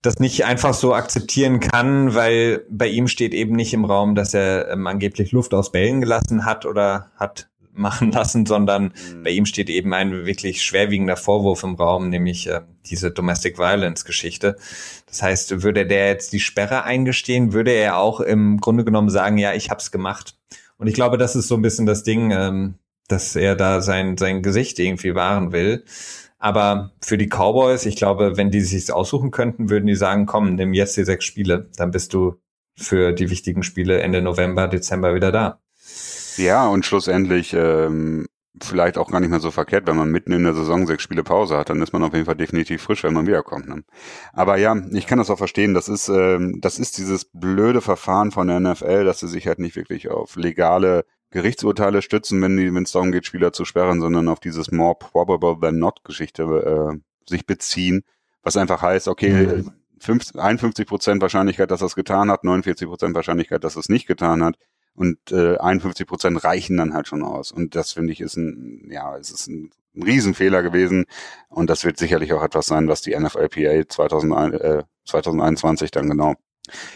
das 0.00 0.18
nicht 0.18 0.44
einfach 0.44 0.74
so 0.74 0.94
akzeptieren 0.94 1.60
kann, 1.60 2.14
weil 2.14 2.64
bei 2.68 2.88
ihm 2.88 3.06
steht 3.06 3.34
eben 3.34 3.54
nicht 3.54 3.72
im 3.72 3.84
Raum, 3.84 4.14
dass 4.14 4.34
er 4.34 4.70
ähm, 4.70 4.86
angeblich 4.86 5.30
Luft 5.32 5.54
aus 5.54 5.70
Bällen 5.70 6.00
gelassen 6.00 6.44
hat 6.44 6.66
oder 6.66 7.12
hat 7.16 7.48
machen 7.72 8.12
lassen, 8.12 8.46
sondern 8.46 8.84
mhm. 8.84 9.22
bei 9.22 9.30
ihm 9.30 9.46
steht 9.46 9.70
eben 9.70 9.92
ein 9.94 10.26
wirklich 10.26 10.62
schwerwiegender 10.62 11.16
Vorwurf 11.16 11.62
im 11.62 11.74
Raum, 11.74 12.08
nämlich 12.08 12.48
äh, 12.48 12.60
diese 12.86 13.10
Domestic 13.10 13.58
Violence 13.58 14.04
Geschichte. 14.04 14.56
Das 15.06 15.22
heißt, 15.22 15.62
würde 15.62 15.86
der 15.86 16.08
jetzt 16.08 16.32
die 16.32 16.40
Sperre 16.40 16.84
eingestehen, 16.84 17.52
würde 17.52 17.72
er 17.72 17.98
auch 17.98 18.20
im 18.20 18.58
Grunde 18.60 18.84
genommen 18.84 19.10
sagen, 19.10 19.38
ja, 19.38 19.52
ich 19.54 19.70
hab's 19.70 19.90
gemacht. 19.90 20.36
Und 20.76 20.86
ich 20.86 20.94
glaube, 20.94 21.18
das 21.18 21.36
ist 21.36 21.48
so 21.48 21.54
ein 21.54 21.62
bisschen 21.62 21.86
das 21.86 22.02
Ding, 22.02 22.30
ähm, 22.30 22.74
dass 23.08 23.36
er 23.36 23.56
da 23.56 23.80
sein, 23.80 24.16
sein 24.16 24.42
Gesicht 24.42 24.78
irgendwie 24.78 25.14
wahren 25.14 25.52
will. 25.52 25.84
Aber 26.38 26.90
für 27.00 27.18
die 27.18 27.28
Cowboys, 27.28 27.86
ich 27.86 27.94
glaube, 27.94 28.36
wenn 28.36 28.50
die 28.50 28.62
sich 28.62 28.92
aussuchen 28.92 29.30
könnten, 29.30 29.70
würden 29.70 29.86
die 29.86 29.94
sagen, 29.94 30.26
komm, 30.26 30.56
nimm 30.56 30.74
jetzt 30.74 30.96
die 30.96 31.04
sechs 31.04 31.24
Spiele, 31.24 31.70
dann 31.76 31.92
bist 31.92 32.14
du 32.14 32.40
für 32.76 33.12
die 33.12 33.30
wichtigen 33.30 33.62
Spiele 33.62 34.00
Ende 34.00 34.22
November, 34.22 34.66
Dezember 34.66 35.14
wieder 35.14 35.30
da. 35.30 35.61
Ja, 36.36 36.66
und 36.66 36.84
schlussendlich 36.86 37.52
ähm, 37.54 38.26
vielleicht 38.60 38.98
auch 38.98 39.10
gar 39.10 39.20
nicht 39.20 39.30
mehr 39.30 39.40
so 39.40 39.50
verkehrt, 39.50 39.86
wenn 39.86 39.96
man 39.96 40.10
mitten 40.10 40.32
in 40.32 40.44
der 40.44 40.54
Saison 40.54 40.86
sechs 40.86 41.02
Spiele 41.02 41.22
Pause 41.22 41.56
hat, 41.56 41.70
dann 41.70 41.80
ist 41.80 41.92
man 41.92 42.02
auf 42.02 42.12
jeden 42.12 42.26
Fall 42.26 42.36
definitiv 42.36 42.82
frisch, 42.82 43.02
wenn 43.02 43.14
man 43.14 43.26
wiederkommt. 43.26 43.68
Ne? 43.68 43.82
Aber 44.32 44.56
ja, 44.58 44.76
ich 44.92 45.06
kann 45.06 45.18
das 45.18 45.30
auch 45.30 45.38
verstehen. 45.38 45.74
Das 45.74 45.88
ist, 45.88 46.08
ähm, 46.08 46.60
das 46.60 46.78
ist 46.78 46.98
dieses 46.98 47.24
blöde 47.32 47.80
Verfahren 47.80 48.30
von 48.30 48.48
der 48.48 48.60
NFL, 48.60 49.04
dass 49.04 49.20
sie 49.20 49.28
sich 49.28 49.46
halt 49.46 49.58
nicht 49.58 49.76
wirklich 49.76 50.10
auf 50.10 50.36
legale 50.36 51.04
Gerichtsurteile 51.30 52.02
stützen, 52.02 52.42
wenn 52.42 52.56
die, 52.56 52.74
wenn 52.74 52.82
es 52.82 52.92
darum 52.92 53.10
geht, 53.10 53.24
Spieler 53.24 53.52
zu 53.52 53.64
sperren, 53.64 54.00
sondern 54.00 54.28
auf 54.28 54.40
dieses 54.40 54.70
more 54.70 54.96
probable 54.98 55.58
than 55.58 55.78
not 55.78 56.04
Geschichte 56.04 56.42
äh, 56.42 56.98
sich 57.28 57.46
beziehen, 57.46 58.02
was 58.42 58.58
einfach 58.58 58.82
heißt, 58.82 59.08
okay, 59.08 59.46
mhm. 59.46 59.72
50, 60.00 60.38
51 60.38 60.86
Prozent 60.86 61.22
Wahrscheinlichkeit, 61.22 61.70
dass 61.70 61.80
er 61.80 61.86
es 61.86 61.94
getan 61.94 62.30
hat, 62.30 62.44
49 62.44 62.86
Prozent 62.86 63.14
Wahrscheinlichkeit, 63.14 63.64
dass 63.64 63.76
er 63.76 63.80
es 63.80 63.88
nicht 63.88 64.06
getan 64.06 64.42
hat 64.42 64.56
und 64.94 65.18
äh, 65.30 65.56
51 65.56 66.06
Prozent 66.06 66.42
reichen 66.44 66.76
dann 66.76 66.94
halt 66.94 67.08
schon 67.08 67.22
aus. 67.22 67.52
Und 67.52 67.74
das 67.74 67.92
finde 67.92 68.12
ich 68.12 68.20
ist 68.20 68.36
ein, 68.36 68.88
ja, 68.90 69.16
es 69.16 69.30
ist 69.30 69.48
ein, 69.48 69.70
ein 69.94 70.02
Riesenfehler 70.02 70.62
gewesen 70.62 71.06
und 71.48 71.68
das 71.70 71.84
wird 71.84 71.98
sicherlich 71.98 72.32
auch 72.32 72.42
etwas 72.42 72.66
sein, 72.66 72.88
was 72.88 73.02
die 73.02 73.16
NFLPA 73.16 73.88
2001, 73.88 74.54
äh, 74.60 74.82
2021 75.04 75.90
dann 75.90 76.08
genau 76.08 76.34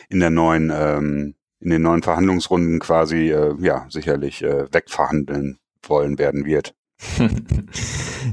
in 0.08 0.20
der 0.20 0.30
neuen 0.30 0.72
ähm, 0.74 1.34
in 1.60 1.70
den 1.70 1.82
neuen 1.82 2.02
Verhandlungsrunden 2.02 2.78
quasi 2.78 3.30
äh, 3.30 3.54
ja 3.60 3.86
sicherlich 3.88 4.42
äh, 4.42 4.72
wegverhandeln 4.72 5.58
wollen 5.82 6.18
werden 6.18 6.44
wird. 6.44 6.74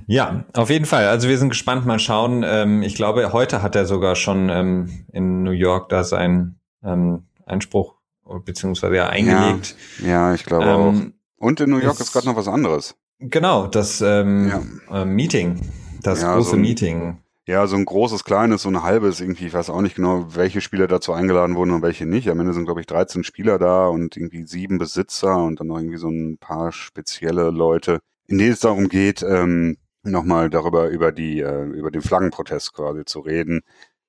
ja, 0.08 0.46
auf 0.54 0.70
jeden 0.70 0.86
Fall. 0.86 1.08
Also 1.08 1.28
wir 1.28 1.38
sind 1.38 1.50
gespannt, 1.50 1.86
mal 1.86 2.00
schauen. 2.00 2.44
Ähm, 2.46 2.82
ich 2.82 2.96
glaube, 2.96 3.34
heute 3.34 3.62
hat 3.62 3.76
er 3.76 3.86
sogar 3.86 4.16
schon 4.16 4.50
ähm, 4.50 5.06
in 5.12 5.44
New 5.44 5.52
York 5.52 5.90
da 5.90 6.04
seinen 6.04 6.60
ähm, 6.84 7.24
Einspruch 7.46 7.96
beziehungsweise 8.40 8.96
ja 8.96 9.10
eingelegt. 9.10 9.76
Ja, 10.00 10.08
ja 10.08 10.34
ich 10.34 10.46
glaube 10.46 10.66
auch. 10.66 10.90
Ähm, 10.90 11.14
Und 11.38 11.60
in 11.60 11.70
New 11.70 11.78
York 11.78 11.96
ist, 11.96 12.08
ist 12.08 12.14
gerade 12.14 12.28
noch 12.28 12.36
was 12.36 12.48
anderes. 12.48 12.96
Genau, 13.20 13.68
das 13.68 14.02
ähm, 14.02 14.52
ja. 14.90 15.02
äh, 15.02 15.06
Meeting, 15.06 15.62
das 16.02 16.22
ja, 16.22 16.36
große 16.36 16.52
so 16.52 16.56
ein, 16.56 16.62
Meeting. 16.62 17.18
Ja, 17.46 17.68
so 17.68 17.76
ein 17.76 17.86
großes, 17.86 18.24
kleines, 18.24 18.62
so 18.62 18.70
ein 18.70 18.84
halbes 18.84 19.20
irgendwie. 19.20 19.48
Ich 19.48 19.54
weiß 19.54 19.70
auch 19.70 19.82
nicht 19.82 19.96
genau, 19.96 20.36
welche 20.36 20.62
Spieler 20.62 20.88
dazu 20.88 21.12
eingeladen 21.12 21.56
wurden 21.56 21.72
und 21.72 21.82
welche 21.82 22.06
nicht. 22.06 22.30
Am 22.30 22.40
Ende 22.40 22.54
sind, 22.54 22.66
glaube 22.66 22.80
ich, 22.80 22.88
13 22.88 23.24
Spieler 23.24 23.60
da 23.60 23.88
und 23.88 24.16
irgendwie 24.16 24.46
sieben 24.46 24.78
Besitzer 24.78 25.36
und 25.44 25.60
dann 25.60 25.68
noch 25.68 25.78
irgendwie 25.78 25.98
so 25.98 26.10
ein 26.10 26.38
paar 26.38 26.72
spezielle 26.72 27.50
Leute, 27.50 28.00
in 28.28 28.38
denen 28.38 28.54
es 28.54 28.62
darum 28.62 28.88
geht, 28.88 29.24
ähm, 29.24 29.78
nochmal 30.04 30.50
darüber, 30.50 30.88
über 30.88 31.12
die, 31.12 31.42
äh, 31.42 31.64
über 31.66 31.92
den 31.92 32.02
Flaggenprotest 32.02 32.74
quasi 32.74 33.04
zu 33.06 33.20
reden. 33.20 33.62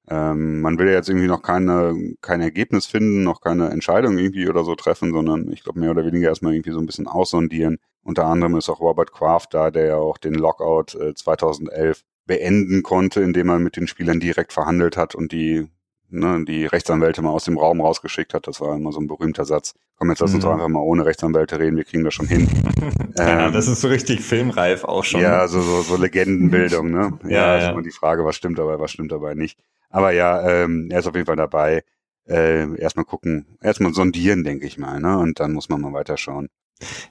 Ähm, 0.08 0.60
man 0.60 0.78
will 0.78 0.86
ja 0.86 0.94
jetzt 0.94 1.08
irgendwie 1.08 1.26
noch 1.26 1.42
keine, 1.42 2.14
kein 2.20 2.40
Ergebnis 2.40 2.86
finden, 2.86 3.22
noch 3.22 3.40
keine 3.40 3.70
Entscheidung 3.70 4.18
irgendwie 4.18 4.48
oder 4.48 4.64
so 4.64 4.74
treffen, 4.74 5.12
sondern 5.12 5.50
ich 5.50 5.62
glaube 5.64 5.80
mehr 5.80 5.90
oder 5.90 6.04
weniger 6.04 6.28
erstmal 6.28 6.54
irgendwie 6.54 6.72
so 6.72 6.78
ein 6.78 6.86
bisschen 6.86 7.06
aussondieren. 7.06 7.78
Unter 8.02 8.26
anderem 8.26 8.56
ist 8.56 8.68
auch 8.68 8.80
Robert 8.80 9.12
Kraft 9.12 9.54
da, 9.54 9.70
der 9.70 9.86
ja 9.86 9.96
auch 9.96 10.18
den 10.18 10.34
Lockout 10.34 10.94
äh, 10.94 11.14
2011 11.14 12.02
beenden 12.26 12.82
konnte, 12.82 13.22
indem 13.22 13.48
er 13.48 13.58
mit 13.58 13.76
den 13.76 13.86
Spielern 13.86 14.20
direkt 14.20 14.52
verhandelt 14.52 14.96
hat 14.96 15.14
und 15.14 15.32
die 15.32 15.68
ne, 16.14 16.44
die 16.46 16.66
Rechtsanwälte 16.66 17.22
mal 17.22 17.30
aus 17.30 17.44
dem 17.44 17.58
Raum 17.58 17.80
rausgeschickt 17.80 18.34
hat. 18.34 18.46
Das 18.46 18.60
war 18.60 18.74
immer 18.76 18.92
so 18.92 19.00
ein 19.00 19.06
berühmter 19.06 19.44
Satz. 19.44 19.74
Komm, 19.98 20.10
jetzt 20.10 20.20
lass 20.20 20.34
uns 20.34 20.44
mhm. 20.44 20.52
einfach 20.52 20.68
mal 20.68 20.80
ohne 20.80 21.04
Rechtsanwälte 21.04 21.58
reden, 21.58 21.76
wir 21.76 21.84
kriegen 21.84 22.04
das 22.04 22.14
schon 22.14 22.26
hin. 22.26 22.48
ja, 23.18 23.46
ähm, 23.46 23.52
das 23.52 23.68
ist 23.68 23.80
so 23.80 23.88
richtig 23.88 24.20
filmreif 24.20 24.84
auch 24.84 25.04
schon. 25.04 25.20
Ja, 25.20 25.46
so, 25.48 25.60
so, 25.60 25.82
so 25.82 25.96
Legendenbildung, 25.96 26.90
ne? 26.90 27.18
Ja, 27.24 27.56
ja, 27.56 27.58
ist 27.58 27.72
immer 27.72 27.82
die 27.82 27.90
Frage, 27.90 28.24
was 28.24 28.36
stimmt 28.36 28.58
dabei, 28.58 28.78
was 28.78 28.90
stimmt 28.90 29.12
dabei 29.12 29.34
nicht. 29.34 29.58
Aber 29.94 30.10
ja, 30.10 30.42
ähm, 30.42 30.88
er 30.90 30.98
ist 30.98 31.06
auf 31.06 31.14
jeden 31.14 31.26
Fall 31.26 31.36
dabei. 31.36 31.84
Äh, 32.26 32.76
erstmal 32.80 33.04
gucken, 33.04 33.46
erstmal 33.62 33.94
sondieren, 33.94 34.42
denke 34.42 34.66
ich 34.66 34.76
mal, 34.76 34.98
ne? 34.98 35.18
Und 35.18 35.38
dann 35.38 35.52
muss 35.52 35.68
man 35.68 35.80
mal 35.80 35.92
weiterschauen. 35.92 36.48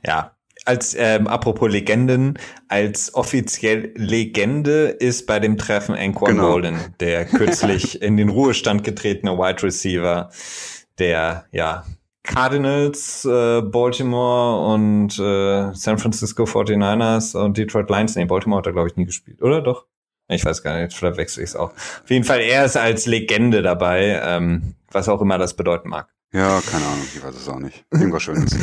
Ja, 0.05 0.35
als 0.65 0.93
ähm, 0.99 1.27
apropos 1.27 1.71
Legenden, 1.71 2.37
als 2.67 3.15
offiziell 3.15 3.93
Legende 3.95 4.87
ist 4.87 5.27
bei 5.27 5.39
dem 5.39 5.57
Treffen 5.57 5.95
Anquan 5.95 6.31
genau. 6.35 6.51
Bolden, 6.51 6.77
der 6.99 7.23
kürzlich 7.39 8.01
in 8.01 8.17
den 8.17 8.27
Ruhestand 8.27 8.83
getretene 8.83 9.37
Wide 9.37 9.63
Receiver, 9.63 10.29
der 10.99 11.45
ja 11.53 11.85
Cardinals, 12.23 13.23
äh, 13.23 13.61
Baltimore 13.61 14.73
und 14.73 15.17
äh, 15.19 15.73
San 15.73 15.97
Francisco 15.99 16.43
49ers 16.43 17.37
und 17.37 17.57
Detroit 17.57 17.89
Lions. 17.89 18.17
Nee, 18.17 18.25
Baltimore 18.25 18.59
hat 18.59 18.65
er, 18.65 18.73
glaube 18.73 18.89
ich, 18.89 18.97
nie 18.97 19.05
gespielt, 19.05 19.41
oder 19.41 19.61
doch? 19.61 19.85
Ich 20.33 20.45
weiß 20.45 20.63
gar 20.63 20.81
nicht, 20.81 20.95
vielleicht 20.95 21.17
wechsle 21.17 21.43
ich 21.43 21.49
es 21.49 21.55
auch. 21.55 21.71
Auf 21.71 22.09
jeden 22.09 22.23
Fall, 22.25 22.41
er 22.41 22.65
ist 22.65 22.77
als 22.77 23.05
Legende 23.05 23.61
dabei, 23.61 24.21
ähm, 24.23 24.75
was 24.91 25.09
auch 25.09 25.21
immer 25.21 25.37
das 25.37 25.55
bedeuten 25.55 25.89
mag. 25.89 26.07
Ja, 26.33 26.61
keine 26.61 26.85
Ahnung, 26.85 27.05
ich 27.15 27.23
weiß 27.23 27.35
es 27.35 27.47
auch 27.47 27.59
nicht. 27.59 27.85
Irgendwas 27.91 28.23
Schönes. 28.23 28.57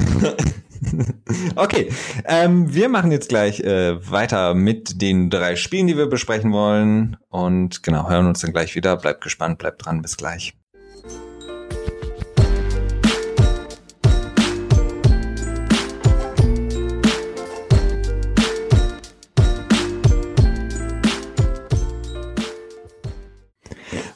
okay, 1.54 1.88
ähm, 2.24 2.74
wir 2.74 2.88
machen 2.88 3.12
jetzt 3.12 3.28
gleich 3.28 3.60
äh, 3.60 4.10
weiter 4.10 4.54
mit 4.54 5.00
den 5.00 5.30
drei 5.30 5.54
Spielen, 5.54 5.86
die 5.86 5.96
wir 5.96 6.06
besprechen 6.06 6.52
wollen. 6.52 7.16
Und 7.28 7.84
genau, 7.84 8.10
hören 8.10 8.26
uns 8.26 8.40
dann 8.40 8.52
gleich 8.52 8.74
wieder. 8.74 8.96
Bleibt 8.96 9.20
gespannt, 9.20 9.58
bleibt 9.58 9.86
dran, 9.86 10.02
bis 10.02 10.16
gleich. 10.16 10.59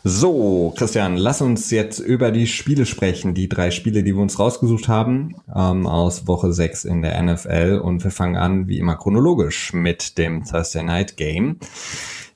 So, 0.06 0.74
Christian, 0.76 1.16
lass 1.16 1.40
uns 1.40 1.70
jetzt 1.70 1.98
über 1.98 2.30
die 2.30 2.46
Spiele 2.46 2.84
sprechen. 2.84 3.32
Die 3.32 3.48
drei 3.48 3.70
Spiele, 3.70 4.02
die 4.02 4.14
wir 4.14 4.20
uns 4.20 4.38
rausgesucht 4.38 4.86
haben, 4.86 5.36
ähm, 5.56 5.86
aus 5.86 6.26
Woche 6.26 6.52
6 6.52 6.84
in 6.84 7.00
der 7.00 7.22
NFL. 7.22 7.80
Und 7.82 8.04
wir 8.04 8.10
fangen 8.10 8.36
an, 8.36 8.68
wie 8.68 8.78
immer, 8.78 8.96
chronologisch 8.96 9.72
mit 9.72 10.18
dem 10.18 10.44
Thursday 10.44 10.82
Night 10.82 11.16
Game. 11.16 11.56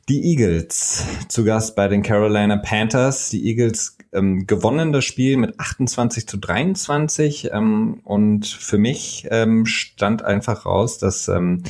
Die 0.08 0.30
Eagles 0.30 1.04
zu 1.28 1.44
Gast 1.44 1.76
bei 1.76 1.88
den 1.88 2.02
Carolina 2.02 2.56
Panthers. 2.56 3.28
Die 3.28 3.46
Eagles 3.46 3.98
ähm, 4.14 4.46
gewonnen 4.46 4.94
das 4.94 5.04
Spiel 5.04 5.36
mit 5.36 5.60
28 5.60 6.26
zu 6.26 6.38
23. 6.38 7.50
Ähm, 7.52 8.00
und 8.02 8.46
für 8.46 8.78
mich 8.78 9.28
ähm, 9.30 9.66
stand 9.66 10.22
einfach 10.24 10.64
raus, 10.64 10.96
dass 10.96 11.28
ähm, 11.28 11.64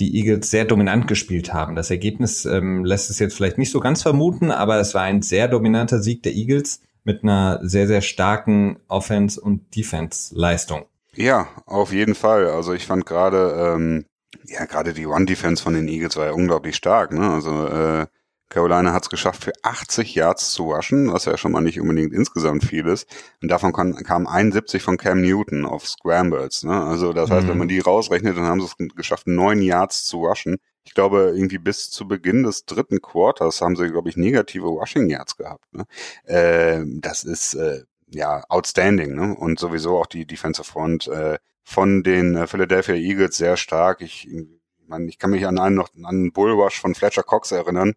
die 0.00 0.16
Eagles 0.16 0.50
sehr 0.50 0.64
dominant 0.64 1.06
gespielt 1.06 1.52
haben. 1.52 1.76
Das 1.76 1.90
Ergebnis 1.90 2.44
ähm, 2.44 2.84
lässt 2.84 3.10
es 3.10 3.18
jetzt 3.18 3.34
vielleicht 3.34 3.58
nicht 3.58 3.70
so 3.70 3.80
ganz 3.80 4.02
vermuten, 4.02 4.50
aber 4.50 4.78
es 4.78 4.94
war 4.94 5.02
ein 5.02 5.22
sehr 5.22 5.48
dominanter 5.48 6.00
Sieg 6.00 6.22
der 6.22 6.34
Eagles 6.34 6.80
mit 7.04 7.22
einer 7.22 7.60
sehr, 7.62 7.86
sehr 7.86 8.00
starken 8.00 8.78
Offense- 8.88 9.40
und 9.40 9.76
Defense-Leistung. 9.76 10.86
Ja, 11.14 11.48
auf 11.66 11.92
jeden 11.92 12.14
Fall. 12.14 12.48
Also 12.48 12.72
ich 12.72 12.86
fand 12.86 13.06
gerade, 13.06 13.74
ähm, 13.76 14.06
ja, 14.46 14.64
gerade 14.64 14.92
die 14.94 15.06
One-Defense 15.06 15.62
von 15.62 15.74
den 15.74 15.86
Eagles 15.86 16.16
war 16.16 16.26
ja 16.26 16.32
unglaublich 16.32 16.76
stark. 16.76 17.12
Ne? 17.12 17.30
Also 17.30 17.66
äh, 17.68 18.06
Carolina 18.48 18.92
hat 18.92 19.04
es 19.04 19.10
geschafft, 19.10 19.44
für 19.44 19.52
80 19.62 20.14
Yards 20.14 20.52
zu 20.52 20.72
rushen, 20.72 21.12
was 21.12 21.24
ja 21.24 21.36
schon 21.36 21.52
mal 21.52 21.60
nicht 21.60 21.80
unbedingt 21.80 22.12
insgesamt 22.12 22.64
viel 22.64 22.86
ist. 22.86 23.08
Und 23.42 23.50
davon 23.50 23.72
kam, 23.72 23.94
kam 23.94 24.26
71 24.26 24.82
von 24.82 24.96
Cam 24.96 25.20
Newton 25.20 25.64
auf 25.64 25.86
Scrambles. 25.86 26.62
Ne? 26.62 26.80
Also 26.84 27.12
das 27.12 27.30
heißt, 27.30 27.48
wenn 27.48 27.58
man 27.58 27.66
mhm. 27.66 27.70
die 27.70 27.80
rausrechnet, 27.80 28.36
dann 28.36 28.44
haben 28.44 28.60
sie 28.60 28.66
es 28.66 28.94
geschafft, 28.94 29.26
9 29.26 29.60
Yards 29.60 30.04
zu 30.04 30.24
rushen. 30.24 30.58
Ich 30.84 30.94
glaube, 30.94 31.32
irgendwie 31.34 31.58
bis 31.58 31.90
zu 31.90 32.06
Beginn 32.06 32.42
des 32.42 32.66
dritten 32.66 33.00
Quarters 33.00 33.60
haben 33.60 33.74
sie, 33.74 33.88
glaube 33.88 34.10
ich, 34.10 34.16
negative 34.16 34.66
Rushing 34.66 35.08
Yards 35.08 35.36
gehabt. 35.36 35.64
Ne? 35.72 35.84
Äh, 36.24 36.84
das 37.00 37.24
ist 37.24 37.54
äh, 37.54 37.82
ja 38.08 38.44
outstanding. 38.48 39.14
Ne? 39.14 39.34
Und 39.34 39.58
sowieso 39.58 39.98
auch 39.98 40.06
die 40.06 40.26
Defensive 40.26 40.64
Front 40.64 41.08
äh, 41.08 41.38
von 41.64 42.02
den 42.02 42.36
äh, 42.36 42.46
Philadelphia 42.46 42.94
Eagles 42.94 43.36
sehr 43.36 43.56
stark. 43.56 44.02
Ich, 44.02 44.28
ich, 44.30 44.46
meine, 44.86 45.06
ich 45.06 45.18
kann 45.18 45.30
mich 45.30 45.46
an 45.46 45.58
einen 45.58 45.74
noch 45.74 45.88
an 45.96 46.04
einen 46.04 46.32
Bullrush 46.32 46.80
von 46.80 46.94
Fletcher 46.94 47.22
Cox 47.22 47.50
erinnern, 47.50 47.94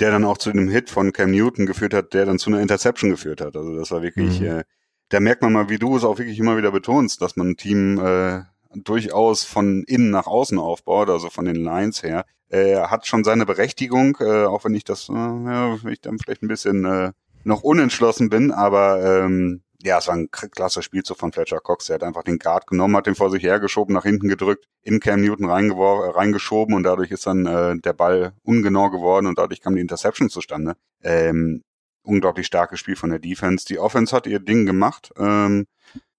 der 0.00 0.10
dann 0.10 0.24
auch 0.24 0.38
zu 0.38 0.52
dem 0.52 0.68
Hit 0.68 0.90
von 0.90 1.12
Cam 1.12 1.30
Newton 1.30 1.66
geführt 1.66 1.94
hat, 1.94 2.14
der 2.14 2.26
dann 2.26 2.38
zu 2.38 2.50
einer 2.50 2.60
Interception 2.60 3.10
geführt 3.10 3.40
hat. 3.40 3.56
Also 3.56 3.76
das 3.76 3.90
war 3.90 4.02
wirklich, 4.02 4.40
mhm. 4.40 4.46
äh, 4.46 4.64
da 5.08 5.20
merkt 5.20 5.42
man 5.42 5.52
mal, 5.52 5.68
wie 5.68 5.78
du 5.78 5.96
es 5.96 6.04
auch 6.04 6.18
wirklich 6.18 6.38
immer 6.38 6.56
wieder 6.56 6.70
betonst, 6.70 7.22
dass 7.22 7.36
man 7.36 7.50
ein 7.50 7.56
Team 7.56 7.98
äh, 7.98 8.42
durchaus 8.74 9.44
von 9.44 9.84
innen 9.84 10.10
nach 10.10 10.26
außen 10.26 10.58
aufbaut, 10.58 11.08
also 11.08 11.30
von 11.30 11.44
den 11.44 11.56
Lines 11.56 12.02
her. 12.02 12.24
Er 12.50 12.84
äh, 12.84 12.86
hat 12.88 13.06
schon 13.06 13.24
seine 13.24 13.46
Berechtigung, 13.46 14.16
äh, 14.20 14.44
auch 14.44 14.64
wenn 14.64 14.74
ich 14.74 14.84
das, 14.84 15.08
äh, 15.08 15.12
ja, 15.14 15.76
ich 15.88 16.00
dann 16.00 16.18
vielleicht 16.18 16.42
ein 16.42 16.48
bisschen 16.48 16.84
äh, 16.84 17.12
noch 17.44 17.62
unentschlossen 17.62 18.30
bin, 18.30 18.50
aber 18.52 19.24
ähm, 19.24 19.62
ja, 19.82 19.98
es 19.98 20.08
war 20.08 20.16
ein 20.16 20.30
klasse 20.30 20.82
Spielzug 20.82 21.18
von 21.18 21.32
Fletcher 21.32 21.60
Cox. 21.60 21.88
Er 21.88 21.94
hat 21.94 22.02
einfach 22.02 22.24
den 22.24 22.38
Guard 22.38 22.66
genommen, 22.66 22.96
hat 22.96 23.06
den 23.06 23.14
vor 23.14 23.30
sich 23.30 23.42
hergeschoben, 23.44 23.94
nach 23.94 24.02
hinten 24.02 24.28
gedrückt, 24.28 24.66
in 24.82 24.98
Cam 24.98 25.20
Newton 25.20 25.48
reingeschoben 25.48 26.74
und 26.74 26.82
dadurch 26.82 27.10
ist 27.10 27.26
dann 27.26 27.46
äh, 27.46 27.78
der 27.78 27.92
Ball 27.92 28.32
ungenau 28.42 28.90
geworden 28.90 29.26
und 29.26 29.38
dadurch 29.38 29.60
kam 29.60 29.76
die 29.76 29.80
Interception 29.80 30.30
zustande. 30.30 30.76
Ähm, 31.02 31.62
unglaublich 32.02 32.46
starkes 32.46 32.80
Spiel 32.80 32.96
von 32.96 33.10
der 33.10 33.20
Defense. 33.20 33.66
Die 33.66 33.78
Offense 33.78 34.14
hat 34.16 34.26
ihr 34.26 34.40
Ding 34.40 34.66
gemacht. 34.66 35.12
Ähm, 35.16 35.66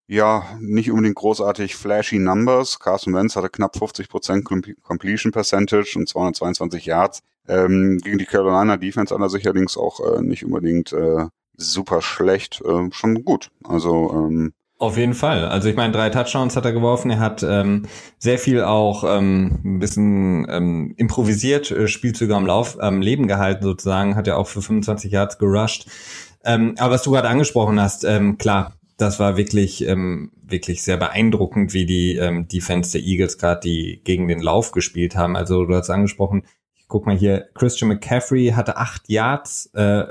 ja, 0.08 0.44
nicht 0.60 0.90
unbedingt 0.90 1.16
großartig 1.16 1.76
flashy 1.76 2.18
Numbers. 2.18 2.80
Carson 2.80 3.14
Wentz 3.14 3.36
hatte 3.36 3.50
knapp 3.50 3.76
50% 3.76 4.76
Completion 4.82 5.32
Percentage 5.32 5.98
und 5.98 6.08
222 6.08 6.86
Yards. 6.86 7.22
Ähm, 7.48 8.00
gegen 8.04 8.18
die 8.18 8.26
Carolina 8.26 8.78
Defense 8.78 9.14
er 9.14 9.30
sicherlich 9.30 9.78
auch 9.78 10.00
äh, 10.00 10.22
nicht 10.22 10.46
unbedingt 10.46 10.94
äh, 10.94 11.26
super 11.60 12.02
schlecht, 12.02 12.62
äh, 12.62 12.92
schon 12.92 13.24
gut. 13.24 13.52
Also 13.64 14.12
ähm, 14.14 14.54
auf 14.80 14.98
jeden 14.98 15.14
Fall. 15.14 15.46
Also 15.46 15.68
ich 15.68 15.76
meine, 15.76 15.92
drei 15.92 16.10
Touchdowns 16.10 16.56
hat 16.56 16.64
er 16.64 16.72
geworfen. 16.72 17.12
Er 17.12 17.20
hat 17.20 17.44
ähm, 17.44 17.84
sehr 18.18 18.40
viel 18.40 18.64
auch 18.64 19.04
ähm, 19.04 19.60
ein 19.66 19.80
bisschen 19.80 20.48
ähm, 20.50 20.94
improvisiert, 20.96 21.70
äh, 21.70 21.90
Spielzüge 21.90 22.34
am 22.34 22.46
Lauf, 22.46 22.80
am 22.80 23.02
Leben 23.02 23.28
gehalten 23.28 23.66
sozusagen. 23.66 24.16
Hat 24.16 24.28
er 24.28 24.38
auch 24.38 24.48
für 24.48 24.62
25 24.62 25.12
Yards 25.12 25.38
gerusht. 25.38 25.88
Ähm, 26.46 26.76
aber 26.78 26.94
was 26.94 27.04
du 27.04 27.12
gerade 27.12 27.28
angesprochen 27.28 27.80
hast, 27.82 28.06
ähm, 28.06 28.38
klar, 28.38 28.74
das 28.96 29.20
war 29.20 29.36
wirklich 29.36 29.86
ähm, 29.86 30.32
wirklich 30.42 30.82
sehr 30.82 30.96
beeindruckend, 30.96 31.74
wie 31.74 31.86
die 31.86 32.16
ähm, 32.16 32.48
Defense 32.48 32.94
der 32.94 33.06
Eagles 33.06 33.38
gerade 33.38 33.60
die 33.60 34.02
gegen 34.06 34.30
den 34.30 34.42
Lauf 34.42 34.72
gespielt 34.72 35.16
haben. 35.16 35.36
Also 35.36 35.66
du 35.66 35.76
hast 35.76 35.90
angesprochen, 35.90 36.44
ich 36.78 36.88
guck 36.88 37.06
mal 37.06 37.18
hier, 37.18 37.50
Christian 37.54 37.90
McCaffrey 37.90 38.54
hatte 38.56 38.78
acht 38.78 39.10
Yards. 39.10 39.72
Äh, 39.74 40.06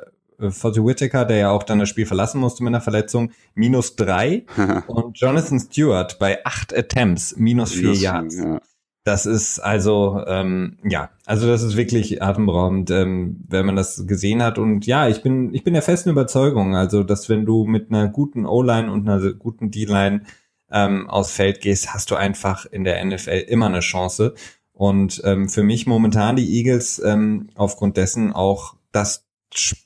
Fozzie 0.51 0.84
Whittaker, 0.84 1.24
der 1.24 1.36
ja 1.36 1.51
auch 1.51 1.62
dann 1.62 1.78
das 1.78 1.89
Spiel 1.89 2.07
verlassen 2.07 2.41
musste 2.41 2.62
mit 2.62 2.70
einer 2.70 2.80
Verletzung, 2.80 3.32
minus 3.55 3.97
drei. 3.97 4.45
und 4.86 5.18
Jonathan 5.18 5.59
Stewart 5.59 6.18
bei 6.18 6.45
acht 6.45 6.76
Attempts, 6.76 7.36
minus 7.36 7.72
vier 7.72 7.93
Yards. 7.93 8.36
Ja. 8.36 8.61
Das 9.05 9.24
ist 9.24 9.59
also, 9.59 10.22
ähm, 10.26 10.76
ja, 10.84 11.09
also 11.24 11.47
das 11.47 11.62
ist 11.62 11.76
wirklich 11.76 12.22
atemberaubend, 12.22 12.91
ähm, 12.91 13.43
wenn 13.49 13.64
man 13.64 13.74
das 13.74 14.07
gesehen 14.07 14.43
hat. 14.43 14.59
Und 14.59 14.86
ja, 14.86 15.09
ich 15.09 15.22
bin, 15.22 15.55
ich 15.55 15.64
bin 15.64 15.72
der 15.72 15.82
festen 15.82 16.11
Überzeugung, 16.11 16.76
also, 16.76 17.03
dass 17.03 17.28
wenn 17.30 17.47
du 17.47 17.64
mit 17.64 17.91
einer 17.91 18.09
guten 18.09 18.45
O-Line 18.45 18.93
und 18.93 19.09
einer 19.09 19.32
guten 19.32 19.70
D-Line 19.70 20.24
ähm, 20.70 21.09
aufs 21.09 21.32
Feld 21.32 21.62
gehst, 21.62 21.95
hast 21.95 22.11
du 22.11 22.16
einfach 22.16 22.66
in 22.66 22.84
der 22.84 23.03
NFL 23.03 23.45
immer 23.49 23.66
eine 23.66 23.80
Chance. 23.80 24.34
Und 24.72 25.22
ähm, 25.24 25.49
für 25.49 25.62
mich 25.62 25.86
momentan 25.86 26.36
die 26.36 26.59
Eagles 26.59 27.03
ähm, 27.03 27.49
aufgrund 27.55 27.97
dessen 27.97 28.32
auch 28.32 28.76
das 28.93 29.27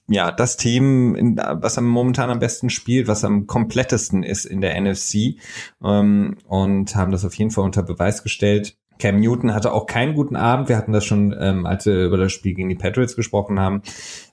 ja, 0.08 0.32
das 0.32 0.56
Team, 0.56 1.36
was 1.36 1.78
am 1.78 1.86
momentan 1.86 2.30
am 2.30 2.38
besten 2.38 2.70
spielt, 2.70 3.08
was 3.08 3.24
am 3.24 3.46
komplettesten 3.46 4.22
ist 4.22 4.44
in 4.44 4.60
der 4.60 4.80
NFC 4.80 5.36
ähm, 5.84 6.36
und 6.46 6.96
haben 6.96 7.12
das 7.12 7.24
auf 7.24 7.34
jeden 7.34 7.50
Fall 7.50 7.64
unter 7.64 7.82
Beweis 7.82 8.22
gestellt. 8.22 8.76
Cam 8.98 9.18
Newton 9.18 9.54
hatte 9.54 9.72
auch 9.72 9.86
keinen 9.86 10.14
guten 10.14 10.36
Abend. 10.36 10.68
Wir 10.68 10.76
hatten 10.76 10.92
das 10.92 11.04
schon, 11.04 11.34
ähm, 11.38 11.66
als 11.66 11.86
wir 11.86 12.04
über 12.04 12.16
das 12.18 12.30
Spiel 12.30 12.54
gegen 12.54 12.68
die 12.68 12.76
Patriots 12.76 13.16
gesprochen 13.16 13.58
haben. 13.58 13.82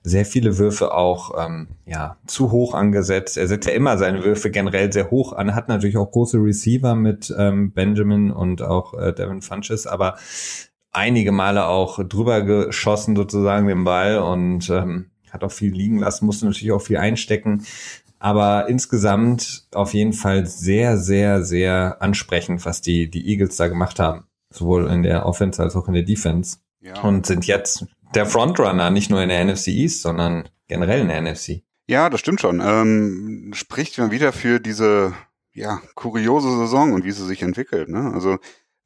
Sehr 0.04 0.26
viele 0.26 0.58
Würfe 0.60 0.94
auch 0.94 1.32
ähm, 1.44 1.70
ja 1.86 2.18
zu 2.28 2.52
hoch 2.52 2.76
angesetzt. 2.76 3.38
Er 3.38 3.48
setzt 3.48 3.68
ja 3.68 3.74
immer 3.74 3.98
seine 3.98 4.24
Würfe 4.24 4.52
generell 4.52 4.94
sehr 4.94 5.10
hoch 5.10 5.34
an. 5.34 5.56
Hat 5.56 5.70
natürlich 5.70 5.98
auch 5.98 6.12
große 6.12 6.38
Receiver 6.38 6.94
mit 6.94 7.34
ähm, 7.36 7.72
Benjamin 7.72 8.32
und 8.32 8.62
auch 8.62 8.94
äh, 8.94 9.12
Devin 9.12 9.42
Funches, 9.42 9.88
aber 9.88 10.18
einige 10.92 11.32
Male 11.32 11.66
auch 11.66 12.04
drüber 12.04 12.42
geschossen 12.42 13.16
sozusagen 13.16 13.68
den 13.68 13.84
Ball 13.84 14.20
und 14.20 14.70
ähm, 14.70 15.10
hat 15.32 15.44
auch 15.44 15.52
viel 15.52 15.72
liegen 15.74 16.00
lassen, 16.00 16.26
musste 16.26 16.46
natürlich 16.46 16.72
auch 16.72 16.82
viel 16.82 16.98
einstecken. 16.98 17.66
Aber 18.20 18.68
insgesamt 18.68 19.68
auf 19.72 19.94
jeden 19.94 20.14
Fall 20.14 20.46
sehr, 20.46 20.98
sehr, 20.98 21.44
sehr 21.44 22.02
ansprechend, 22.02 22.66
was 22.66 22.82
die, 22.82 23.10
die 23.10 23.28
Eagles 23.30 23.56
da 23.56 23.68
gemacht 23.70 24.00
haben. 24.00 24.26
Sowohl 24.52 24.88
in 24.88 25.04
der 25.04 25.26
Offense 25.26 25.62
als 25.62 25.76
auch 25.76 25.88
in 25.88 25.94
der 25.94 26.04
Defense. 26.04 26.58
Ja. 26.82 27.00
Und 27.02 27.26
sind 27.26 27.46
jetzt 27.46 27.86
der 28.14 28.26
Frontrunner, 28.26 28.90
nicht 28.90 29.10
nur 29.10 29.22
in 29.22 29.30
der 29.30 29.46
NFC 29.46 29.68
East, 29.68 30.02
sondern 30.02 30.50
generell 30.68 31.02
in 31.02 31.08
der 31.08 31.22
NFC. 31.22 31.62
Ja, 31.88 32.10
das 32.10 32.20
stimmt 32.20 32.42
schon. 32.42 32.62
Ähm, 32.64 33.52
spricht 33.54 33.98
mal 33.98 34.12
wieder 34.12 34.32
für 34.32 34.60
diese 34.60 35.14
ja, 35.54 35.82
kuriose 35.96 36.56
Saison 36.58 36.94
und 36.94 37.04
wie 37.04 37.12
sie 37.12 37.26
sich 37.26 37.42
entwickelt. 37.42 37.90
Ne? 37.90 38.12
Also 38.14 38.38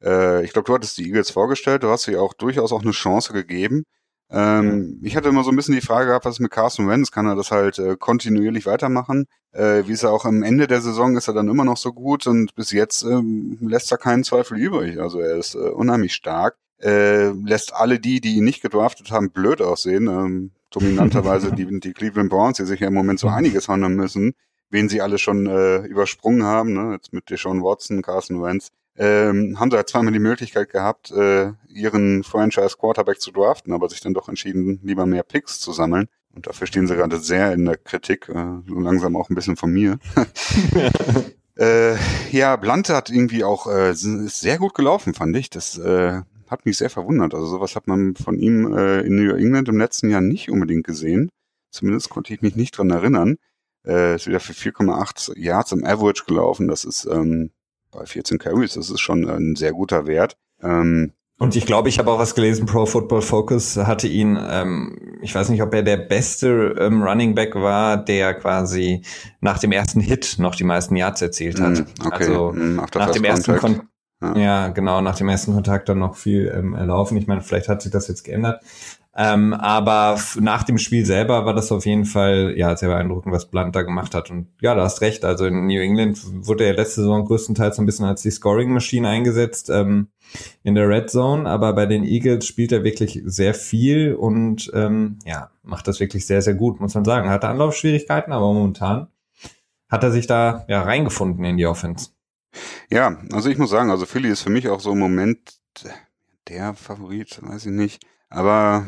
äh, 0.02 0.44
ich 0.44 0.52
glaube, 0.52 0.66
du 0.66 0.74
hattest 0.74 0.98
die 0.98 1.06
Eagles 1.06 1.30
vorgestellt, 1.30 1.82
du 1.82 1.88
hast 1.88 2.04
sie 2.04 2.16
auch 2.16 2.34
durchaus 2.34 2.72
auch 2.72 2.82
eine 2.82 2.92
Chance 2.92 3.32
gegeben. 3.32 3.84
Ähm, 4.30 4.98
ich 5.02 5.16
hatte 5.16 5.28
immer 5.28 5.44
so 5.44 5.50
ein 5.50 5.56
bisschen 5.56 5.74
die 5.74 5.80
Frage 5.80 6.08
gehabt, 6.08 6.24
was 6.24 6.36
ist 6.36 6.40
mit 6.40 6.50
Carson 6.50 6.88
Wentz? 6.88 7.10
Kann 7.10 7.26
er 7.26 7.36
das 7.36 7.50
halt 7.50 7.78
äh, 7.78 7.96
kontinuierlich 7.96 8.66
weitermachen? 8.66 9.26
Äh, 9.52 9.86
wie 9.86 9.92
ist 9.92 10.02
er 10.02 10.12
auch 10.12 10.24
am 10.24 10.42
Ende 10.42 10.66
der 10.66 10.80
Saison, 10.80 11.16
ist 11.16 11.28
er 11.28 11.34
dann 11.34 11.48
immer 11.48 11.64
noch 11.64 11.76
so 11.76 11.92
gut 11.92 12.26
und 12.26 12.54
bis 12.54 12.72
jetzt 12.72 13.02
ähm, 13.02 13.58
lässt 13.60 13.92
er 13.92 13.98
keinen 13.98 14.24
Zweifel 14.24 14.58
übrig. 14.58 15.00
Also 15.00 15.20
er 15.20 15.36
ist 15.36 15.54
äh, 15.54 15.58
unheimlich 15.58 16.14
stark. 16.14 16.56
Äh, 16.82 17.28
lässt 17.30 17.74
alle 17.74 18.00
die, 18.00 18.20
die 18.20 18.36
ihn 18.36 18.44
nicht 18.44 18.62
gedraftet 18.62 19.10
haben, 19.10 19.30
blöd 19.30 19.62
aussehen. 19.62 20.08
Ähm, 20.08 20.50
dominanterweise 20.70 21.52
die, 21.56 21.80
die 21.80 21.92
Cleveland 21.92 22.30
Browns, 22.30 22.56
die 22.56 22.64
sich 22.64 22.80
ja 22.80 22.88
im 22.88 22.94
Moment 22.94 23.20
so 23.20 23.28
einiges 23.28 23.68
handeln 23.68 23.94
müssen, 23.94 24.34
wen 24.70 24.88
sie 24.88 25.00
alle 25.00 25.18
schon 25.18 25.46
äh, 25.46 25.78
übersprungen 25.86 26.42
haben, 26.42 26.72
ne? 26.72 26.94
jetzt 26.94 27.12
mit 27.12 27.30
Deshaun 27.30 27.62
Watson, 27.62 28.02
Carson 28.02 28.42
Wentz 28.42 28.70
ähm, 28.96 29.58
haben 29.58 29.70
sie 29.70 29.76
halt 29.76 29.88
zweimal 29.88 30.12
die 30.12 30.18
Möglichkeit 30.18 30.70
gehabt, 30.70 31.10
äh, 31.10 31.52
ihren 31.68 32.22
Franchise 32.22 32.76
Quarterback 32.78 33.20
zu 33.20 33.32
draften, 33.32 33.72
aber 33.72 33.88
sich 33.88 34.00
dann 34.00 34.14
doch 34.14 34.28
entschieden, 34.28 34.80
lieber 34.82 35.06
mehr 35.06 35.22
Picks 35.22 35.60
zu 35.60 35.72
sammeln. 35.72 36.08
Und 36.34 36.46
dafür 36.46 36.66
stehen 36.66 36.86
sie 36.86 36.96
gerade 36.96 37.18
sehr 37.18 37.52
in 37.52 37.64
der 37.64 37.76
Kritik, 37.76 38.28
äh, 38.28 38.60
so 38.66 38.78
langsam 38.78 39.16
auch 39.16 39.30
ein 39.30 39.34
bisschen 39.34 39.56
von 39.56 39.72
mir. 39.72 39.98
äh, 41.56 41.96
ja, 42.30 42.56
Blante 42.56 42.94
hat 42.94 43.10
irgendwie 43.10 43.44
auch 43.44 43.66
äh, 43.66 43.92
ist 43.92 44.40
sehr 44.40 44.58
gut 44.58 44.74
gelaufen, 44.74 45.14
fand 45.14 45.36
ich. 45.36 45.50
Das 45.50 45.78
äh, 45.78 46.22
hat 46.48 46.66
mich 46.66 46.76
sehr 46.76 46.90
verwundert. 46.90 47.34
Also 47.34 47.46
sowas 47.46 47.76
hat 47.76 47.86
man 47.86 48.14
von 48.16 48.38
ihm 48.38 48.76
äh, 48.76 49.00
in 49.00 49.16
New 49.16 49.34
England 49.34 49.68
im 49.68 49.78
letzten 49.78 50.10
Jahr 50.10 50.20
nicht 50.20 50.50
unbedingt 50.50 50.84
gesehen. 50.84 51.30
Zumindest 51.70 52.10
konnte 52.10 52.32
ich 52.32 52.42
mich 52.42 52.56
nicht 52.56 52.76
dran 52.76 52.90
erinnern. 52.90 53.36
Äh, 53.84 54.16
ist 54.16 54.26
wieder 54.26 54.40
für 54.40 54.52
4,8 54.52 55.36
Yards 55.36 55.72
im 55.72 55.84
Average 55.84 56.24
gelaufen. 56.26 56.68
Das 56.68 56.84
ist 56.84 57.06
ähm, 57.06 57.50
bei 57.94 58.06
14 58.06 58.38
Carries. 58.38 58.74
Das 58.74 58.90
ist 58.90 59.00
schon 59.00 59.28
ein 59.28 59.56
sehr 59.56 59.72
guter 59.72 60.06
Wert. 60.06 60.36
Ähm, 60.62 61.12
und 61.38 61.56
ich 61.56 61.66
glaube, 61.66 61.88
ich 61.88 61.98
habe 61.98 62.10
auch 62.10 62.18
was 62.18 62.34
gelesen, 62.34 62.64
Pro 62.64 62.86
Football 62.86 63.20
Focus 63.20 63.76
hatte 63.76 64.06
ihn, 64.06 64.38
ähm, 64.40 65.18
ich 65.20 65.34
weiß 65.34 65.48
nicht, 65.48 65.62
ob 65.62 65.74
er 65.74 65.82
der 65.82 65.96
beste 65.96 66.76
ähm, 66.78 67.02
Running 67.02 67.34
Back 67.34 67.56
war, 67.56 67.96
der 67.96 68.34
quasi 68.34 69.02
nach 69.40 69.58
dem 69.58 69.72
ersten 69.72 70.00
Hit 70.00 70.36
noch 70.38 70.54
die 70.54 70.64
meisten 70.64 70.94
Yards 70.94 71.22
erzielt 71.22 71.60
hat. 71.60 71.80
Mm, 71.80 72.06
okay. 72.06 72.24
Also 72.24 72.52
mm, 72.52 72.80
nach 72.94 73.10
dem 73.10 73.24
ersten 73.24 73.56
Kon 73.56 73.82
ja. 74.22 74.36
ja. 74.36 74.68
genau, 74.68 75.00
nach 75.00 75.16
dem 75.16 75.28
ersten 75.28 75.52
Kontakt 75.54 75.88
dann 75.88 75.98
noch 75.98 76.14
viel 76.14 76.52
ähm, 76.56 76.74
erlaufen. 76.74 77.16
Ich 77.16 77.26
meine, 77.26 77.40
vielleicht 77.40 77.68
hat 77.68 77.82
sich 77.82 77.90
das 77.90 78.06
jetzt 78.06 78.22
geändert. 78.22 78.62
Ähm, 79.16 79.54
aber 79.54 80.18
nach 80.40 80.64
dem 80.64 80.78
Spiel 80.78 81.06
selber 81.06 81.46
war 81.46 81.54
das 81.54 81.70
auf 81.70 81.86
jeden 81.86 82.04
Fall 82.04 82.54
ja 82.56 82.76
sehr 82.76 82.88
beeindruckend, 82.88 83.32
was 83.32 83.46
Blunt 83.46 83.76
da 83.76 83.82
gemacht 83.82 84.12
hat. 84.14 84.30
Und 84.30 84.48
ja, 84.60 84.74
du 84.74 84.80
hast 84.80 85.02
recht. 85.02 85.24
Also 85.24 85.46
in 85.46 85.66
New 85.66 85.80
England 85.80 86.20
wurde 86.46 86.64
er 86.64 86.74
letzte 86.74 87.02
Saison 87.02 87.24
größtenteils 87.24 87.78
ein 87.78 87.86
bisschen 87.86 88.06
als 88.06 88.22
die 88.22 88.32
Scoring-Maschine 88.32 89.08
eingesetzt 89.08 89.70
ähm, 89.70 90.08
in 90.64 90.74
der 90.74 90.88
Red 90.88 91.10
Zone. 91.10 91.48
Aber 91.48 91.72
bei 91.74 91.86
den 91.86 92.02
Eagles 92.02 92.44
spielt 92.44 92.72
er 92.72 92.82
wirklich 92.82 93.22
sehr 93.24 93.54
viel 93.54 94.14
und 94.14 94.70
ähm, 94.74 95.20
ja, 95.24 95.50
macht 95.62 95.86
das 95.86 96.00
wirklich 96.00 96.26
sehr, 96.26 96.42
sehr 96.42 96.54
gut, 96.54 96.80
muss 96.80 96.94
man 96.94 97.04
sagen. 97.04 97.28
Hatte 97.28 97.48
Anlaufschwierigkeiten, 97.48 98.32
aber 98.32 98.52
momentan 98.52 99.06
hat 99.88 100.02
er 100.02 100.10
sich 100.10 100.26
da 100.26 100.64
ja 100.66 100.82
reingefunden 100.82 101.44
in 101.44 101.56
die 101.56 101.66
Offense. 101.66 102.10
Ja, 102.90 103.18
also 103.32 103.48
ich 103.48 103.58
muss 103.58 103.70
sagen, 103.70 103.90
also 103.90 104.06
Philly 104.06 104.28
ist 104.28 104.42
für 104.42 104.50
mich 104.50 104.68
auch 104.68 104.80
so 104.80 104.92
im 104.92 104.98
Moment 104.98 105.60
der 106.48 106.74
Favorit, 106.74 107.40
weiß 107.42 107.66
ich 107.66 107.72
nicht. 107.72 108.04
Aber 108.28 108.86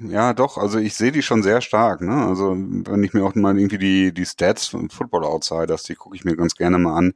ja, 0.00 0.32
doch, 0.32 0.58
also 0.58 0.78
ich 0.78 0.94
sehe 0.94 1.12
die 1.12 1.22
schon 1.22 1.42
sehr 1.42 1.60
stark, 1.60 2.00
ne? 2.00 2.26
Also 2.26 2.56
wenn 2.56 3.02
ich 3.02 3.14
mir 3.14 3.24
auch 3.24 3.34
mal 3.34 3.58
irgendwie 3.58 3.78
die, 3.78 4.12
die 4.12 4.26
Stats 4.26 4.66
von 4.68 4.90
Football 4.90 5.24
Outsiders, 5.24 5.82
die 5.84 5.94
gucke 5.94 6.16
ich 6.16 6.24
mir 6.24 6.36
ganz 6.36 6.54
gerne 6.54 6.78
mal 6.78 6.96
an. 6.96 7.14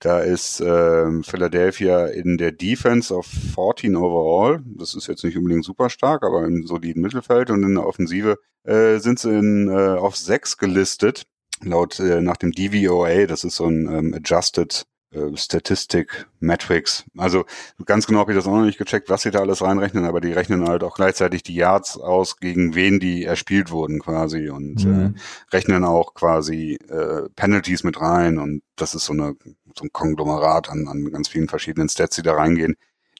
Da 0.00 0.20
ist 0.20 0.60
äh, 0.60 1.22
Philadelphia 1.22 2.06
in 2.06 2.36
der 2.36 2.52
Defense 2.52 3.14
auf 3.14 3.26
14 3.26 3.96
overall. 3.96 4.62
Das 4.76 4.94
ist 4.94 5.06
jetzt 5.06 5.24
nicht 5.24 5.38
unbedingt 5.38 5.64
super 5.64 5.88
stark, 5.88 6.22
aber 6.22 6.44
im 6.44 6.66
soliden 6.66 7.02
Mittelfeld 7.02 7.50
und 7.50 7.62
in 7.62 7.74
der 7.76 7.86
Offensive 7.86 8.38
äh, 8.64 8.98
sind 8.98 9.18
sie 9.18 9.30
in, 9.30 9.68
äh, 9.68 9.98
auf 9.98 10.16
6 10.16 10.58
gelistet. 10.58 11.24
Laut 11.62 11.98
äh, 12.00 12.20
nach 12.20 12.36
dem 12.36 12.52
DVOA, 12.52 13.26
das 13.26 13.44
ist 13.44 13.56
so 13.56 13.66
ein 13.66 13.88
ähm, 13.90 14.14
Adjusted 14.14 14.84
äh, 15.12 15.36
Statistik, 15.36 16.26
Metrics. 16.40 17.04
Also 17.16 17.44
ganz 17.84 18.06
genau 18.06 18.20
habe 18.20 18.32
ich 18.32 18.36
das 18.38 18.46
auch 18.46 18.56
noch 18.56 18.64
nicht 18.64 18.78
gecheckt, 18.78 19.08
was 19.08 19.22
sie 19.22 19.30
da 19.30 19.38
alles 19.38 19.62
reinrechnen, 19.62 20.04
aber 20.04 20.20
die 20.20 20.32
rechnen 20.32 20.66
halt 20.68 20.82
auch 20.82 20.96
gleichzeitig 20.96 21.44
die 21.44 21.54
Yards 21.54 21.96
aus, 21.96 22.38
gegen 22.38 22.74
wen 22.74 22.98
die 22.98 23.24
erspielt 23.24 23.70
wurden 23.70 24.00
quasi 24.00 24.50
und 24.50 24.84
äh, 24.84 24.88
mhm. 24.88 25.14
äh, 25.14 25.54
rechnen 25.54 25.84
auch 25.84 26.14
quasi 26.14 26.78
äh, 26.88 27.28
Penalties 27.36 27.84
mit 27.84 28.00
rein 28.00 28.38
und 28.38 28.62
das 28.74 28.96
ist 28.96 29.04
so, 29.04 29.12
eine, 29.12 29.36
so 29.76 29.84
ein 29.84 29.92
Konglomerat 29.92 30.70
an, 30.70 30.88
an 30.88 31.10
ganz 31.12 31.28
vielen 31.28 31.48
verschiedenen 31.48 31.88
Stats, 31.88 32.16
die 32.16 32.22
da 32.22 32.34
reingehen, 32.34 32.76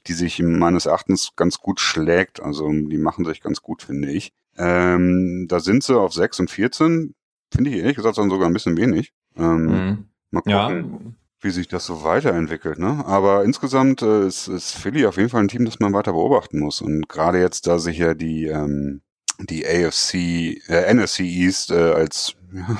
die 0.07 0.13
sich 0.13 0.39
meines 0.39 0.87
Erachtens 0.87 1.31
ganz 1.37 1.59
gut 1.59 1.79
schlägt. 1.79 2.41
Also 2.41 2.69
die 2.69 2.97
machen 2.97 3.25
sich 3.25 3.41
ganz 3.41 3.61
gut, 3.61 3.81
finde 3.81 4.11
ich. 4.11 4.33
Ähm, 4.57 5.45
da 5.47 5.59
sind 5.61 5.83
sie 5.83 5.97
auf 5.97 6.13
6 6.13 6.41
und 6.41 6.51
14, 6.51 7.15
finde 7.53 7.69
ich 7.69 7.77
ehrlich 7.77 7.95
gesagt 7.95 8.15
sogar 8.15 8.45
ein 8.45 8.53
bisschen 8.53 8.77
wenig. 8.77 9.13
Ähm, 9.37 9.65
mhm. 9.65 10.05
Mal 10.31 10.41
gucken. 10.41 10.51
Ja 10.51 11.15
wie 11.41 11.51
sich 11.51 11.67
das 11.67 11.85
so 11.85 12.03
weiterentwickelt. 12.03 12.79
Ne? 12.79 13.03
Aber 13.05 13.43
insgesamt 13.43 14.01
äh, 14.01 14.25
ist, 14.27 14.47
ist 14.47 14.75
Philly 14.75 15.05
auf 15.05 15.17
jeden 15.17 15.29
Fall 15.29 15.41
ein 15.41 15.47
Team, 15.47 15.65
das 15.65 15.79
man 15.79 15.93
weiter 15.93 16.13
beobachten 16.13 16.59
muss. 16.59 16.81
Und 16.81 17.07
gerade 17.09 17.39
jetzt, 17.39 17.67
da 17.67 17.79
sich 17.79 17.99
ja 17.99 18.13
die, 18.13 18.45
ähm, 18.45 19.01
die 19.39 19.65
AFC, 19.65 20.15
äh, 20.69 20.93
NFC 20.93 21.19
East 21.21 21.71
äh, 21.71 21.93
als 21.93 22.33
ja, 22.51 22.77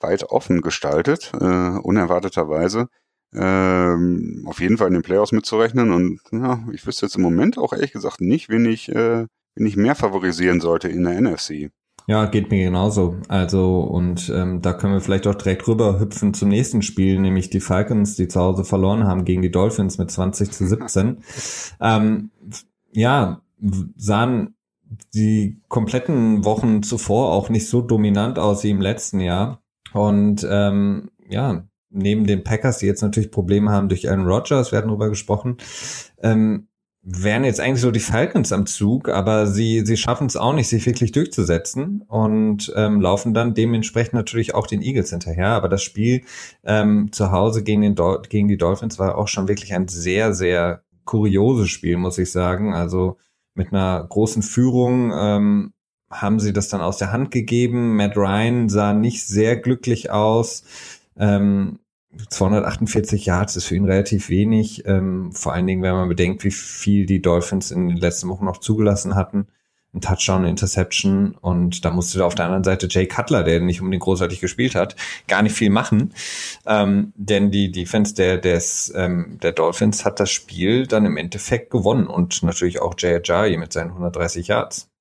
weit 0.00 0.24
offen 0.24 0.60
gestaltet, 0.60 1.32
äh, 1.40 1.78
unerwarteterweise, 1.78 2.88
ähm, 3.34 4.44
auf 4.46 4.60
jeden 4.60 4.76
Fall 4.76 4.88
in 4.88 4.94
den 4.94 5.02
Playoffs 5.02 5.32
mitzurechnen. 5.32 5.92
Und 5.92 6.20
ja, 6.30 6.62
ich 6.72 6.86
wüsste 6.86 7.06
jetzt 7.06 7.16
im 7.16 7.22
Moment 7.22 7.56
auch 7.56 7.72
ehrlich 7.72 7.92
gesagt 7.92 8.20
nicht, 8.20 8.50
wen 8.50 8.66
ich, 8.66 8.90
äh, 8.90 9.26
wen 9.54 9.66
ich 9.66 9.76
mehr 9.76 9.94
favorisieren 9.94 10.60
sollte 10.60 10.88
in 10.88 11.04
der 11.04 11.20
NFC. 11.20 11.70
Ja, 12.06 12.26
geht 12.26 12.50
mir 12.50 12.64
genauso. 12.64 13.16
Also, 13.28 13.80
und 13.80 14.30
ähm, 14.34 14.60
da 14.60 14.72
können 14.72 14.94
wir 14.94 15.00
vielleicht 15.00 15.26
auch 15.26 15.34
direkt 15.34 15.66
rüber 15.68 16.00
hüpfen 16.00 16.34
zum 16.34 16.48
nächsten 16.48 16.82
Spiel, 16.82 17.20
nämlich 17.20 17.50
die 17.50 17.60
Falcons, 17.60 18.16
die 18.16 18.28
zu 18.28 18.40
Hause 18.40 18.64
verloren 18.64 19.06
haben 19.06 19.24
gegen 19.24 19.42
die 19.42 19.50
Dolphins 19.50 19.98
mit 19.98 20.10
20 20.10 20.50
zu 20.50 20.66
17. 20.66 21.18
ähm, 21.80 22.30
ja, 22.92 23.40
sahen 23.96 24.54
die 25.14 25.60
kompletten 25.68 26.44
Wochen 26.44 26.82
zuvor 26.82 27.32
auch 27.32 27.48
nicht 27.48 27.68
so 27.68 27.80
dominant 27.80 28.38
aus 28.38 28.64
wie 28.64 28.70
im 28.70 28.80
letzten 28.80 29.20
Jahr. 29.20 29.62
Und 29.92 30.46
ähm, 30.48 31.10
ja, 31.28 31.64
neben 31.90 32.26
den 32.26 32.44
Packers, 32.44 32.78
die 32.78 32.86
jetzt 32.86 33.02
natürlich 33.02 33.30
Probleme 33.30 33.70
haben 33.70 33.88
durch 33.88 34.08
Aaron 34.10 34.26
Rodgers, 34.26 34.72
wir 34.72 34.78
hatten 34.78 34.88
darüber 34.88 35.08
gesprochen, 35.08 35.58
ähm, 36.22 36.68
wären 37.04 37.42
jetzt 37.44 37.60
eigentlich 37.60 37.80
so 37.80 37.90
die 37.90 38.00
Falcons 38.00 38.52
am 38.52 38.66
Zug, 38.66 39.08
aber 39.08 39.48
sie, 39.48 39.84
sie 39.84 39.96
schaffen 39.96 40.28
es 40.28 40.36
auch 40.36 40.52
nicht, 40.52 40.68
sich 40.68 40.86
wirklich 40.86 41.10
durchzusetzen 41.10 42.02
und 42.06 42.72
ähm, 42.76 43.00
laufen 43.00 43.34
dann 43.34 43.54
dementsprechend 43.54 44.14
natürlich 44.14 44.54
auch 44.54 44.68
den 44.68 44.82
Eagles 44.82 45.10
hinterher. 45.10 45.48
Aber 45.48 45.68
das 45.68 45.82
Spiel 45.82 46.22
ähm, 46.62 47.10
zu 47.10 47.32
Hause 47.32 47.64
gegen, 47.64 47.82
den 47.82 47.96
gegen 48.28 48.46
die 48.46 48.56
Dolphins 48.56 49.00
war 49.00 49.18
auch 49.18 49.28
schon 49.28 49.48
wirklich 49.48 49.74
ein 49.74 49.88
sehr, 49.88 50.32
sehr 50.32 50.82
kurioses 51.04 51.70
Spiel, 51.70 51.96
muss 51.96 52.18
ich 52.18 52.30
sagen. 52.30 52.72
Also 52.72 53.16
mit 53.54 53.72
einer 53.72 54.06
großen 54.08 54.42
Führung 54.42 55.12
ähm, 55.12 55.72
haben 56.08 56.38
sie 56.38 56.52
das 56.52 56.68
dann 56.68 56.80
aus 56.80 56.98
der 56.98 57.10
Hand 57.10 57.32
gegeben. 57.32 57.96
Matt 57.96 58.16
Ryan 58.16 58.68
sah 58.68 58.92
nicht 58.92 59.26
sehr 59.26 59.56
glücklich 59.56 60.10
aus. 60.10 60.62
Ähm, 61.18 61.80
248 62.28 63.26
Yards 63.26 63.56
ist 63.56 63.64
für 63.64 63.76
ihn 63.76 63.86
relativ 63.86 64.28
wenig, 64.28 64.86
ähm, 64.86 65.32
vor 65.32 65.52
allen 65.52 65.66
Dingen, 65.66 65.82
wenn 65.82 65.94
man 65.94 66.08
bedenkt, 66.08 66.44
wie 66.44 66.50
viel 66.50 67.06
die 67.06 67.22
Dolphins 67.22 67.70
in 67.70 67.88
den 67.88 67.96
letzten 67.96 68.28
Wochen 68.28 68.44
noch 68.44 68.58
zugelassen 68.58 69.14
hatten. 69.14 69.46
Ein 69.94 70.00
Touchdown, 70.00 70.46
Interception 70.46 71.34
und 71.40 71.84
da 71.84 71.90
musste 71.90 72.24
auf 72.24 72.34
der 72.34 72.46
anderen 72.46 72.64
Seite 72.64 72.88
Jay 72.88 73.06
Cutler, 73.06 73.44
der 73.44 73.60
nicht 73.60 73.82
unbedingt 73.82 74.04
großartig 74.04 74.40
gespielt 74.40 74.74
hat, 74.74 74.96
gar 75.28 75.42
nicht 75.42 75.54
viel 75.54 75.68
machen, 75.68 76.14
ähm, 76.66 77.12
denn 77.14 77.50
die 77.50 77.70
Defense 77.70 78.14
der, 78.14 78.38
des, 78.38 78.90
ähm, 78.96 79.38
der 79.42 79.52
Dolphins 79.52 80.06
hat 80.06 80.18
das 80.18 80.30
Spiel 80.30 80.86
dann 80.86 81.04
im 81.04 81.18
Endeffekt 81.18 81.70
gewonnen 81.70 82.06
und 82.06 82.42
natürlich 82.42 82.80
auch 82.80 82.94
Jay 82.96 83.16
Ajayi 83.16 83.58
mit 83.58 83.74
seinen 83.74 83.90
130 83.90 84.48
Yards. 84.48 84.91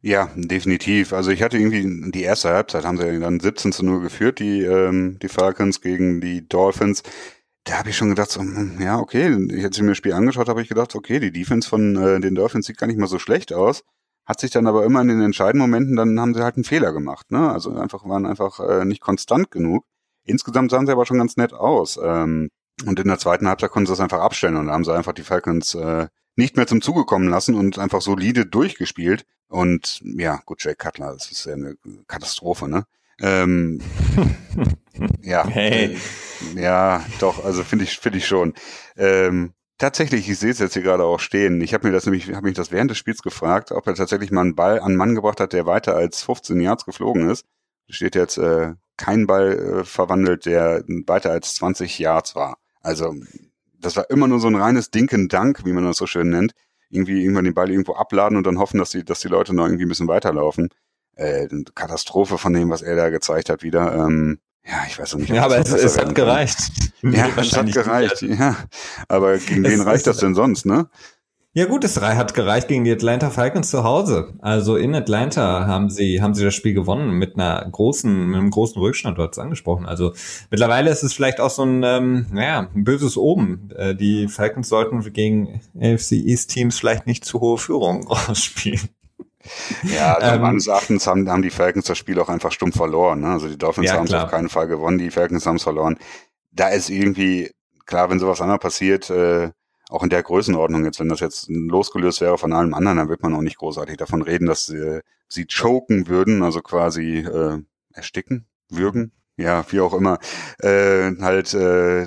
Ja, 0.00 0.30
definitiv. 0.36 1.12
Also 1.12 1.30
ich 1.32 1.42
hatte 1.42 1.58
irgendwie 1.58 2.10
die 2.12 2.22
erste 2.22 2.50
Halbzeit 2.50 2.84
haben 2.84 2.98
sie 2.98 3.18
dann 3.18 3.40
17 3.40 3.72
zu 3.72 3.84
0 3.84 4.00
geführt, 4.00 4.38
die, 4.38 4.62
ähm, 4.62 5.18
die 5.20 5.28
Falcons 5.28 5.80
gegen 5.80 6.20
die 6.20 6.48
Dolphins. 6.48 7.02
Da 7.64 7.78
habe 7.78 7.90
ich 7.90 7.96
schon 7.96 8.10
gedacht, 8.10 8.30
so, 8.30 8.40
hm, 8.40 8.80
ja, 8.80 8.98
okay, 8.98 9.28
ich 9.50 9.82
mir 9.82 9.88
das 9.88 9.96
Spiel 9.96 10.12
angeschaut 10.12 10.48
habe, 10.48 10.62
ich 10.62 10.68
gedacht, 10.68 10.94
okay, 10.94 11.18
die 11.18 11.32
Defense 11.32 11.68
von 11.68 11.96
äh, 11.96 12.20
den 12.20 12.36
Dolphins 12.36 12.66
sieht 12.66 12.78
gar 12.78 12.86
nicht 12.86 12.98
mal 12.98 13.08
so 13.08 13.18
schlecht 13.18 13.52
aus. 13.52 13.82
Hat 14.24 14.40
sich 14.40 14.50
dann 14.52 14.66
aber 14.68 14.84
immer 14.84 15.00
in 15.00 15.08
den 15.08 15.20
entscheidenden 15.20 15.62
Momenten, 15.68 15.96
dann 15.96 16.20
haben 16.20 16.34
sie 16.34 16.42
halt 16.44 16.56
einen 16.56 16.64
Fehler 16.64 16.92
gemacht. 16.92 17.30
Ne? 17.32 17.50
Also 17.50 17.74
einfach 17.74 18.04
waren 18.08 18.24
einfach 18.26 18.60
äh, 18.60 18.84
nicht 18.84 19.00
konstant 19.00 19.50
genug. 19.50 19.84
Insgesamt 20.24 20.70
sahen 20.70 20.86
sie 20.86 20.92
aber 20.92 21.06
schon 21.06 21.18
ganz 21.18 21.36
nett 21.36 21.52
aus. 21.54 21.98
Ähm, 22.02 22.50
und 22.86 23.00
in 23.00 23.08
der 23.08 23.18
zweiten 23.18 23.48
Halbzeit 23.48 23.70
konnten 23.70 23.86
sie 23.86 23.92
das 23.92 24.00
einfach 24.00 24.20
abstellen 24.20 24.56
und 24.56 24.66
da 24.66 24.72
haben 24.74 24.84
sie 24.84 24.94
einfach 24.94 25.12
die 25.12 25.22
Falcons 25.22 25.74
äh, 25.74 26.06
nicht 26.36 26.56
mehr 26.56 26.68
zum 26.68 26.80
Zuge 26.82 27.04
kommen 27.04 27.28
lassen 27.28 27.56
und 27.56 27.78
einfach 27.78 28.00
solide 28.00 28.46
durchgespielt. 28.46 29.24
Und 29.48 30.00
ja, 30.02 30.40
gut, 30.44 30.62
Jay 30.62 30.74
Cutler, 30.74 31.12
das 31.14 31.30
ist 31.30 31.46
ja 31.46 31.54
eine 31.54 31.76
Katastrophe, 32.06 32.68
ne? 32.68 32.84
Ähm, 33.20 33.80
ja, 35.22 35.46
hey. 35.46 35.96
äh, 36.54 36.60
ja, 36.60 37.04
doch, 37.18 37.44
also 37.44 37.64
finde 37.64 37.84
ich, 37.84 37.98
finde 37.98 38.18
ich 38.18 38.26
schon. 38.26 38.54
Ähm, 38.96 39.54
tatsächlich, 39.78 40.28
ich 40.28 40.38
sehe 40.38 40.50
es 40.50 40.58
jetzt 40.58 40.74
hier 40.74 40.82
gerade 40.82 41.04
auch 41.04 41.18
stehen. 41.18 41.60
Ich 41.60 41.74
habe 41.74 41.86
mir 41.86 41.92
das 41.92 42.04
nämlich, 42.04 42.32
habe 42.32 42.46
mich 42.46 42.56
das 42.56 42.70
während 42.70 42.90
des 42.90 42.98
Spiels 42.98 43.22
gefragt, 43.22 43.72
ob 43.72 43.86
er 43.86 43.94
tatsächlich 43.94 44.30
mal 44.30 44.42
einen 44.42 44.54
Ball 44.54 44.78
an 44.78 44.86
einen 44.86 44.96
Mann 44.96 45.14
gebracht 45.14 45.40
hat, 45.40 45.52
der 45.52 45.66
weiter 45.66 45.96
als 45.96 46.22
15 46.22 46.60
Yards 46.60 46.84
geflogen 46.84 47.28
ist. 47.28 47.44
Da 47.88 47.94
steht 47.94 48.14
jetzt 48.14 48.38
äh, 48.38 48.74
kein 48.96 49.26
Ball 49.26 49.52
äh, 49.80 49.84
verwandelt, 49.84 50.46
der 50.46 50.84
weiter 51.06 51.30
als 51.30 51.54
20 51.54 51.98
Yards 51.98 52.36
war. 52.36 52.58
Also 52.82 53.14
das 53.80 53.96
war 53.96 54.10
immer 54.10 54.28
nur 54.28 54.40
so 54.40 54.48
ein 54.48 54.56
reines 54.56 54.90
Dinken-Dank, 54.90 55.64
wie 55.64 55.72
man 55.72 55.84
das 55.84 55.96
so 55.96 56.06
schön 56.06 56.30
nennt. 56.30 56.52
Irgendwie 56.90 57.22
irgendwann 57.22 57.44
den 57.44 57.54
Ball 57.54 57.70
irgendwo 57.70 57.94
abladen 57.94 58.36
und 58.36 58.46
dann 58.46 58.58
hoffen, 58.58 58.78
dass 58.78 58.90
die, 58.90 59.04
dass 59.04 59.20
die 59.20 59.28
Leute 59.28 59.54
noch 59.54 59.66
irgendwie 59.66 59.84
ein 59.84 59.88
bisschen 59.88 60.08
weiterlaufen. 60.08 60.68
Äh, 61.16 61.48
Katastrophe 61.74 62.38
von 62.38 62.52
dem, 62.52 62.70
was 62.70 62.82
er 62.82 62.96
da 62.96 63.10
gezeigt 63.10 63.50
hat, 63.50 63.62
wieder. 63.62 63.94
Ähm, 63.94 64.38
ja, 64.64 64.84
ich 64.86 64.98
weiß 64.98 65.14
auch 65.14 65.18
nicht. 65.18 65.30
Ja, 65.30 65.44
aber 65.44 65.58
es, 65.58 65.72
es 65.72 65.98
hat 65.98 66.14
gereicht. 66.14 66.58
Ja, 67.02 67.28
es 67.36 67.56
hat 67.56 67.72
gereicht, 67.72 68.22
ja. 68.22 68.56
Aber 69.08 69.38
gegen 69.38 69.64
wen 69.64 69.80
reicht 69.80 70.06
das 70.06 70.18
denn 70.18 70.34
sonst, 70.34 70.66
ne? 70.66 70.88
Ja 71.58 71.64
gut, 71.64 71.82
es 71.82 72.00
hat 72.00 72.34
gereicht 72.34 72.68
gegen 72.68 72.84
die 72.84 72.92
Atlanta 72.92 73.30
Falcons 73.30 73.68
zu 73.68 73.82
Hause. 73.82 74.32
Also 74.38 74.76
in 74.76 74.94
Atlanta 74.94 75.66
haben 75.66 75.90
sie 75.90 76.22
haben 76.22 76.32
sie 76.32 76.44
das 76.44 76.54
Spiel 76.54 76.72
gewonnen 76.72 77.18
mit 77.18 77.34
einer 77.34 77.68
großen 77.68 78.28
mit 78.28 78.38
einem 78.38 78.52
großen 78.52 78.80
Rückstand, 78.80 79.18
du 79.18 79.22
hast 79.24 79.32
es 79.32 79.38
angesprochen. 79.40 79.84
Also 79.84 80.12
mittlerweile 80.52 80.88
ist 80.88 81.02
es 81.02 81.14
vielleicht 81.14 81.40
auch 81.40 81.50
so 81.50 81.64
ein 81.64 81.82
ähm, 81.82 82.26
naja, 82.30 82.68
ein 82.72 82.84
böses 82.84 83.16
Oben. 83.16 83.70
Äh, 83.74 83.96
die 83.96 84.28
Falcons 84.28 84.68
sollten 84.68 85.02
gegen 85.12 85.60
AFC 85.76 86.12
East 86.12 86.50
Teams 86.50 86.78
vielleicht 86.78 87.08
nicht 87.08 87.24
zu 87.24 87.40
hohe 87.40 87.58
Führung 87.58 88.06
rausspielen. 88.08 88.90
Ja, 89.82 90.14
also 90.14 90.36
ähm, 90.36 90.42
meines 90.42 90.68
Erachtens 90.68 91.08
haben, 91.08 91.28
haben 91.28 91.42
die 91.42 91.50
Falcons 91.50 91.86
das 91.86 91.98
Spiel 91.98 92.20
auch 92.20 92.28
einfach 92.28 92.52
stumm 92.52 92.70
verloren. 92.70 93.22
Ne? 93.22 93.30
Also 93.30 93.48
die 93.48 93.58
Dolphins 93.58 93.88
ja, 93.88 93.96
haben 93.96 94.06
es 94.06 94.14
auf 94.14 94.30
keinen 94.30 94.48
Fall 94.48 94.68
gewonnen, 94.68 94.98
die 94.98 95.10
Falcons 95.10 95.44
haben 95.44 95.56
es 95.56 95.64
verloren. 95.64 95.98
Da 96.52 96.68
ist 96.68 96.88
irgendwie, 96.88 97.50
klar, 97.84 98.10
wenn 98.10 98.20
sowas 98.20 98.40
anderes 98.40 98.60
passiert, 98.60 99.10
äh, 99.10 99.50
auch 99.88 100.02
in 100.02 100.10
der 100.10 100.22
Größenordnung 100.22 100.84
jetzt, 100.84 101.00
wenn 101.00 101.08
das 101.08 101.20
jetzt 101.20 101.48
losgelöst 101.48 102.20
wäre 102.20 102.38
von 102.38 102.52
allem 102.52 102.74
anderen, 102.74 102.98
dann 102.98 103.08
wird 103.08 103.22
man 103.22 103.34
auch 103.34 103.42
nicht 103.42 103.58
großartig 103.58 103.96
davon 103.96 104.22
reden, 104.22 104.46
dass 104.46 104.66
sie, 104.66 105.00
sie 105.28 105.46
choken 105.46 106.08
würden, 106.08 106.42
also 106.42 106.60
quasi 106.60 107.18
äh, 107.18 107.58
ersticken, 107.92 108.46
würgen, 108.68 109.12
ja, 109.36 109.64
wie 109.70 109.80
auch 109.80 109.94
immer, 109.94 110.18
äh, 110.60 111.12
halt 111.20 111.54
äh, 111.54 112.06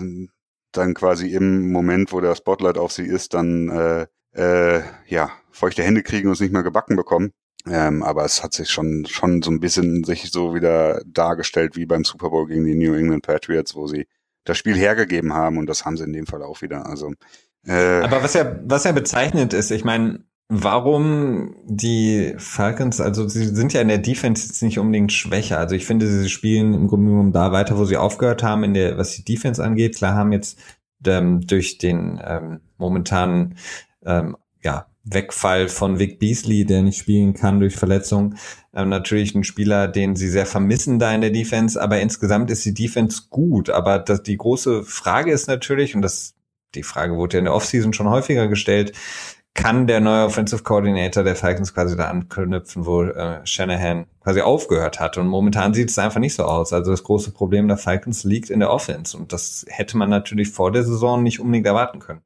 dann 0.71 0.93
quasi 0.93 1.31
im 1.33 1.71
Moment, 1.71 2.11
wo 2.11 2.21
der 2.21 2.35
Spotlight 2.35 2.77
auf 2.77 2.91
sie 2.91 3.05
ist, 3.05 3.33
dann 3.33 3.69
äh, 3.69 4.07
äh, 4.33 4.83
ja, 5.07 5.31
feuchte 5.51 5.83
Hände 5.83 6.03
kriegen 6.03 6.27
und 6.27 6.33
es 6.33 6.39
nicht 6.39 6.53
mehr 6.53 6.63
gebacken 6.63 6.95
bekommen. 6.95 7.31
Ähm, 7.67 8.01
aber 8.01 8.25
es 8.25 8.43
hat 8.43 8.53
sich 8.53 8.69
schon, 8.69 9.05
schon 9.05 9.41
so 9.41 9.51
ein 9.51 9.59
bisschen 9.59 10.03
sich 10.03 10.31
so 10.31 10.55
wieder 10.55 11.01
dargestellt 11.05 11.75
wie 11.75 11.85
beim 11.85 12.03
Super 12.03 12.29
Bowl 12.29 12.47
gegen 12.47 12.65
die 12.65 12.75
New 12.75 12.95
England 12.95 13.23
Patriots, 13.23 13.75
wo 13.75 13.87
sie 13.87 14.07
das 14.45 14.57
Spiel 14.57 14.75
hergegeben 14.75 15.33
haben 15.33 15.57
und 15.57 15.67
das 15.67 15.85
haben 15.85 15.97
sie 15.97 16.05
in 16.05 16.13
dem 16.13 16.25
Fall 16.25 16.41
auch 16.41 16.61
wieder. 16.61 16.87
Also 16.87 17.13
äh, 17.65 18.01
Aber 18.01 18.23
was 18.23 18.33
ja, 18.33 18.59
was 18.65 18.83
ja 18.83 18.91
bezeichnend 18.91 19.53
ist, 19.53 19.71
ich 19.71 19.83
meine, 19.83 20.19
warum 20.53 21.55
die 21.65 22.33
Falcons, 22.37 22.99
also 22.99 23.27
sie 23.27 23.45
sind 23.45 23.71
ja 23.71 23.81
in 23.81 23.87
der 23.87 23.99
Defense 23.99 24.47
jetzt 24.47 24.61
nicht 24.61 24.79
unbedingt 24.79 25.13
schwächer. 25.13 25.57
Also 25.57 25.75
ich 25.75 25.85
finde, 25.85 26.07
sie 26.07 26.29
spielen 26.29 26.73
im 26.73 26.87
Grunde 26.87 27.09
genommen 27.09 27.31
da 27.31 27.53
weiter, 27.53 27.77
wo 27.77 27.85
sie 27.85 27.95
aufgehört 27.95 28.43
haben, 28.43 28.65
in 28.65 28.73
der, 28.73 28.97
was 28.97 29.11
die 29.11 29.23
Defense 29.23 29.63
angeht. 29.63 29.95
Klar 29.95 30.15
haben 30.15 30.33
jetzt 30.33 30.59
ähm, 31.05 31.39
durch 31.41 31.77
den 31.77 32.19
ähm, 32.21 32.59
momentanen 32.77 33.55
ähm, 34.05 34.35
ja, 34.61 34.87
Wegfall 35.03 35.67
von 35.69 35.99
Vic 35.99 36.19
Beasley, 36.19 36.65
der 36.65 36.83
nicht 36.83 36.99
spielen 36.99 37.33
kann 37.33 37.59
durch 37.59 37.75
Verletzung, 37.75 38.35
ähm, 38.73 38.89
natürlich 38.89 39.33
ein 39.33 39.43
Spieler, 39.43 39.87
den 39.87 40.15
sie 40.15 40.29
sehr 40.29 40.45
vermissen 40.45 40.99
da 40.99 41.13
in 41.13 41.21
der 41.21 41.31
Defense, 41.31 41.81
aber 41.81 42.01
insgesamt 42.01 42.51
ist 42.51 42.65
die 42.65 42.73
Defense 42.73 43.23
gut. 43.29 43.69
Aber 43.69 43.99
das, 43.99 44.21
die 44.21 44.37
große 44.37 44.83
Frage 44.83 45.31
ist 45.31 45.47
natürlich, 45.47 45.95
und 45.95 46.01
das 46.01 46.35
die 46.75 46.83
Frage 46.83 47.15
wurde 47.15 47.37
ja 47.37 47.39
in 47.39 47.45
der 47.45 47.53
Offseason 47.53 47.93
schon 47.93 48.09
häufiger 48.09 48.47
gestellt, 48.47 48.93
kann 49.53 49.85
der 49.85 49.99
neue 49.99 50.25
Offensive 50.25 50.63
Coordinator 50.63 51.23
der 51.23 51.35
Falcons 51.35 51.73
quasi 51.73 51.97
da 51.97 52.05
anknüpfen, 52.05 52.85
wo 52.85 53.03
äh, 53.03 53.45
Shanahan 53.45 54.05
quasi 54.23 54.41
aufgehört 54.41 54.99
hat. 54.99 55.17
Und 55.17 55.27
momentan 55.27 55.73
sieht 55.73 55.89
es 55.89 55.99
einfach 55.99 56.19
nicht 56.19 56.35
so 56.35 56.43
aus. 56.43 56.71
Also 56.71 56.91
das 56.91 57.03
große 57.03 57.31
Problem 57.31 57.67
der 57.67 57.77
Falcons 57.77 58.23
liegt 58.23 58.49
in 58.49 58.59
der 58.59 58.71
Offense. 58.71 59.17
Und 59.17 59.33
das 59.33 59.65
hätte 59.67 59.97
man 59.97 60.09
natürlich 60.09 60.49
vor 60.49 60.71
der 60.71 60.83
Saison 60.83 61.21
nicht 61.21 61.39
unbedingt 61.39 61.67
erwarten 61.67 61.99
können. 61.99 62.21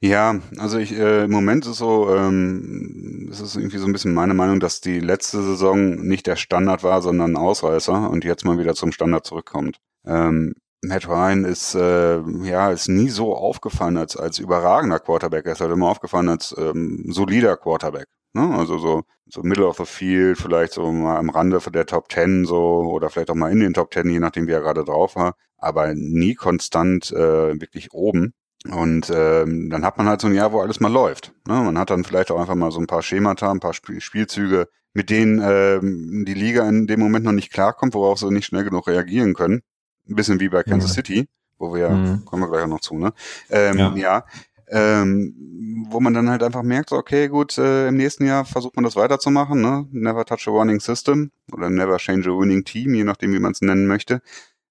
Ja, 0.00 0.40
also 0.58 0.78
ich 0.78 0.92
äh, 0.92 1.24
im 1.24 1.30
Moment 1.30 1.66
ist 1.66 1.76
so, 1.76 2.14
ähm, 2.14 3.28
es 3.30 3.40
ist 3.40 3.56
irgendwie 3.56 3.78
so 3.78 3.86
ein 3.86 3.92
bisschen 3.92 4.14
meine 4.14 4.32
Meinung, 4.32 4.58
dass 4.58 4.80
die 4.80 5.00
letzte 5.00 5.42
Saison 5.42 5.96
nicht 5.96 6.26
der 6.26 6.36
Standard 6.36 6.82
war, 6.82 7.02
sondern 7.02 7.32
ein 7.32 7.36
Ausreißer 7.36 8.08
und 8.08 8.24
jetzt 8.24 8.44
mal 8.44 8.58
wieder 8.58 8.74
zum 8.74 8.92
Standard 8.92 9.26
zurückkommt. 9.26 9.78
Ähm, 10.06 10.54
Matt 10.82 11.08
Ryan 11.08 11.44
ist 11.44 11.74
äh, 11.74 12.20
ja 12.42 12.70
ist 12.70 12.88
nie 12.88 13.10
so 13.10 13.34
aufgefallen 13.36 13.96
als 13.98 14.16
als 14.16 14.38
überragender 14.38 14.98
Quarterback. 14.98 15.46
Er 15.46 15.52
ist 15.52 15.60
halt 15.60 15.72
immer 15.72 15.88
aufgefallen 15.88 16.28
als 16.28 16.54
ähm, 16.58 17.04
solider 17.08 17.56
Quarterback. 17.56 18.06
Ne? 18.32 18.54
Also 18.56 18.78
so, 18.78 19.02
so 19.26 19.42
Middle 19.42 19.66
of 19.66 19.76
the 19.76 19.84
Field, 19.84 20.38
vielleicht 20.38 20.72
so 20.74 20.90
mal 20.92 21.16
am 21.16 21.30
Rande 21.30 21.60
der 21.72 21.86
Top 21.86 22.08
Ten 22.08 22.44
so 22.44 22.58
oder 22.92 23.10
vielleicht 23.10 23.30
auch 23.30 23.34
mal 23.34 23.50
in 23.50 23.60
den 23.60 23.74
Top 23.74 23.90
Ten, 23.90 24.08
je 24.08 24.20
nachdem 24.20 24.46
wie 24.46 24.52
er 24.52 24.60
gerade 24.60 24.84
drauf 24.84 25.16
war, 25.16 25.34
aber 25.58 25.94
nie 25.94 26.34
konstant 26.34 27.10
äh, 27.12 27.60
wirklich 27.60 27.92
oben. 27.92 28.32
Und 28.70 29.10
ähm, 29.14 29.70
dann 29.70 29.84
hat 29.84 29.96
man 29.96 30.06
halt 30.06 30.20
so 30.20 30.26
ein 30.26 30.34
Jahr, 30.34 30.52
wo 30.52 30.60
alles 30.60 30.80
mal 30.80 30.92
läuft. 30.92 31.32
Ne? 31.48 31.54
Man 31.54 31.78
hat 31.78 31.90
dann 31.90 32.04
vielleicht 32.04 32.30
auch 32.30 32.38
einfach 32.38 32.54
mal 32.54 32.70
so 32.70 32.78
ein 32.78 32.86
paar 32.86 33.02
Schemata, 33.02 33.50
ein 33.50 33.60
paar 33.60 33.72
Sp 33.72 34.00
Spielzüge, 34.00 34.68
mit 34.92 35.08
denen 35.08 35.40
ähm, 35.42 36.24
die 36.26 36.34
Liga 36.34 36.68
in 36.68 36.86
dem 36.86 37.00
Moment 37.00 37.24
noch 37.24 37.32
nicht 37.32 37.52
klarkommt, 37.52 37.94
worauf 37.94 38.18
sie 38.18 38.30
nicht 38.30 38.46
schnell 38.46 38.64
genug 38.64 38.86
reagieren 38.86 39.34
können. 39.34 39.62
Ein 40.10 40.16
bisschen 40.16 40.40
wie 40.40 40.48
bei 40.48 40.62
Kansas 40.62 40.90
mhm. 40.90 40.94
City, 40.94 41.28
wo 41.58 41.74
wir, 41.74 41.88
mhm. 41.88 42.24
kommen 42.24 42.42
wir 42.42 42.50
gleich 42.50 42.64
auch 42.64 42.68
noch 42.68 42.80
zu, 42.80 42.98
ne? 42.98 43.12
Ähm, 43.48 43.78
ja. 43.78 43.94
ja 43.96 44.24
ähm, 44.70 45.86
wo 45.90 46.00
man 46.00 46.14
dann 46.14 46.30
halt 46.30 46.42
einfach 46.42 46.62
merkt, 46.62 46.90
so, 46.90 46.96
okay, 46.96 47.28
gut, 47.28 47.58
äh, 47.58 47.88
im 47.88 47.96
nächsten 47.96 48.24
Jahr 48.24 48.44
versucht 48.44 48.76
man 48.76 48.84
das 48.84 48.96
weiterzumachen, 48.96 49.60
ne? 49.60 49.86
Never 49.90 50.24
touch 50.24 50.46
a 50.46 50.52
winning 50.52 50.80
system 50.80 51.32
oder 51.52 51.68
never 51.70 51.96
change 51.96 52.30
a 52.30 52.32
winning 52.32 52.64
team, 52.64 52.94
je 52.94 53.04
nachdem, 53.04 53.32
wie 53.32 53.40
man 53.40 53.52
es 53.52 53.60
nennen 53.60 53.86
möchte. 53.86 54.22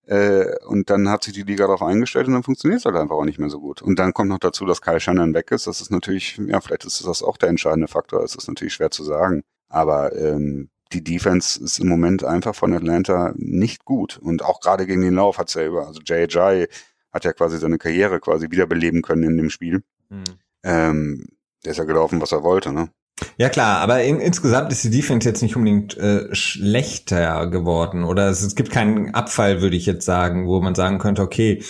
Äh, 0.08 0.56
und 0.66 0.90
dann 0.90 1.10
hat 1.10 1.24
sich 1.24 1.34
die 1.34 1.44
Liga 1.44 1.66
darauf 1.68 1.84
eingestellt 1.84 2.28
und 2.28 2.34
dann 2.34 2.44
funktioniert 2.44 2.80
es 2.80 2.86
halt 2.86 2.96
einfach 2.96 3.16
auch 3.16 3.26
nicht 3.26 3.40
mehr 3.40 3.50
so 3.50 3.60
gut. 3.60 3.82
Und 3.82 4.00
dann 4.00 4.14
kommt 4.14 4.30
noch 4.30 4.40
dazu, 4.40 4.66
dass 4.66 4.82
Kyle 4.82 5.00
Shannon 5.00 5.34
weg 5.34 5.52
ist. 5.52 5.68
Das 5.68 5.82
ist 5.82 5.92
natürlich, 5.92 6.40
ja, 6.48 6.62
vielleicht 6.62 6.86
ist 6.86 7.06
das 7.06 7.22
auch 7.22 7.38
der 7.38 7.50
entscheidende 7.50 7.88
Faktor. 7.88 8.24
Es 8.24 8.36
ist 8.36 8.48
natürlich 8.48 8.74
schwer 8.74 8.92
zu 8.92 9.04
sagen. 9.04 9.44
Aber 9.68 10.16
ähm, 10.16 10.70
die 10.92 11.04
Defense 11.04 11.64
ist 11.64 11.80
im 11.80 11.88
Moment 11.88 12.24
einfach 12.24 12.56
von 12.56 12.74
Atlanta 12.74 13.34
nicht 13.36 13.86
gut. 13.86 14.18
Und 14.18 14.44
auch 14.44 14.60
gerade 14.60 14.88
gegen 14.88 15.02
den 15.02 15.16
Lauf 15.16 15.38
hat's 15.38 15.54
ja 15.54 15.66
über, 15.66 15.88
also 15.88 16.02
JJ 16.02 16.66
hat 17.12 17.26
ja 17.26 17.34
quasi 17.34 17.58
seine 17.58 17.78
Karriere 17.78 18.20
quasi 18.20 18.50
wiederbeleben 18.52 19.02
können 19.02 19.24
in 19.24 19.38
dem 19.38 19.50
Spiel. 19.50 19.84
Mhm. 20.10 20.24
Ähm, 20.64 21.26
der 21.64 21.72
ist 21.72 21.78
ja 21.78 21.84
gelaufen, 21.84 22.22
was 22.22 22.32
er 22.32 22.44
wollte, 22.44 22.72
ne? 22.72 22.90
Ja 23.38 23.50
klar, 23.50 23.80
aber 23.80 24.04
in, 24.04 24.20
insgesamt 24.20 24.72
ist 24.72 24.84
die 24.84 24.90
Defense 24.90 25.28
jetzt 25.28 25.42
nicht 25.42 25.56
unbedingt 25.56 25.98
äh, 25.98 26.34
schlechter 26.34 27.48
geworden 27.48 28.04
oder 28.04 28.30
es, 28.30 28.42
es 28.42 28.56
gibt 28.56 28.72
keinen 28.72 29.14
Abfall, 29.14 29.62
würde 29.62 29.76
ich 29.76 29.86
jetzt 29.86 30.06
sagen, 30.06 30.48
wo 30.48 30.60
man 30.62 30.76
sagen 30.76 31.00
könnte, 31.00 31.22
okay, 31.22 31.64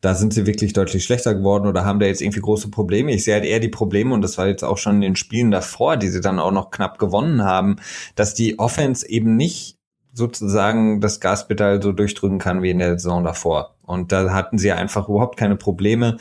da 0.00 0.14
sind 0.14 0.32
sie 0.32 0.46
wirklich 0.46 0.72
deutlich 0.72 1.04
schlechter 1.04 1.34
geworden 1.34 1.66
oder 1.66 1.84
haben 1.84 1.98
da 1.98 2.06
jetzt 2.06 2.22
irgendwie 2.22 2.40
große 2.40 2.70
Probleme. 2.70 3.12
Ich 3.12 3.24
sehe 3.24 3.34
halt 3.34 3.44
eher 3.44 3.60
die 3.60 3.68
Probleme 3.68 4.14
und 4.14 4.22
das 4.22 4.38
war 4.38 4.46
jetzt 4.46 4.62
auch 4.62 4.78
schon 4.78 4.96
in 4.96 5.00
den 5.00 5.16
Spielen 5.16 5.50
davor, 5.50 5.96
die 5.96 6.08
sie 6.08 6.20
dann 6.20 6.38
auch 6.38 6.52
noch 6.52 6.70
knapp 6.70 6.98
gewonnen 6.98 7.42
haben, 7.42 7.76
dass 8.14 8.34
die 8.34 8.58
Offense 8.58 9.08
eben 9.08 9.36
nicht 9.36 9.78
sozusagen 10.12 11.00
das 11.00 11.20
Gaspedal 11.20 11.82
so 11.82 11.92
durchdrücken 11.92 12.38
kann 12.38 12.62
wie 12.62 12.70
in 12.70 12.78
der 12.78 12.98
Saison 12.98 13.22
davor. 13.22 13.75
Und 13.86 14.12
da 14.12 14.32
hatten 14.32 14.58
sie 14.58 14.72
einfach 14.72 15.08
überhaupt 15.08 15.38
keine 15.38 15.56
Probleme, 15.56 16.16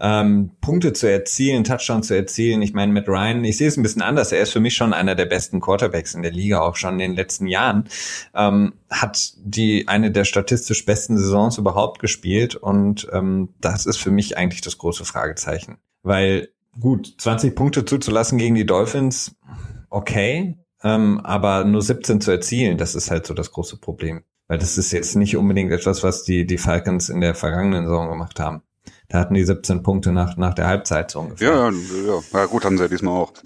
ähm, 0.00 0.50
Punkte 0.60 0.92
zu 0.92 1.06
erzielen, 1.06 1.64
Touchdown 1.64 2.02
zu 2.02 2.14
erzielen. 2.14 2.62
Ich 2.62 2.72
meine, 2.72 2.92
mit 2.92 3.08
Ryan, 3.08 3.44
ich 3.44 3.58
sehe 3.58 3.68
es 3.68 3.76
ein 3.76 3.82
bisschen 3.82 4.02
anders. 4.02 4.32
Er 4.32 4.40
ist 4.40 4.52
für 4.52 4.60
mich 4.60 4.74
schon 4.74 4.92
einer 4.92 5.14
der 5.14 5.26
besten 5.26 5.60
Quarterbacks 5.60 6.14
in 6.14 6.22
der 6.22 6.32
Liga, 6.32 6.60
auch 6.60 6.76
schon 6.76 6.94
in 6.94 6.98
den 6.98 7.14
letzten 7.14 7.46
Jahren. 7.46 7.88
Ähm, 8.34 8.72
hat 8.88 9.34
die 9.38 9.86
eine 9.86 10.10
der 10.10 10.24
statistisch 10.24 10.84
besten 10.86 11.18
Saisons 11.18 11.58
überhaupt 11.58 12.00
gespielt. 12.00 12.56
Und 12.56 13.06
ähm, 13.12 13.50
das 13.60 13.86
ist 13.86 13.98
für 13.98 14.10
mich 14.10 14.38
eigentlich 14.38 14.62
das 14.62 14.78
große 14.78 15.04
Fragezeichen. 15.04 15.78
Weil 16.02 16.48
gut, 16.80 17.14
20 17.18 17.54
Punkte 17.54 17.84
zuzulassen 17.84 18.38
gegen 18.38 18.54
die 18.54 18.66
Dolphins, 18.66 19.36
okay. 19.90 20.56
Ähm, 20.82 21.20
aber 21.22 21.64
nur 21.64 21.82
17 21.82 22.22
zu 22.22 22.30
erzielen, 22.30 22.78
das 22.78 22.94
ist 22.94 23.10
halt 23.10 23.26
so 23.26 23.34
das 23.34 23.52
große 23.52 23.76
Problem. 23.76 24.24
Weil 24.50 24.58
das 24.58 24.78
ist 24.78 24.90
jetzt 24.90 25.14
nicht 25.14 25.36
unbedingt 25.36 25.70
etwas, 25.70 26.02
was 26.02 26.24
die, 26.24 26.44
die 26.44 26.58
Falcons 26.58 27.08
in 27.08 27.20
der 27.20 27.36
vergangenen 27.36 27.84
Saison 27.84 28.08
gemacht 28.08 28.40
haben. 28.40 28.62
Da 29.08 29.20
hatten 29.20 29.34
die 29.34 29.44
17 29.44 29.84
Punkte 29.84 30.10
nach, 30.10 30.36
nach 30.36 30.54
der 30.54 30.66
Halbzeit 30.66 31.12
so 31.12 31.20
ungefähr. 31.20 31.52
Ja, 31.52 31.70
ja, 31.70 32.20
ja. 32.32 32.46
gut, 32.46 32.64
haben 32.64 32.76
sie 32.76 32.82
ja 32.82 32.88
diesmal 32.88 33.14
auch. 33.14 33.32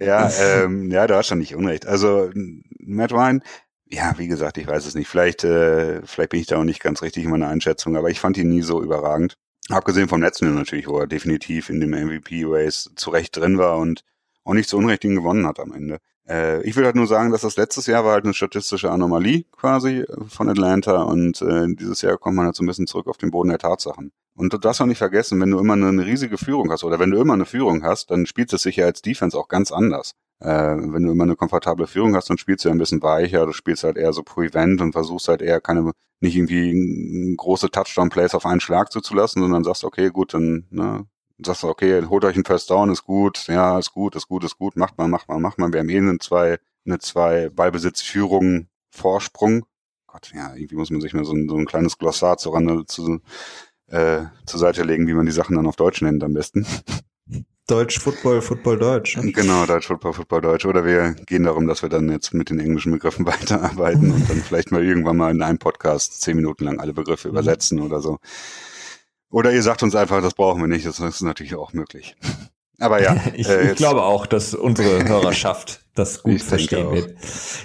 Ja, 0.00 0.28
ja, 0.28 0.30
ähm, 0.40 0.90
ja, 0.90 1.06
da 1.06 1.18
hast 1.18 1.28
schon 1.28 1.38
nicht 1.38 1.54
unrecht. 1.54 1.86
Also 1.86 2.32
Matt 2.80 3.12
Ryan, 3.12 3.44
ja, 3.88 4.14
wie 4.18 4.26
gesagt, 4.26 4.58
ich 4.58 4.66
weiß 4.66 4.86
es 4.86 4.96
nicht. 4.96 5.06
Vielleicht, 5.06 5.44
äh, 5.44 6.02
vielleicht 6.04 6.30
bin 6.30 6.40
ich 6.40 6.48
da 6.48 6.58
auch 6.58 6.64
nicht 6.64 6.82
ganz 6.82 7.00
richtig 7.00 7.22
in 7.22 7.30
meiner 7.30 7.46
Einschätzung, 7.46 7.96
aber 7.96 8.10
ich 8.10 8.18
fand 8.18 8.36
ihn 8.38 8.50
nie 8.50 8.62
so 8.62 8.82
überragend. 8.82 9.36
Abgesehen 9.68 10.08
vom 10.08 10.20
letzten 10.20 10.46
Jahr 10.46 10.54
natürlich, 10.54 10.88
wo 10.88 10.98
er 10.98 11.06
definitiv 11.06 11.70
in 11.70 11.78
dem 11.78 11.90
MVP-Race 11.90 12.90
zurecht 12.96 13.36
drin 13.36 13.56
war 13.56 13.78
und 13.78 14.02
auch 14.42 14.54
nicht 14.54 14.68
zu 14.68 14.78
Unrecht 14.78 15.04
ihn 15.04 15.14
gewonnen 15.14 15.46
hat 15.46 15.60
am 15.60 15.72
Ende. 15.72 16.00
Äh, 16.28 16.62
ich 16.62 16.76
will 16.76 16.84
halt 16.84 16.96
nur 16.96 17.06
sagen, 17.06 17.30
dass 17.30 17.42
das 17.42 17.56
letztes 17.56 17.86
Jahr 17.86 18.04
war 18.04 18.12
halt 18.12 18.24
eine 18.24 18.34
statistische 18.34 18.90
Anomalie 18.90 19.44
quasi 19.52 20.00
äh, 20.00 20.06
von 20.28 20.48
Atlanta 20.48 21.02
und 21.02 21.42
äh, 21.42 21.66
dieses 21.74 22.02
Jahr 22.02 22.16
kommt 22.16 22.36
man 22.36 22.46
halt 22.46 22.56
so 22.56 22.62
ein 22.62 22.66
bisschen 22.66 22.86
zurück 22.86 23.08
auf 23.08 23.18
den 23.18 23.30
Boden 23.30 23.50
der 23.50 23.58
Tatsachen. 23.58 24.12
Und 24.36 24.52
du 24.52 24.58
darfst 24.58 24.80
auch 24.80 24.86
nicht 24.86 24.98
vergessen, 24.98 25.40
wenn 25.40 25.50
du 25.50 25.58
immer 25.58 25.74
eine, 25.74 26.04
riesige 26.04 26.38
Führung 26.38 26.70
hast 26.72 26.82
oder 26.82 26.98
wenn 26.98 27.10
du 27.10 27.20
immer 27.20 27.34
eine 27.34 27.44
Führung 27.44 27.84
hast, 27.84 28.10
dann 28.10 28.26
spielt 28.26 28.52
es 28.52 28.62
sich 28.62 28.76
ja 28.76 28.86
als 28.86 29.02
Defense 29.02 29.38
auch 29.38 29.48
ganz 29.48 29.70
anders. 29.70 30.14
Äh, 30.40 30.48
wenn 30.48 31.04
du 31.04 31.12
immer 31.12 31.24
eine 31.24 31.36
komfortable 31.36 31.86
Führung 31.86 32.16
hast, 32.16 32.30
dann 32.30 32.38
spielst 32.38 32.64
du 32.64 32.68
ja 32.68 32.74
ein 32.74 32.78
bisschen 32.78 33.02
weicher, 33.02 33.46
du 33.46 33.52
spielst 33.52 33.84
halt 33.84 33.96
eher 33.96 34.12
so 34.12 34.22
Prevent 34.22 34.80
und 34.80 34.92
versuchst 34.92 35.28
halt 35.28 35.42
eher 35.42 35.60
keine, 35.60 35.92
nicht 36.20 36.36
irgendwie 36.36 37.34
große 37.36 37.70
Touchdown-Plays 37.70 38.34
auf 38.34 38.46
einen 38.46 38.60
Schlag 38.60 38.90
zuzulassen, 38.90 39.42
sondern 39.42 39.62
sagst, 39.62 39.84
okay, 39.84 40.10
gut, 40.10 40.34
dann 40.34 40.66
ne, 40.70 41.06
sagst 41.38 41.62
du, 41.62 41.68
okay, 41.68 42.04
holt 42.06 42.24
euch 42.24 42.36
einen 42.36 42.44
First 42.44 42.70
Down, 42.70 42.90
ist 42.90 43.04
gut, 43.04 43.46
ja, 43.48 43.78
ist 43.78 43.92
gut, 43.92 44.16
ist 44.16 44.28
gut, 44.28 44.44
ist 44.44 44.58
gut, 44.58 44.76
macht 44.76 44.98
mal, 44.98 45.08
macht 45.08 45.28
mal, 45.28 45.38
macht 45.38 45.58
mal. 45.58 45.72
Wir 45.72 45.80
haben 45.80 45.88
eh 45.88 45.98
eine 45.98 46.18
zwei, 46.18 46.58
eine 46.86 46.98
zwei 46.98 47.48
Ballbesitzführung 47.48 48.68
Vorsprung. 48.90 49.66
Gott, 50.06 50.30
ja, 50.34 50.54
irgendwie 50.54 50.76
muss 50.76 50.90
man 50.90 51.00
sich 51.00 51.12
mal 51.12 51.24
so 51.24 51.32
ein, 51.32 51.48
so 51.48 51.56
ein 51.56 51.66
kleines 51.66 51.98
Glossar 51.98 52.38
zur, 52.38 52.54
Rande, 52.54 52.84
zu, 52.86 53.20
äh, 53.88 54.20
zur 54.46 54.60
Seite 54.60 54.84
legen, 54.84 55.08
wie 55.08 55.14
man 55.14 55.26
die 55.26 55.32
Sachen 55.32 55.56
dann 55.56 55.66
auf 55.66 55.76
Deutsch 55.76 56.02
nennt 56.02 56.22
am 56.22 56.34
besten. 56.34 56.66
Deutsch, 57.66 57.98
Football, 57.98 58.42
Football, 58.42 58.78
Deutsch. 58.78 59.18
Genau, 59.22 59.64
Deutsch, 59.64 59.86
Football, 59.86 60.12
Football, 60.12 60.42
Deutsch. 60.42 60.66
Oder 60.66 60.84
wir 60.84 61.14
gehen 61.26 61.44
darum, 61.44 61.66
dass 61.66 61.80
wir 61.80 61.88
dann 61.88 62.10
jetzt 62.10 62.34
mit 62.34 62.50
den 62.50 62.60
englischen 62.60 62.92
Begriffen 62.92 63.24
weiterarbeiten 63.26 64.12
und 64.12 64.28
dann 64.28 64.36
vielleicht 64.36 64.70
mal 64.70 64.84
irgendwann 64.84 65.16
mal 65.16 65.30
in 65.30 65.40
einem 65.40 65.58
Podcast 65.58 66.20
zehn 66.20 66.36
Minuten 66.36 66.64
lang 66.64 66.78
alle 66.78 66.92
Begriffe 66.92 67.28
mhm. 67.28 67.34
übersetzen 67.34 67.80
oder 67.80 68.02
so. 68.02 68.18
Oder 69.34 69.52
ihr 69.52 69.64
sagt 69.64 69.82
uns 69.82 69.96
einfach, 69.96 70.22
das 70.22 70.34
brauchen 70.34 70.60
wir 70.60 70.68
nicht. 70.68 70.86
Das 70.86 71.00
ist 71.00 71.20
natürlich 71.20 71.56
auch 71.56 71.72
möglich. 71.72 72.14
Aber 72.78 73.02
ja. 73.02 73.16
ich, 73.34 73.48
äh, 73.48 73.72
ich 73.72 73.76
glaube 73.76 74.04
auch, 74.04 74.26
dass 74.26 74.54
unsere 74.54 75.04
Hörerschaft 75.08 75.80
das 75.96 76.22
gut 76.22 76.40
verstehen 76.40 76.92
wird. 76.92 77.16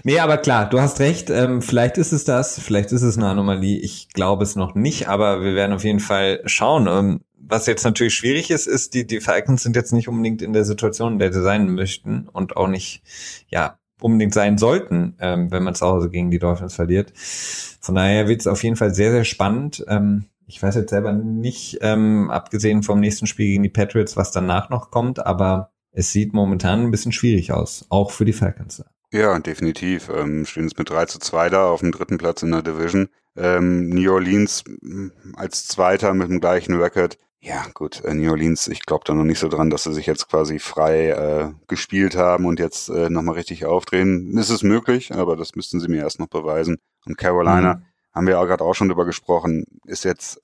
Nee, 0.04 0.18
aber 0.18 0.38
klar, 0.38 0.68
du 0.68 0.82
hast 0.82 1.00
recht. 1.00 1.30
Ähm, 1.30 1.62
vielleicht 1.62 2.00
ist 2.00 2.12
es 2.12 2.24
das, 2.24 2.60
vielleicht 2.60 2.92
ist 2.92 3.04
es 3.04 3.18
eine 3.18 3.28
Anomalie. 3.28 3.78
Ich 3.78 4.10
glaube 4.10 4.44
es 4.44 4.56
noch 4.56 4.74
nicht, 4.74 5.10
aber 5.10 5.44
wir 5.44 5.54
werden 5.54 5.74
auf 5.74 5.84
jeden 5.84 6.00
Fall 6.00 6.42
schauen. 6.46 6.88
Ähm, 6.88 7.22
was 7.38 7.68
jetzt 7.68 7.84
natürlich 7.84 8.16
schwierig 8.16 8.50
ist, 8.50 8.66
ist, 8.66 8.96
die, 8.96 9.06
die 9.06 9.22
Falcons 9.22 9.62
sind 9.62 9.76
jetzt 9.76 9.94
nicht 9.94 10.08
unbedingt 10.08 10.42
in 10.42 10.54
der 10.54 10.66
Situation, 10.66 11.14
in 11.14 11.20
der 11.20 11.32
sie 11.32 11.44
sein 11.44 11.70
möchten 11.76 12.28
und 12.30 12.58
auch 12.58 12.68
nicht, 12.68 13.04
ja, 13.48 13.78
unbedingt 14.02 14.34
sein 14.34 14.58
sollten, 14.58 15.18
ähm, 15.20 15.52
wenn 15.52 15.62
man 15.62 15.76
zu 15.76 15.86
Hause 15.86 16.10
gegen 16.10 16.32
die 16.32 16.40
Dolphins 16.40 16.74
verliert. 16.74 17.14
Von 17.16 17.94
daher 17.94 18.28
wird 18.28 18.42
es 18.42 18.48
auf 18.48 18.64
jeden 18.64 18.76
Fall 18.76 18.96
sehr, 18.96 19.12
sehr 19.12 19.26
spannend. 19.26 19.86
Ähm, 19.88 20.26
ich 20.50 20.62
weiß 20.62 20.76
jetzt 20.76 20.90
selber 20.90 21.14
nicht, 21.14 21.78
ähm, 21.82 22.32
abgesehen 22.32 22.82
vom 22.82 23.00
nächsten 23.00 23.28
Spiel 23.28 23.46
gegen 23.46 23.64
die 23.64 23.70
Patriots, 23.70 24.18
was 24.18 24.32
danach 24.32 24.70
noch 24.70 24.90
kommt, 24.90 25.26
aber 25.26 25.72
es 25.92 26.12
sieht 26.12 26.34
momentan 26.34 26.82
ein 26.82 26.92
bisschen 26.92 27.12
schwierig 27.12 27.52
aus, 27.54 27.86
auch 27.90 28.12
für 28.12 28.26
die 28.26 28.34
Falcons. 28.34 28.84
Ja, 29.12 29.38
definitiv. 29.40 30.10
Ähm, 30.10 30.46
stehen 30.46 30.66
es 30.66 30.78
mit 30.78 30.90
3 30.90 31.06
zu 31.06 31.20
2 31.20 31.50
da 31.50 31.68
auf 31.68 31.80
dem 31.82 31.92
dritten 31.92 32.18
Platz 32.18 32.44
in 32.44 32.52
der 32.52 32.62
Division. 32.64 33.10
Ähm, 33.36 33.90
New 33.90 34.12
Orleans 34.12 34.64
mm, 34.82 35.08
als 35.36 35.68
Zweiter 35.68 36.14
mit 36.14 36.30
dem 36.30 36.40
gleichen 36.40 36.76
Record. 36.80 37.18
Ja, 37.42 37.66
gut, 37.74 38.04
äh, 38.04 38.14
New 38.14 38.30
Orleans, 38.30 38.68
ich 38.68 38.86
glaube 38.86 39.04
da 39.06 39.14
noch 39.14 39.24
nicht 39.24 39.40
so 39.40 39.48
dran, 39.48 39.70
dass 39.70 39.84
sie 39.84 39.94
sich 39.94 40.06
jetzt 40.06 40.30
quasi 40.30 40.60
frei 40.60 41.10
äh, 41.10 41.52
gespielt 41.68 42.16
haben 42.16 42.46
und 42.46 42.60
jetzt 42.60 42.90
äh, 42.90 43.10
nochmal 43.10 43.36
richtig 43.36 43.66
aufdrehen. 43.66 44.38
Ist 44.38 44.50
es 44.50 44.62
möglich, 44.62 45.14
aber 45.14 45.36
das 45.36 45.56
müssten 45.56 45.80
sie 45.80 45.88
mir 45.88 46.02
erst 46.02 46.20
noch 46.20 46.28
beweisen. 46.28 46.78
Und 47.06 47.18
Carolina, 47.18 47.76
mhm 47.76 47.89
haben 48.14 48.28
wir 48.28 48.36
ja 48.36 48.44
gerade 48.44 48.64
auch 48.64 48.74
schon 48.74 48.90
drüber 48.90 49.06
gesprochen, 49.06 49.66
ist 49.86 50.04
jetzt 50.04 50.42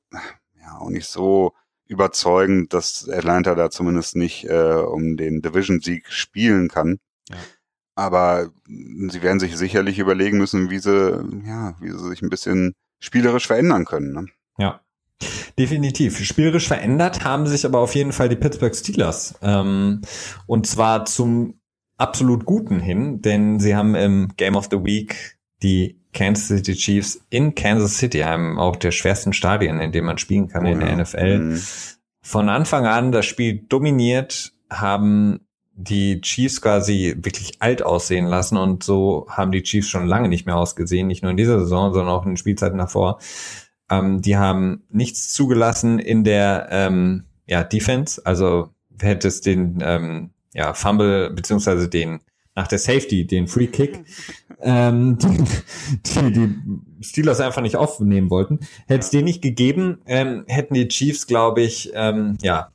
ja 0.62 0.78
auch 0.80 0.90
nicht 0.90 1.08
so 1.08 1.54
überzeugend, 1.88 2.74
dass 2.74 3.08
Atlanta 3.10 3.56
da 3.56 3.70
zumindest 3.70 4.16
nicht 4.16 4.46
äh, 4.46 4.74
um 4.74 5.18
den 5.18 5.42
Division-Sieg 5.42 6.12
spielen 6.12 6.68
kann. 6.68 7.00
Ja. 7.30 7.38
Aber 7.96 8.50
sie 8.68 9.22
werden 9.22 9.40
sich 9.40 9.56
sicherlich 9.56 10.00
überlegen 10.00 10.38
müssen, 10.38 10.70
wie 10.70 10.80
sie, 10.80 11.24
ja, 11.46 11.76
wie 11.80 11.92
sie 11.92 12.10
sich 12.10 12.22
ein 12.22 12.30
bisschen 12.30 12.74
spielerisch 13.00 13.48
verändern 13.48 13.86
können. 13.86 14.14
Ne? 14.14 14.26
Ja, 14.58 14.82
Definitiv. 15.58 16.20
Spielerisch 16.20 16.68
verändert 16.68 17.24
haben 17.24 17.48
sich 17.48 17.66
aber 17.66 17.80
auf 17.80 17.96
jeden 17.96 18.12
Fall 18.12 18.28
die 18.28 18.36
Pittsburgh 18.36 18.76
Steelers. 18.76 19.36
Ähm, 19.42 20.02
und 20.48 20.68
zwar 20.68 21.06
zum 21.06 21.60
absolut 21.98 22.46
Guten 22.46 22.80
hin, 22.80 23.22
denn 23.22 23.60
sie 23.60 23.76
haben 23.76 23.96
im 23.96 24.34
Game 24.36 24.56
of 24.56 24.68
the 24.70 24.84
Week 24.84 25.38
die 25.64 26.02
Kansas 26.16 26.48
City 26.48 26.74
Chiefs 26.74 27.22
in 27.30 27.54
Kansas 27.54 27.98
City, 27.98 28.24
einem 28.24 28.58
auch 28.58 28.76
der 28.78 28.92
schwersten 28.92 29.34
Stadien, 29.34 29.80
in 29.80 29.92
dem 29.92 30.06
man 30.06 30.18
spielen 30.18 30.48
kann 30.48 30.66
oh, 30.66 30.70
in 30.70 30.80
der 30.80 30.90
ja. 30.90 30.96
NFL. 30.96 31.38
Mhm. 31.38 31.62
Von 32.22 32.50
Anfang 32.50 32.88
an 32.88 33.12
das 33.12 33.28
Spiel 33.28 33.66
dominiert, 33.70 34.54
haben 34.72 35.42
die 35.76 36.22
Chiefs 36.22 36.62
quasi 36.62 37.16
wirklich 37.18 37.58
alt 37.60 37.84
aussehen 37.84 38.26
lassen 38.26 38.58
und 38.58 38.84
so 38.84 39.28
haben 39.30 39.52
die 39.52 39.62
Chiefs 39.62 39.90
schon 39.90 40.08
lange 40.08 40.30
nicht 40.30 40.46
mehr 40.46 40.56
ausgesehen, 40.56 41.06
nicht 41.06 41.22
nur 41.22 41.32
in 41.32 41.38
dieser 41.38 41.60
Saison, 41.60 41.94
sondern 41.94 42.14
auch 42.14 42.24
in 42.24 42.32
den 42.32 42.38
Spielzeiten 42.38 42.78
davor. 42.78 43.20
Ähm, 43.92 44.22
die 44.22 44.38
haben 44.38 44.84
nichts 44.90 45.34
zugelassen 45.34 46.00
in 46.00 46.24
der 46.24 46.70
ähm, 46.72 47.26
ja, 47.46 47.64
Defense, 47.64 48.22
also 48.26 48.70
hätte 49.00 49.28
es 49.28 49.42
den 49.42 49.80
ähm, 49.82 50.32
ja, 50.54 50.74
Fumble 50.74 51.30
beziehungsweise 51.32 51.90
den 51.90 52.22
nach 52.56 52.68
der 52.68 52.80
Safety, 52.80 53.28
den 53.28 53.48
Free 53.48 53.68
Kick, 53.68 54.06
ähm, 54.62 55.18
die, 56.06 56.32
die 56.32 56.56
Steelers 57.02 57.42
einfach 57.42 57.62
nicht 57.62 57.76
aufnehmen 57.76 58.30
wollten. 58.30 58.60
Hätte 58.88 59.02
es 59.02 59.10
den 59.10 59.26
nicht 59.26 59.42
gegeben, 59.42 60.02
ähm, 60.06 60.46
hätten 60.48 60.74
die 60.74 60.88
Chiefs, 60.88 61.28
glaube 61.28 61.62
ich, 61.62 61.92
ähm, 61.94 62.38
ja, 62.42 62.72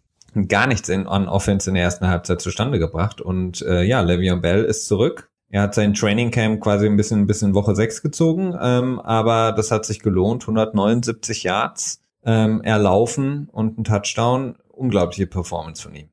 gar 0.48 0.66
nichts 0.66 0.88
in 0.88 1.06
on 1.06 1.28
Offense 1.28 1.68
in 1.70 1.74
der 1.74 1.84
ersten 1.84 2.06
Halbzeit 2.06 2.40
zustande 2.40 2.78
gebracht. 2.78 3.20
Und 3.20 3.62
äh, 3.62 3.82
ja, 3.82 4.00
Le'Veon 4.00 4.40
Bell 4.40 4.64
ist 4.64 4.86
zurück. 4.86 5.30
Er 5.48 5.62
hat 5.62 5.74
sein 5.74 5.94
Training 5.94 6.30
Camp 6.30 6.60
quasi 6.60 6.86
ein 6.86 6.96
bisschen, 6.96 7.22
ein 7.22 7.26
bisschen 7.26 7.54
Woche 7.54 7.74
6 7.74 8.02
gezogen, 8.02 8.56
ähm, 8.60 9.00
aber 9.00 9.50
das 9.50 9.72
hat 9.72 9.84
sich 9.84 9.98
gelohnt. 9.98 10.44
179 10.44 11.42
Yards 11.42 12.04
ähm, 12.24 12.62
erlaufen 12.62 13.48
und 13.50 13.78
ein 13.78 13.84
Touchdown. 13.84 14.56
Unglaubliche 14.68 15.26
Performance 15.26 15.82
von 15.82 15.94
ihm. 15.94 16.09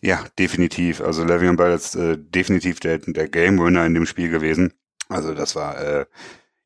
Ja, 0.00 0.24
definitiv. 0.38 1.00
Also 1.00 1.22
Le'Veon 1.22 1.56
Bell 1.56 1.74
ist 1.74 1.94
äh, 1.94 2.16
definitiv 2.18 2.80
der, 2.80 2.98
der 2.98 3.28
Game 3.28 3.58
Winner 3.58 3.86
in 3.86 3.94
dem 3.94 4.06
Spiel 4.06 4.30
gewesen. 4.30 4.74
Also 5.08 5.34
das 5.34 5.56
war 5.56 5.80
äh, 5.80 6.06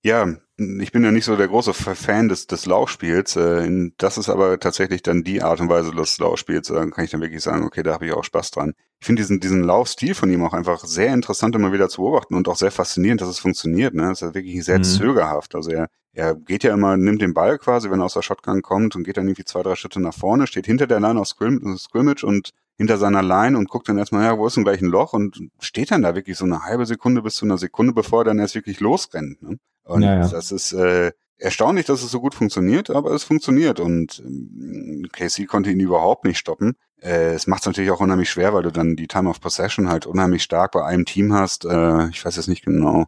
ja, 0.05 0.35
ich 0.57 0.93
bin 0.93 1.05
ja 1.05 1.13
nicht 1.13 1.25
so 1.25 1.37
der 1.37 1.49
große 1.49 1.73
Fan 1.75 2.29
des, 2.29 2.49
des 2.49 2.67
Laufspiels. 2.67 3.37
Äh, 3.37 3.91
das 3.99 4.19
ist 4.19 4.29
aber 4.29 4.59
tatsächlich 4.59 5.03
dann 5.03 5.23
die 5.23 5.43
Art 5.43 5.61
und 5.61 5.69
Weise 5.69 5.93
des 5.93 6.19
Laufspiels. 6.19 6.69
Da 6.69 6.85
kann 6.87 7.05
ich 7.05 7.11
dann 7.11 7.21
wirklich 7.21 7.43
sagen, 7.43 7.65
okay, 7.65 7.83
da 7.83 7.95
habe 7.95 8.07
ich 8.07 8.13
auch 8.13 8.25
Spaß 8.25 8.51
dran. 8.51 8.75
Ich 9.01 9.07
finde 9.07 9.23
diesen, 9.23 9.41
diesen 9.41 9.63
Laufstil 9.63 10.15
von 10.15 10.31
ihm 10.31 10.45
auch 10.45 10.55
einfach 10.55 10.85
sehr 10.85 11.15
interessant 11.15 11.55
immer 11.55 11.73
wieder 11.73 11.89
zu 11.89 12.03
beobachten 12.03 12.35
und 12.35 12.49
auch 12.49 12.57
sehr 12.57 12.73
faszinierend, 12.73 13.21
dass 13.21 13.29
es 13.29 13.39
funktioniert. 13.39 13.95
Ne? 13.95 14.11
Es 14.11 14.23
ist 14.23 14.35
wirklich 14.35 14.65
sehr 14.65 14.79
mhm. 14.79 14.85
zögerhaft. 14.85 15.55
Also 15.55 15.71
er, 15.71 15.89
er 16.13 16.35
geht 16.35 16.65
ja 16.65 16.75
immer, 16.75 16.97
nimmt 16.97 17.23
den 17.23 17.35
Ball 17.35 17.59
quasi, 17.59 17.91
wenn 17.91 18.01
er 18.01 18.07
aus 18.07 18.15
der 18.15 18.23
Shotgun 18.23 18.63
kommt 18.63 18.97
und 18.97 19.05
geht 19.05 19.17
dann 19.17 19.29
irgendwie 19.29 19.45
zwei, 19.45 19.63
drei 19.63 19.77
Schritte 19.77 20.01
nach 20.01 20.15
vorne, 20.15 20.47
steht 20.49 20.67
hinter 20.67 20.89
der 20.89 21.01
Line 21.01 21.21
auf 21.21 21.29
Scrim 21.29 21.77
Scrimmage 21.79 22.25
und 22.25 22.51
hinter 22.77 22.99
seiner 22.99 23.23
Line 23.23 23.57
und 23.57 23.69
guckt 23.69 23.89
dann 23.89 23.99
erstmal, 23.99 24.25
ja, 24.25 24.39
wo 24.39 24.47
ist 24.47 24.57
denn 24.57 24.65
gleich 24.65 24.81
ein 24.81 24.89
Loch 24.89 25.13
und 25.13 25.41
steht 25.61 25.91
dann 25.91 26.03
da 26.03 26.15
wirklich 26.15 26.37
so 26.37 26.45
eine 26.45 26.63
halbe 26.63 26.87
Sekunde 26.87 27.23
bis 27.23 27.37
zu 27.37 27.45
einer 27.45 27.59
Sekunde, 27.59 27.93
bevor 27.93 28.23
er 28.23 28.25
dann 28.25 28.39
erst 28.39 28.55
wirklich 28.55 28.81
losrennt. 28.81 29.43
Ne? 29.43 29.59
Und 29.85 30.03
ja, 30.03 30.15
ja. 30.15 30.29
das 30.29 30.53
ist 30.53 30.73
äh, 30.73 31.13
erstaunlich, 31.39 31.87
dass 31.87 32.03
es 32.03 32.11
so 32.11 32.21
gut 32.21 32.35
funktioniert, 32.35 32.91
aber 32.91 33.11
es 33.13 33.25
funktioniert 33.25 33.81
und 33.81 34.23
ähm, 34.25 35.07
KC 35.13 35.47
konnte 35.47 35.71
ihn 35.71 35.81
überhaupt 35.81 36.25
nicht 36.25 36.39
stoppen. 36.39 36.77
Äh, 37.01 37.35
es 37.35 37.47
macht 37.47 37.63
es 37.63 37.67
natürlich 37.67 37.91
auch 37.91 38.01
unheimlich 38.01 38.31
schwer, 38.31 38.55
weil 38.55 38.63
du 38.63 38.71
dann 38.71 38.97
die 38.97 39.09
Time 39.09 39.29
of 39.29 39.41
Possession 39.41 39.89
halt 39.89 40.07
unheimlich 40.07 40.43
stark 40.43 40.73
bei 40.73 40.85
einem 40.85 41.05
Team 41.05 41.33
hast. 41.33 41.65
Äh, 41.65 42.09
ich 42.09 42.25
weiß 42.25 42.37
jetzt 42.37 42.49
nicht 42.49 42.65
genau, 42.65 43.07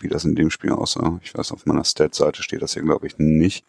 wie 0.00 0.08
das 0.08 0.24
in 0.24 0.34
dem 0.34 0.50
Spiel 0.50 0.72
aussah. 0.72 1.18
Ich 1.22 1.34
weiß, 1.34 1.52
auf 1.52 1.66
meiner 1.66 1.84
Stat-Seite 1.84 2.42
steht 2.42 2.62
das 2.62 2.74
hier, 2.74 2.82
glaube 2.82 3.06
ich, 3.06 3.18
nicht. 3.18 3.64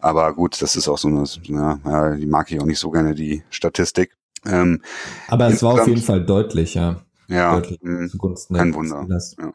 Aber 0.00 0.34
gut, 0.34 0.60
das 0.60 0.76
ist 0.76 0.88
auch 0.88 0.98
so 0.98 1.08
eine, 1.08 1.24
ja, 1.44 2.16
die 2.16 2.26
mag 2.26 2.50
ich 2.50 2.60
auch 2.60 2.66
nicht 2.66 2.78
so 2.78 2.90
gerne, 2.90 3.14
die 3.14 3.42
Statistik. 3.50 4.16
Ähm, 4.46 4.82
Aber 5.28 5.48
es 5.48 5.62
war 5.62 5.74
auf 5.74 5.86
jeden 5.86 6.02
Fall 6.02 6.24
deutlich, 6.24 6.74
ja. 6.74 7.02
Ja, 7.28 7.54
deutlich 7.54 7.80
mh, 7.82 8.08
zugunsten 8.08 8.56
kein 8.56 8.74
Wunder. 8.74 9.06
Ja. 9.38 9.52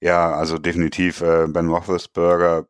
ja. 0.00 0.34
also 0.34 0.58
definitiv. 0.58 1.20
Äh, 1.20 1.46
ben 1.48 1.68
Roethlisberger 1.68 2.66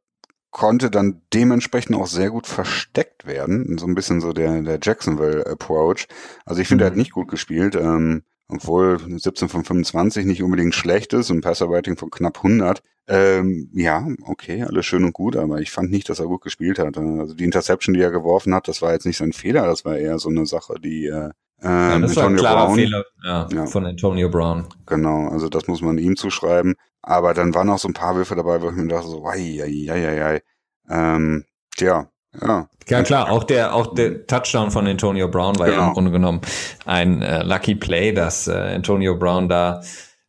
konnte 0.51 0.91
dann 0.91 1.23
dementsprechend 1.33 1.97
auch 1.97 2.07
sehr 2.07 2.31
gut 2.31 2.47
versteckt 2.47 3.27
werden. 3.27 3.79
So 3.79 3.87
ein 3.87 3.95
bisschen 3.95 4.21
so 4.21 4.33
der, 4.33 4.63
der 4.63 4.79
Jacksonville-Approach. 4.81 6.07
Also 6.45 6.61
ich 6.61 6.69
finde, 6.69 6.85
mhm. 6.85 6.87
er 6.87 6.91
hat 6.91 6.95
mhm. 6.95 7.01
nicht 7.01 7.13
gut 7.13 7.29
gespielt. 7.29 7.75
Ähm, 7.75 8.23
obwohl 8.49 8.99
17 8.99 9.49
von 9.49 9.65
25 9.65 10.27
nicht 10.27 10.43
unbedingt 10.43 10.75
schlecht 10.75 11.13
ist 11.13 11.31
und 11.31 11.41
Passer-Rating 11.41 11.97
von 11.97 12.11
knapp 12.11 12.37
100. 12.39 12.83
Ähm, 13.07 13.71
ja, 13.75 14.07
okay, 14.23 14.63
alles 14.63 14.87
schön 14.87 15.05
und 15.05 15.13
gut, 15.13 15.37
aber 15.37 15.61
ich 15.61 15.71
fand 15.71 15.91
nicht, 15.91 16.09
dass 16.09 16.21
er 16.21 16.27
gut 16.27 16.43
gespielt 16.43 16.79
hat. 16.79 16.97
Also 16.97 17.35
die 17.35 17.45
Interception, 17.45 17.95
die 17.95 18.01
er 18.01 18.11
geworfen 18.11 18.55
hat, 18.55 18.69
das 18.69 18.83
war 18.83 18.93
jetzt 18.93 19.07
nicht 19.07 19.17
sein 19.17 19.33
Fehler, 19.33 19.67
das 19.67 19.85
war 19.85 19.97
eher 19.97 20.19
so 20.19 20.29
eine 20.29 20.47
Sache, 20.47 20.75
die 20.81 21.07
äh, 21.07 21.31
ja, 21.65 21.99
das 21.99 22.11
Antonio 22.11 22.23
war 22.23 22.29
ein 22.29 22.37
klarer 22.37 22.67
Brown. 22.67 22.77
Fehler 22.77 23.05
ja, 23.25 23.49
ja. 23.53 23.67
von 23.67 23.87
Antonio 23.87 24.29
Brown. 24.29 24.67
Genau, 24.87 25.29
also 25.29 25.49
das 25.49 25.67
muss 25.67 25.83
man 25.83 25.99
ihm 25.99 26.17
zuschreiben. 26.17 26.75
Aber 27.03 27.35
dann 27.35 27.55
waren 27.55 27.69
auch 27.69 27.79
so 27.79 27.89
ein 27.89 27.95
paar 27.95 28.17
Würfe 28.17 28.35
dabei, 28.35 28.63
wo 28.63 28.71
ich 28.71 28.77
mir 28.77 28.89
dachte, 28.89 29.09
so, 29.09 29.27
ei, 29.27 29.63
ei, 29.63 29.91
ei, 29.91 30.25
ei, 30.25 30.43
Ähm, 30.89 31.45
tja, 31.77 32.09
ja. 32.41 32.69
Ja 32.89 33.03
klar, 33.03 33.31
auch 33.31 33.45
der 33.45 33.75
auch 33.75 33.95
der 33.95 34.27
Touchdown 34.27 34.71
von 34.71 34.87
Antonio 34.87 35.29
Brown 35.29 35.59
war 35.59 35.67
genau. 35.67 35.79
ja 35.79 35.79
im 35.79 35.79
genau. 35.79 35.93
Grunde 35.95 36.11
genommen 36.11 36.41
ein 36.85 37.23
äh, 37.23 37.43
Lucky 37.43 37.75
Play, 37.75 38.13
dass 38.13 38.47
äh, 38.47 38.53
Antonio 38.53 39.17
Brown 39.17 39.49
da 39.49 39.81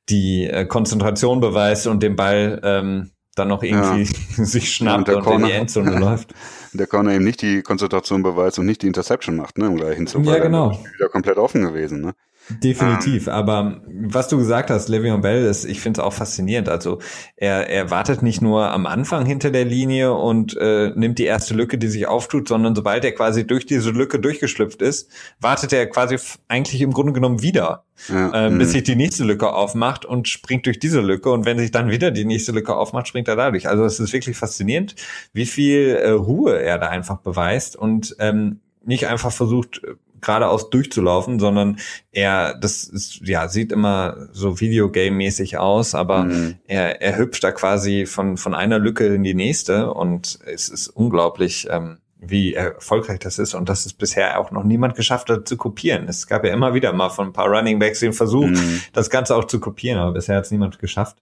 die 0.10 0.46
äh, 0.46 0.66
Konzentration 0.66 1.42
beweist 1.42 1.88
und 1.88 2.02
den 2.02 2.16
Ball 2.16 2.62
ähm, 2.64 3.12
dann 3.36 3.50
noch 3.50 3.64
irgendwie 3.64 4.04
ja. 4.38 4.46
sich 4.46 4.74
schnappt 4.74 5.10
und, 5.10 5.16
und 5.16 5.24
Corner, 5.24 5.46
in 5.46 5.52
die 5.52 5.58
Endzone 5.58 5.92
läuft. 6.00 6.34
Der 6.78 6.88
Corner 6.88 7.14
eben 7.14 7.24
nicht 7.24 7.42
die 7.42 7.62
Konzentration 7.62 8.24
beweist 8.24 8.60
und 8.60 8.66
nicht 8.66 8.82
die 8.82 8.88
Interception 8.88 9.36
macht, 9.36 9.58
ne, 9.58 9.68
im 9.68 9.78
gleichen 9.78 10.08
Zug. 10.08 10.26
Ja, 10.26 10.40
genau. 10.40 10.78
Wieder 10.96 11.10
komplett 11.10 11.38
offen 11.38 11.62
gewesen, 11.62 12.02
ne. 12.02 12.16
Definitiv, 12.50 13.26
ähm, 13.26 13.34
aber 13.34 13.82
was 13.88 14.28
du 14.28 14.38
gesagt 14.38 14.70
hast, 14.70 14.90
Le'Veon 14.90 15.22
Bell, 15.22 15.46
ist, 15.46 15.66
ich 15.66 15.82
finde 15.82 16.00
es 16.00 16.06
auch 16.06 16.14
faszinierend. 16.14 16.70
Also 16.70 17.00
er, 17.36 17.70
er 17.70 17.90
wartet 17.90 18.22
nicht 18.22 18.42
nur 18.42 18.70
am 18.72 18.86
Anfang 18.86 19.26
hinter 19.26 19.50
der 19.50 19.66
Linie 19.66 20.14
und 20.14 20.56
äh, 20.58 20.92
nimmt 20.96 21.18
die 21.18 21.26
erste 21.26 21.56
Lücke, 21.56 21.80
die 21.80 21.88
sich 21.88 22.08
auftut, 22.08 22.48
sondern 22.48 22.76
sobald 22.76 23.04
er 23.04 23.14
quasi 23.14 23.48
durch 23.48 23.66
diese 23.66 23.90
Lücke 23.90 24.20
durchgeschlüpft 24.20 24.84
ist, 24.84 25.10
wartet 25.40 25.74
er 25.74 25.88
quasi 25.88 26.18
eigentlich 26.48 26.82
im 26.82 26.92
Grunde 26.92 27.14
genommen 27.14 27.42
wieder, 27.42 27.84
ja, 28.10 28.48
äh, 28.48 28.50
bis 28.52 28.68
mhm. 28.68 28.72
sich 28.74 28.84
die 28.84 28.96
nächste 28.96 29.24
Lücke 29.24 29.52
aufmacht 29.52 30.06
und 30.06 30.28
springt 30.28 30.68
durch 30.68 30.78
diese 30.78 31.02
Lücke. 31.02 31.32
Und 31.32 31.46
wenn 31.46 31.58
sich 31.58 31.72
dann 31.72 31.90
wieder 31.90 32.12
die 32.12 32.26
nächste 32.26 32.52
Lücke 32.52 32.76
aufmacht, 32.76 33.08
springt 33.08 33.28
er 33.28 33.36
dadurch. 33.36 33.68
Also 33.68 33.86
es 33.86 34.00
ist 34.00 34.14
wirklich 34.14 34.38
faszinierend, 34.38 34.96
wie 35.34 35.48
viel 35.48 35.96
äh, 35.96 36.12
Ruhe 36.12 36.62
er 36.62 36.78
da 36.78 36.90
einfach 36.90 37.18
beweist 37.18 37.76
und 37.76 38.16
ähm, 38.20 38.60
nicht 38.86 39.08
einfach 39.08 39.32
versucht, 39.32 39.82
geradeaus 40.26 40.70
durchzulaufen, 40.70 41.40
sondern 41.40 41.78
er, 42.12 42.56
das 42.56 42.84
ist, 42.84 43.22
ja, 43.28 43.48
sieht 43.48 43.72
immer 43.72 44.28
so 44.32 44.60
Videogame-mäßig 44.60 45.58
aus, 45.58 45.96
aber 45.96 46.24
mhm. 46.24 46.56
er, 46.68 47.02
er 47.02 47.18
hüpft 47.18 47.44
da 47.44 47.52
quasi 47.52 48.06
von, 48.06 48.38
von 48.38 48.54
einer 48.54 48.80
Lücke 48.80 49.08
in 49.08 49.24
die 49.24 49.34
nächste 49.34 49.94
und 49.94 50.40
es 50.46 50.70
ist 50.70 50.88
unglaublich, 50.90 51.68
ähm, 51.70 52.00
wie 52.18 52.54
erfolgreich 52.54 53.20
das 53.20 53.40
ist 53.40 53.54
und 53.54 53.70
dass 53.70 53.86
es 53.86 53.94
bisher 53.94 54.40
auch 54.40 54.52
noch 54.52 54.64
niemand 54.64 54.96
geschafft 54.96 55.30
hat 55.30 55.48
zu 55.48 55.58
kopieren. 55.58 56.08
Es 56.08 56.28
gab 56.28 56.44
ja 56.44 56.54
immer 56.54 56.74
wieder 56.74 56.92
mal 56.92 57.10
von 57.10 57.28
ein 57.28 57.34
paar 57.34 57.48
Running 57.48 57.80
Backs 57.80 58.00
den 58.00 58.14
Versuch, 58.14 58.48
mhm. 58.48 58.82
das 58.94 59.10
Ganze 59.10 59.36
auch 59.36 59.46
zu 59.46 59.60
kopieren, 59.60 60.00
aber 60.00 60.14
bisher 60.14 60.38
hat 60.38 60.46
es 60.46 60.52
niemand 60.52 60.80
geschafft. 60.80 61.18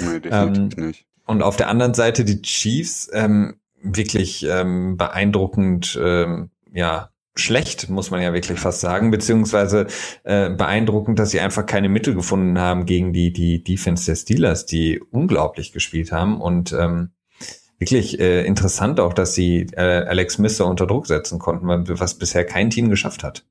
Nee, 0.00 0.20
definitiv 0.20 0.78
ähm, 0.78 0.86
nicht. 0.86 1.06
Und 1.26 1.42
auf 1.42 1.56
der 1.56 1.68
anderen 1.68 1.94
Seite 1.94 2.24
die 2.24 2.42
Chiefs, 2.42 3.10
ähm, 3.12 3.56
wirklich 3.84 4.44
ähm, 4.48 4.96
beeindruckend, 4.96 5.98
ähm, 6.02 6.50
ja, 6.72 7.10
schlecht, 7.36 7.90
muss 7.90 8.10
man 8.10 8.22
ja 8.22 8.32
wirklich 8.32 8.60
fast 8.60 8.80
sagen, 8.80 9.10
beziehungsweise 9.10 9.86
äh, 10.22 10.50
beeindruckend, 10.50 11.18
dass 11.18 11.30
sie 11.30 11.40
einfach 11.40 11.66
keine 11.66 11.88
Mittel 11.88 12.14
gefunden 12.14 12.58
haben 12.58 12.86
gegen 12.86 13.12
die, 13.12 13.32
die 13.32 13.62
Defense 13.62 14.06
der 14.06 14.16
Steelers, 14.16 14.66
die 14.66 15.00
unglaublich 15.10 15.72
gespielt 15.72 16.12
haben 16.12 16.40
und 16.40 16.72
ähm, 16.72 17.10
wirklich 17.78 18.20
äh, 18.20 18.44
interessant 18.44 19.00
auch, 19.00 19.12
dass 19.12 19.34
sie 19.34 19.66
äh, 19.72 20.04
Alex 20.06 20.34
so 20.34 20.66
unter 20.66 20.86
Druck 20.86 21.06
setzen 21.06 21.38
konnten, 21.38 21.66
was 21.98 22.14
bisher 22.14 22.44
kein 22.44 22.70
Team 22.70 22.88
geschafft 22.88 23.24
hat. 23.24 23.44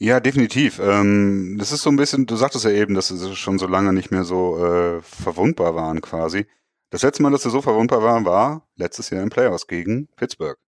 Ja, 0.00 0.20
definitiv. 0.20 0.80
Ähm, 0.80 1.56
das 1.58 1.72
ist 1.72 1.82
so 1.82 1.90
ein 1.90 1.96
bisschen, 1.96 2.26
du 2.26 2.36
sagtest 2.36 2.64
ja 2.64 2.70
eben, 2.70 2.94
dass 2.94 3.08
sie 3.08 3.34
schon 3.34 3.58
so 3.58 3.66
lange 3.66 3.92
nicht 3.92 4.12
mehr 4.12 4.22
so 4.22 4.64
äh, 4.64 5.02
verwundbar 5.02 5.74
waren 5.74 6.00
quasi. 6.00 6.46
Das 6.90 7.02
letzte 7.02 7.22
Mal, 7.22 7.30
dass 7.30 7.42
sie 7.42 7.50
so 7.50 7.60
verwundbar 7.60 8.02
waren, 8.02 8.24
war 8.24 8.66
letztes 8.76 9.10
Jahr 9.10 9.22
im 9.22 9.30
Playoffs 9.30 9.66
gegen 9.66 10.08
Pittsburgh. 10.16 10.58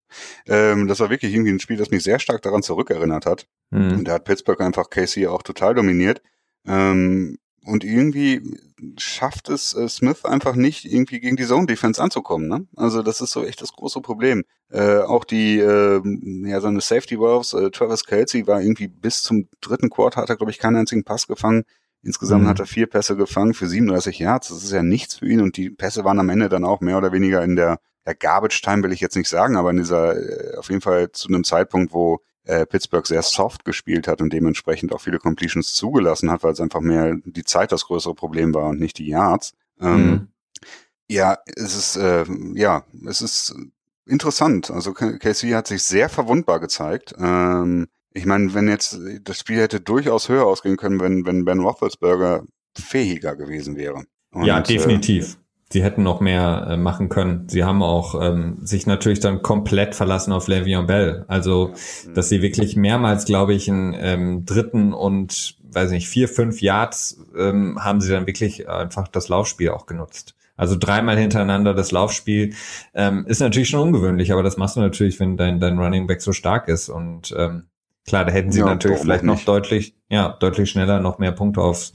Ähm, 0.46 0.88
das 0.88 1.00
war 1.00 1.10
wirklich 1.10 1.32
irgendwie 1.32 1.52
ein 1.52 1.60
Spiel, 1.60 1.76
das 1.76 1.90
mich 1.90 2.02
sehr 2.02 2.18
stark 2.18 2.42
daran 2.42 2.62
zurückerinnert 2.62 3.26
hat. 3.26 3.46
Mhm. 3.70 3.98
Und 3.98 4.04
da 4.08 4.14
hat 4.14 4.24
Pittsburgh 4.24 4.60
einfach 4.60 4.90
Casey 4.90 5.26
auch 5.26 5.42
total 5.42 5.74
dominiert. 5.74 6.22
Ähm, 6.66 7.38
und 7.64 7.84
irgendwie 7.84 8.58
schafft 8.96 9.48
es 9.48 9.74
äh, 9.74 9.88
Smith 9.88 10.24
einfach 10.24 10.54
nicht, 10.54 10.86
irgendwie 10.86 11.20
gegen 11.20 11.36
die 11.36 11.44
Zone 11.44 11.66
Defense 11.66 12.02
anzukommen. 12.02 12.48
Ne? 12.48 12.66
Also 12.76 13.02
das 13.02 13.20
ist 13.20 13.32
so 13.32 13.44
echt 13.44 13.60
das 13.60 13.72
große 13.72 14.00
Problem. 14.00 14.44
Äh, 14.70 14.98
auch 14.98 15.24
die, 15.24 15.58
äh, 15.58 16.00
ja, 16.48 16.60
seine 16.60 16.80
Safety 16.80 17.18
Wolves, 17.18 17.52
äh, 17.52 17.70
Travis 17.70 18.04
Kelsey 18.04 18.46
war 18.46 18.62
irgendwie 18.62 18.88
bis 18.88 19.22
zum 19.22 19.48
dritten 19.60 19.90
Quarter, 19.90 20.22
hat 20.22 20.30
er, 20.30 20.36
glaube 20.36 20.52
ich, 20.52 20.58
keinen 20.58 20.76
einzigen 20.76 21.04
Pass 21.04 21.26
gefangen. 21.26 21.64
Insgesamt 22.02 22.44
mhm. 22.44 22.48
hat 22.48 22.60
er 22.60 22.66
vier 22.66 22.86
Pässe 22.86 23.16
gefangen 23.16 23.54
für 23.54 23.68
37 23.68 24.18
Yards. 24.18 24.48
Das 24.48 24.64
ist 24.64 24.72
ja 24.72 24.82
nichts 24.82 25.16
für 25.16 25.28
ihn. 25.28 25.40
Und 25.40 25.56
die 25.56 25.70
Pässe 25.70 26.04
waren 26.04 26.18
am 26.18 26.30
Ende 26.30 26.48
dann 26.48 26.64
auch 26.64 26.80
mehr 26.80 26.96
oder 26.96 27.12
weniger 27.12 27.42
in 27.44 27.56
der, 27.56 27.78
der 28.06 28.14
Garbage 28.14 28.62
Time, 28.62 28.82
will 28.82 28.92
ich 28.92 29.00
jetzt 29.00 29.16
nicht 29.16 29.28
sagen, 29.28 29.56
aber 29.56 29.70
in 29.70 29.76
dieser, 29.76 30.16
äh, 30.16 30.56
auf 30.56 30.70
jeden 30.70 30.80
Fall 30.80 31.12
zu 31.12 31.28
einem 31.28 31.44
Zeitpunkt, 31.44 31.92
wo 31.92 32.20
äh, 32.44 32.64
Pittsburgh 32.64 33.06
sehr 33.06 33.22
soft 33.22 33.64
gespielt 33.64 34.08
hat 34.08 34.20
und 34.20 34.32
dementsprechend 34.32 34.94
auch 34.94 35.00
viele 35.00 35.18
Completions 35.18 35.74
zugelassen 35.74 36.30
hat, 36.30 36.42
weil 36.42 36.52
es 36.52 36.60
einfach 36.60 36.80
mehr 36.80 37.16
die 37.24 37.44
Zeit 37.44 37.70
das 37.70 37.84
größere 37.84 38.14
Problem 38.14 38.54
war 38.54 38.68
und 38.68 38.80
nicht 38.80 38.98
die 38.98 39.08
Yards. 39.08 39.52
Ähm, 39.78 40.10
mhm. 40.10 40.28
Ja, 41.08 41.38
es 41.56 41.76
ist, 41.76 41.96
äh, 41.96 42.24
ja, 42.54 42.84
es 43.06 43.20
ist 43.20 43.54
interessant. 44.06 44.70
Also 44.70 44.92
KC 44.92 45.54
hat 45.54 45.66
sich 45.66 45.82
sehr 45.82 46.08
verwundbar 46.08 46.60
gezeigt. 46.60 47.14
Ähm, 47.18 47.88
ich 48.12 48.26
meine, 48.26 48.54
wenn 48.54 48.68
jetzt 48.68 48.98
das 49.22 49.38
Spiel 49.38 49.58
hätte 49.58 49.80
durchaus 49.80 50.28
höher 50.28 50.46
ausgehen 50.46 50.76
können, 50.76 51.00
wenn, 51.00 51.24
wenn 51.26 51.44
Ben 51.44 51.60
Roethlisberger 51.60 52.44
fähiger 52.76 53.36
gewesen 53.36 53.76
wäre. 53.76 54.04
Und, 54.32 54.44
ja, 54.44 54.60
definitiv. 54.60 55.38
sie 55.72 55.82
hätten 55.82 56.02
noch 56.02 56.20
mehr 56.20 56.66
äh, 56.70 56.76
machen 56.76 57.08
können. 57.08 57.48
Sie 57.48 57.64
haben 57.64 57.82
auch 57.82 58.20
ähm, 58.20 58.58
sich 58.62 58.86
natürlich 58.86 59.20
dann 59.20 59.42
komplett 59.42 59.94
verlassen 59.94 60.32
auf 60.32 60.48
Le'Veon 60.48 60.86
Bell. 60.86 61.24
Also, 61.28 61.74
dass 62.14 62.28
sie 62.28 62.42
wirklich 62.42 62.76
mehrmals, 62.76 63.24
glaube 63.24 63.54
ich, 63.54 63.68
einen 63.68 63.94
ähm, 63.98 64.44
dritten 64.44 64.92
und, 64.92 65.56
weiß 65.72 65.90
nicht, 65.90 66.08
vier, 66.08 66.28
fünf 66.28 66.60
Yards 66.60 67.18
ähm, 67.36 67.78
haben 67.82 68.00
sie 68.00 68.10
dann 68.10 68.26
wirklich 68.26 68.68
einfach 68.68 69.08
das 69.08 69.28
Laufspiel 69.28 69.70
auch 69.70 69.86
genutzt. 69.86 70.34
Also 70.56 70.76
dreimal 70.78 71.16
hintereinander 71.16 71.72
das 71.72 71.90
Laufspiel 71.90 72.54
ähm, 72.92 73.24
ist 73.26 73.40
natürlich 73.40 73.70
schon 73.70 73.80
ungewöhnlich, 73.80 74.30
aber 74.30 74.42
das 74.42 74.58
machst 74.58 74.76
du 74.76 74.80
natürlich, 74.80 75.18
wenn 75.18 75.38
dein, 75.38 75.58
dein 75.58 75.78
Running 75.78 76.06
Back 76.06 76.20
so 76.20 76.34
stark 76.34 76.68
ist. 76.68 76.90
Und 76.90 77.34
ähm, 77.34 77.69
klar, 78.06 78.24
da 78.24 78.32
hätten 78.32 78.52
sie 78.52 78.60
ja, 78.60 78.66
natürlich 78.66 79.00
vielleicht 79.00 79.24
noch 79.24 79.44
deutlich, 79.44 79.94
ja, 80.08 80.30
deutlich 80.40 80.70
schneller 80.70 81.00
noch 81.00 81.18
mehr 81.18 81.32
Punkte 81.32 81.60
aufs 81.60 81.92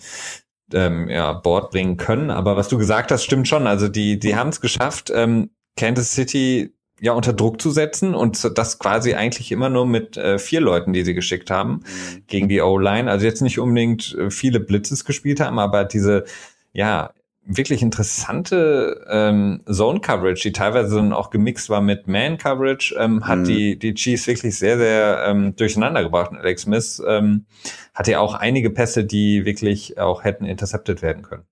ähm, 0.74 1.10
ja, 1.10 1.34
Board 1.34 1.72
bringen 1.72 1.98
können. 1.98 2.32
Aber 2.32 2.58
was 2.58 2.68
du 2.68 2.78
gesagt 2.78 3.12
hast, 3.12 3.24
stimmt 3.24 3.48
schon. 3.48 3.68
Also 3.68 3.88
die, 3.88 4.20
die 4.20 4.36
haben 4.36 4.50
es 4.50 4.62
geschafft, 4.62 5.12
ähm, 5.14 5.52
Kansas 5.78 6.14
City 6.14 6.74
ja 7.02 7.12
unter 7.12 7.34
Druck 7.34 7.62
zu 7.62 7.72
setzen 7.72 8.16
und 8.16 8.58
das 8.58 8.80
quasi 8.80 9.16
eigentlich 9.16 9.52
immer 9.52 9.70
nur 9.70 9.86
mit 9.86 10.16
äh, 10.16 10.40
vier 10.40 10.62
Leuten, 10.62 10.94
die 10.94 11.04
sie 11.04 11.14
geschickt 11.14 11.52
haben 11.52 11.74
mhm. 11.74 12.24
gegen 12.28 12.50
die 12.50 12.62
O-Line. 12.62 13.12
Also 13.12 13.26
jetzt 13.26 13.42
nicht 13.42 13.60
unbedingt 13.60 14.16
äh, 14.16 14.32
viele 14.32 14.60
Blitzes 14.60 15.04
gespielt 15.04 15.40
haben, 15.40 15.60
aber 15.60 15.84
diese 15.84 16.24
ja 16.72 17.12
wirklich 17.46 17.82
interessante 17.82 19.06
ähm, 19.10 19.62
Zone 19.72 20.00
Coverage, 20.00 20.42
die 20.44 20.52
teilweise 20.52 20.96
dann 20.96 21.14
auch 21.14 21.30
gemixt 21.30 21.70
war 21.70 21.82
mit 21.82 22.08
Man 22.08 22.38
Coverage, 22.38 22.96
ähm, 22.98 23.28
hat 23.28 23.40
mhm. 23.40 23.44
die 23.46 23.80
die 23.80 23.94
Chiefs 23.94 24.28
wirklich 24.28 24.58
sehr 24.58 24.78
sehr 24.78 25.26
ähm, 25.28 25.56
durcheinander 25.56 26.04
gebracht. 26.04 26.32
Und 26.32 26.38
Alex 26.38 26.64
Smith 26.64 27.02
ähm, 27.08 27.46
hatte 27.94 28.12
ja 28.12 28.20
auch 28.20 28.34
einige 28.34 28.70
Pässe, 28.70 29.06
die 29.06 29.46
wirklich 29.46 29.98
auch 30.00 30.24
hätten 30.24 30.46
intercepted 30.46 31.02
werden 31.02 31.24
können. 31.24 31.44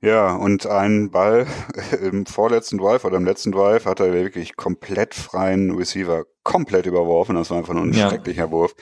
Ja, 0.00 0.34
und 0.34 0.66
ein 0.66 1.10
Ball 1.10 1.46
im 2.02 2.26
vorletzten 2.26 2.78
Drive 2.78 3.04
oder 3.04 3.16
im 3.16 3.24
letzten 3.24 3.52
Drive 3.52 3.86
hat 3.86 4.00
er 4.00 4.12
wirklich 4.12 4.56
komplett 4.56 5.14
freien 5.14 5.70
Receiver 5.70 6.24
komplett 6.42 6.86
überworfen. 6.86 7.36
Das 7.36 7.50
war 7.50 7.58
einfach 7.58 7.74
nur 7.74 7.84
ein 7.84 7.92
ja. 7.92 8.08
schrecklicher 8.08 8.50
Wurf 8.50 8.74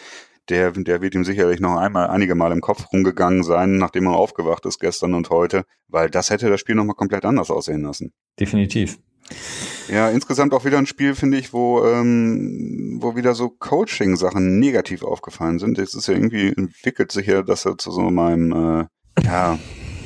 der, 0.48 0.72
der 0.72 1.00
wird 1.02 1.14
ihm 1.14 1.24
sicherlich 1.24 1.60
noch 1.60 1.76
einmal 1.76 2.08
einige 2.08 2.34
Mal 2.34 2.52
im 2.52 2.60
Kopf 2.60 2.86
rumgegangen 2.92 3.42
sein, 3.42 3.76
nachdem 3.76 4.06
er 4.06 4.16
aufgewacht 4.16 4.66
ist 4.66 4.78
gestern 4.78 5.14
und 5.14 5.30
heute, 5.30 5.64
weil 5.88 6.10
das 6.10 6.30
hätte 6.30 6.50
das 6.50 6.60
Spiel 6.60 6.74
nochmal 6.74 6.96
komplett 6.96 7.24
anders 7.24 7.50
aussehen 7.50 7.82
lassen. 7.82 8.12
Definitiv. 8.38 8.98
Ja, 9.88 10.10
insgesamt 10.10 10.54
auch 10.54 10.64
wieder 10.64 10.78
ein 10.78 10.86
Spiel, 10.86 11.14
finde 11.14 11.38
ich, 11.38 11.52
wo, 11.52 11.84
ähm, 11.84 12.98
wo 13.00 13.16
wieder 13.16 13.34
so 13.34 13.48
Coaching-Sachen 13.50 14.58
negativ 14.58 15.02
aufgefallen 15.02 15.58
sind. 15.58 15.78
Es 15.78 15.94
ist 15.94 16.08
ja 16.08 16.14
irgendwie 16.14 16.48
entwickelt 16.48 17.12
sich 17.12 17.26
ja, 17.26 17.42
dass 17.42 17.66
er 17.66 17.78
zu 17.78 17.90
so 17.90 18.02
meinem, 18.02 18.52
äh, 18.52 19.24
ja, 19.24 19.58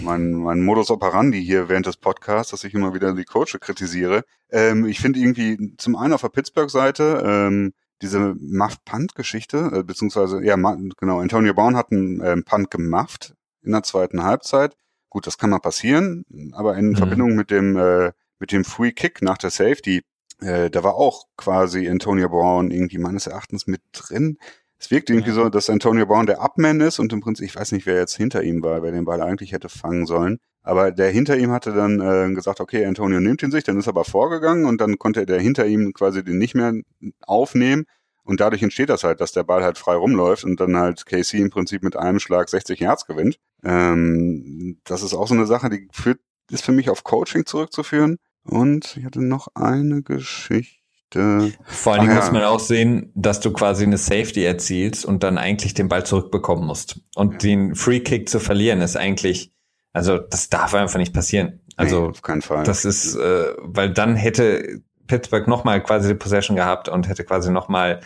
mein, 0.02 0.32
mein 0.32 0.62
Modus 0.62 0.90
operandi 0.90 1.44
hier 1.44 1.68
während 1.68 1.86
des 1.86 1.96
Podcasts, 1.96 2.50
dass 2.50 2.64
ich 2.64 2.74
immer 2.74 2.94
wieder 2.94 3.14
die 3.14 3.24
Coaches 3.24 3.60
kritisiere. 3.60 4.22
Ähm, 4.50 4.86
ich 4.86 5.00
finde 5.00 5.20
irgendwie 5.20 5.74
zum 5.76 5.96
einen 5.96 6.12
auf 6.12 6.22
der 6.22 6.28
Pittsburgh-Seite, 6.28 7.22
ähm, 7.24 7.72
diese 8.02 8.34
Muff-Punt-Geschichte, 8.38 9.70
äh, 9.74 9.82
beziehungsweise, 9.82 10.42
ja, 10.44 10.54
genau, 10.54 11.20
Antonio 11.20 11.54
Brown 11.54 11.76
hat 11.76 11.92
einen 11.92 12.20
äh, 12.20 12.36
Punt 12.42 12.70
gemufft 12.70 13.34
in 13.62 13.72
der 13.72 13.82
zweiten 13.82 14.22
Halbzeit. 14.22 14.76
Gut, 15.10 15.26
das 15.26 15.38
kann 15.38 15.50
mal 15.50 15.58
passieren, 15.58 16.24
aber 16.52 16.76
in 16.76 16.90
mhm. 16.90 16.96
Verbindung 16.96 17.34
mit 17.34 17.50
dem, 17.50 17.76
äh, 17.76 18.12
mit 18.38 18.52
dem 18.52 18.64
Free 18.64 18.92
Kick 18.92 19.22
nach 19.22 19.38
der 19.38 19.50
Safety, 19.50 20.02
äh, 20.40 20.70
da 20.70 20.84
war 20.84 20.94
auch 20.94 21.24
quasi 21.36 21.88
Antonio 21.88 22.28
Brown 22.28 22.70
irgendwie 22.70 22.98
meines 22.98 23.26
Erachtens 23.26 23.66
mit 23.66 23.80
drin. 23.92 24.38
Es 24.78 24.90
wirkt 24.90 25.10
irgendwie 25.10 25.30
ja. 25.30 25.34
so, 25.34 25.48
dass 25.48 25.70
Antonio 25.70 26.06
Brown 26.06 26.26
der 26.26 26.40
Upman 26.40 26.80
ist 26.80 27.00
und 27.00 27.12
im 27.12 27.20
Prinzip, 27.20 27.46
ich 27.46 27.56
weiß 27.56 27.72
nicht, 27.72 27.86
wer 27.86 27.96
jetzt 27.96 28.16
hinter 28.16 28.44
ihm 28.44 28.62
war, 28.62 28.82
wer 28.82 28.92
den 28.92 29.04
Ball 29.04 29.20
eigentlich 29.20 29.52
hätte 29.52 29.68
fangen 29.68 30.06
sollen. 30.06 30.38
Aber 30.68 30.92
der 30.92 31.10
hinter 31.10 31.38
ihm 31.38 31.50
hatte 31.50 31.72
dann 31.72 31.98
äh, 31.98 32.34
gesagt, 32.34 32.60
okay, 32.60 32.84
Antonio 32.84 33.20
nimmt 33.20 33.42
ihn 33.42 33.50
sich, 33.50 33.64
dann 33.64 33.78
ist 33.78 33.86
er 33.86 33.94
aber 33.94 34.04
vorgegangen 34.04 34.66
und 34.66 34.82
dann 34.82 34.98
konnte 34.98 35.24
der 35.24 35.40
hinter 35.40 35.66
ihm 35.66 35.94
quasi 35.94 36.22
den 36.22 36.36
nicht 36.36 36.54
mehr 36.54 36.74
aufnehmen. 37.22 37.86
Und 38.22 38.40
dadurch 38.40 38.62
entsteht 38.62 38.90
das 38.90 39.02
halt, 39.02 39.22
dass 39.22 39.32
der 39.32 39.44
Ball 39.44 39.64
halt 39.64 39.78
frei 39.78 39.94
rumläuft 39.94 40.44
und 40.44 40.60
dann 40.60 40.76
halt 40.76 41.06
Casey 41.06 41.40
im 41.40 41.48
Prinzip 41.48 41.82
mit 41.82 41.96
einem 41.96 42.20
Schlag 42.20 42.50
60 42.50 42.80
Yards 42.80 43.06
gewinnt. 43.06 43.38
Ähm, 43.64 44.76
das 44.84 45.02
ist 45.02 45.14
auch 45.14 45.26
so 45.26 45.32
eine 45.32 45.46
Sache, 45.46 45.70
die 45.70 45.88
führt, 45.90 46.20
ist 46.50 46.66
für 46.66 46.72
mich 46.72 46.90
auf 46.90 47.02
Coaching 47.02 47.46
zurückzuführen. 47.46 48.18
Und 48.44 48.94
ich 48.98 49.06
hatte 49.06 49.22
noch 49.22 49.48
eine 49.54 50.02
Geschichte. 50.02 51.50
Vor 51.64 51.94
allen 51.94 52.02
Dingen 52.02 52.14
ja. 52.14 52.20
muss 52.20 52.30
man 52.30 52.42
auch 52.42 52.60
sehen, 52.60 53.10
dass 53.14 53.40
du 53.40 53.54
quasi 53.54 53.84
eine 53.84 53.96
Safety 53.96 54.44
erzielst 54.44 55.06
und 55.06 55.22
dann 55.22 55.38
eigentlich 55.38 55.72
den 55.72 55.88
Ball 55.88 56.04
zurückbekommen 56.04 56.66
musst. 56.66 57.00
Und 57.14 57.32
ja. 57.32 57.38
den 57.38 57.74
Free 57.74 58.00
Kick 58.00 58.28
zu 58.28 58.38
verlieren 58.38 58.82
ist 58.82 58.98
eigentlich, 58.98 59.54
also 59.92 60.18
das 60.18 60.48
darf 60.48 60.74
einfach 60.74 60.98
nicht 60.98 61.14
passieren. 61.14 61.60
Also 61.76 62.02
nee, 62.02 62.08
auf 62.10 62.22
keinen 62.22 62.42
Fall. 62.42 62.64
Das 62.64 62.84
ist, 62.84 63.14
äh, 63.16 63.54
weil 63.58 63.90
dann 63.92 64.16
hätte 64.16 64.82
Pittsburgh 65.06 65.46
nochmal 65.48 65.82
quasi 65.82 66.08
die 66.08 66.14
Possession 66.14 66.56
gehabt 66.56 66.88
und 66.88 67.08
hätte 67.08 67.24
quasi 67.24 67.50
nochmal 67.50 68.00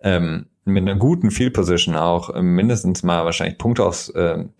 ähm, 0.00 0.46
mit 0.64 0.82
einer 0.82 0.96
guten 0.96 1.30
Field 1.30 1.54
Position 1.54 1.94
auch 1.94 2.30
äh, 2.30 2.42
mindestens 2.42 3.02
mal 3.02 3.24
wahrscheinlich 3.24 3.58
Punkte 3.58 3.84
aus, 3.84 4.12
ähm, 4.14 4.52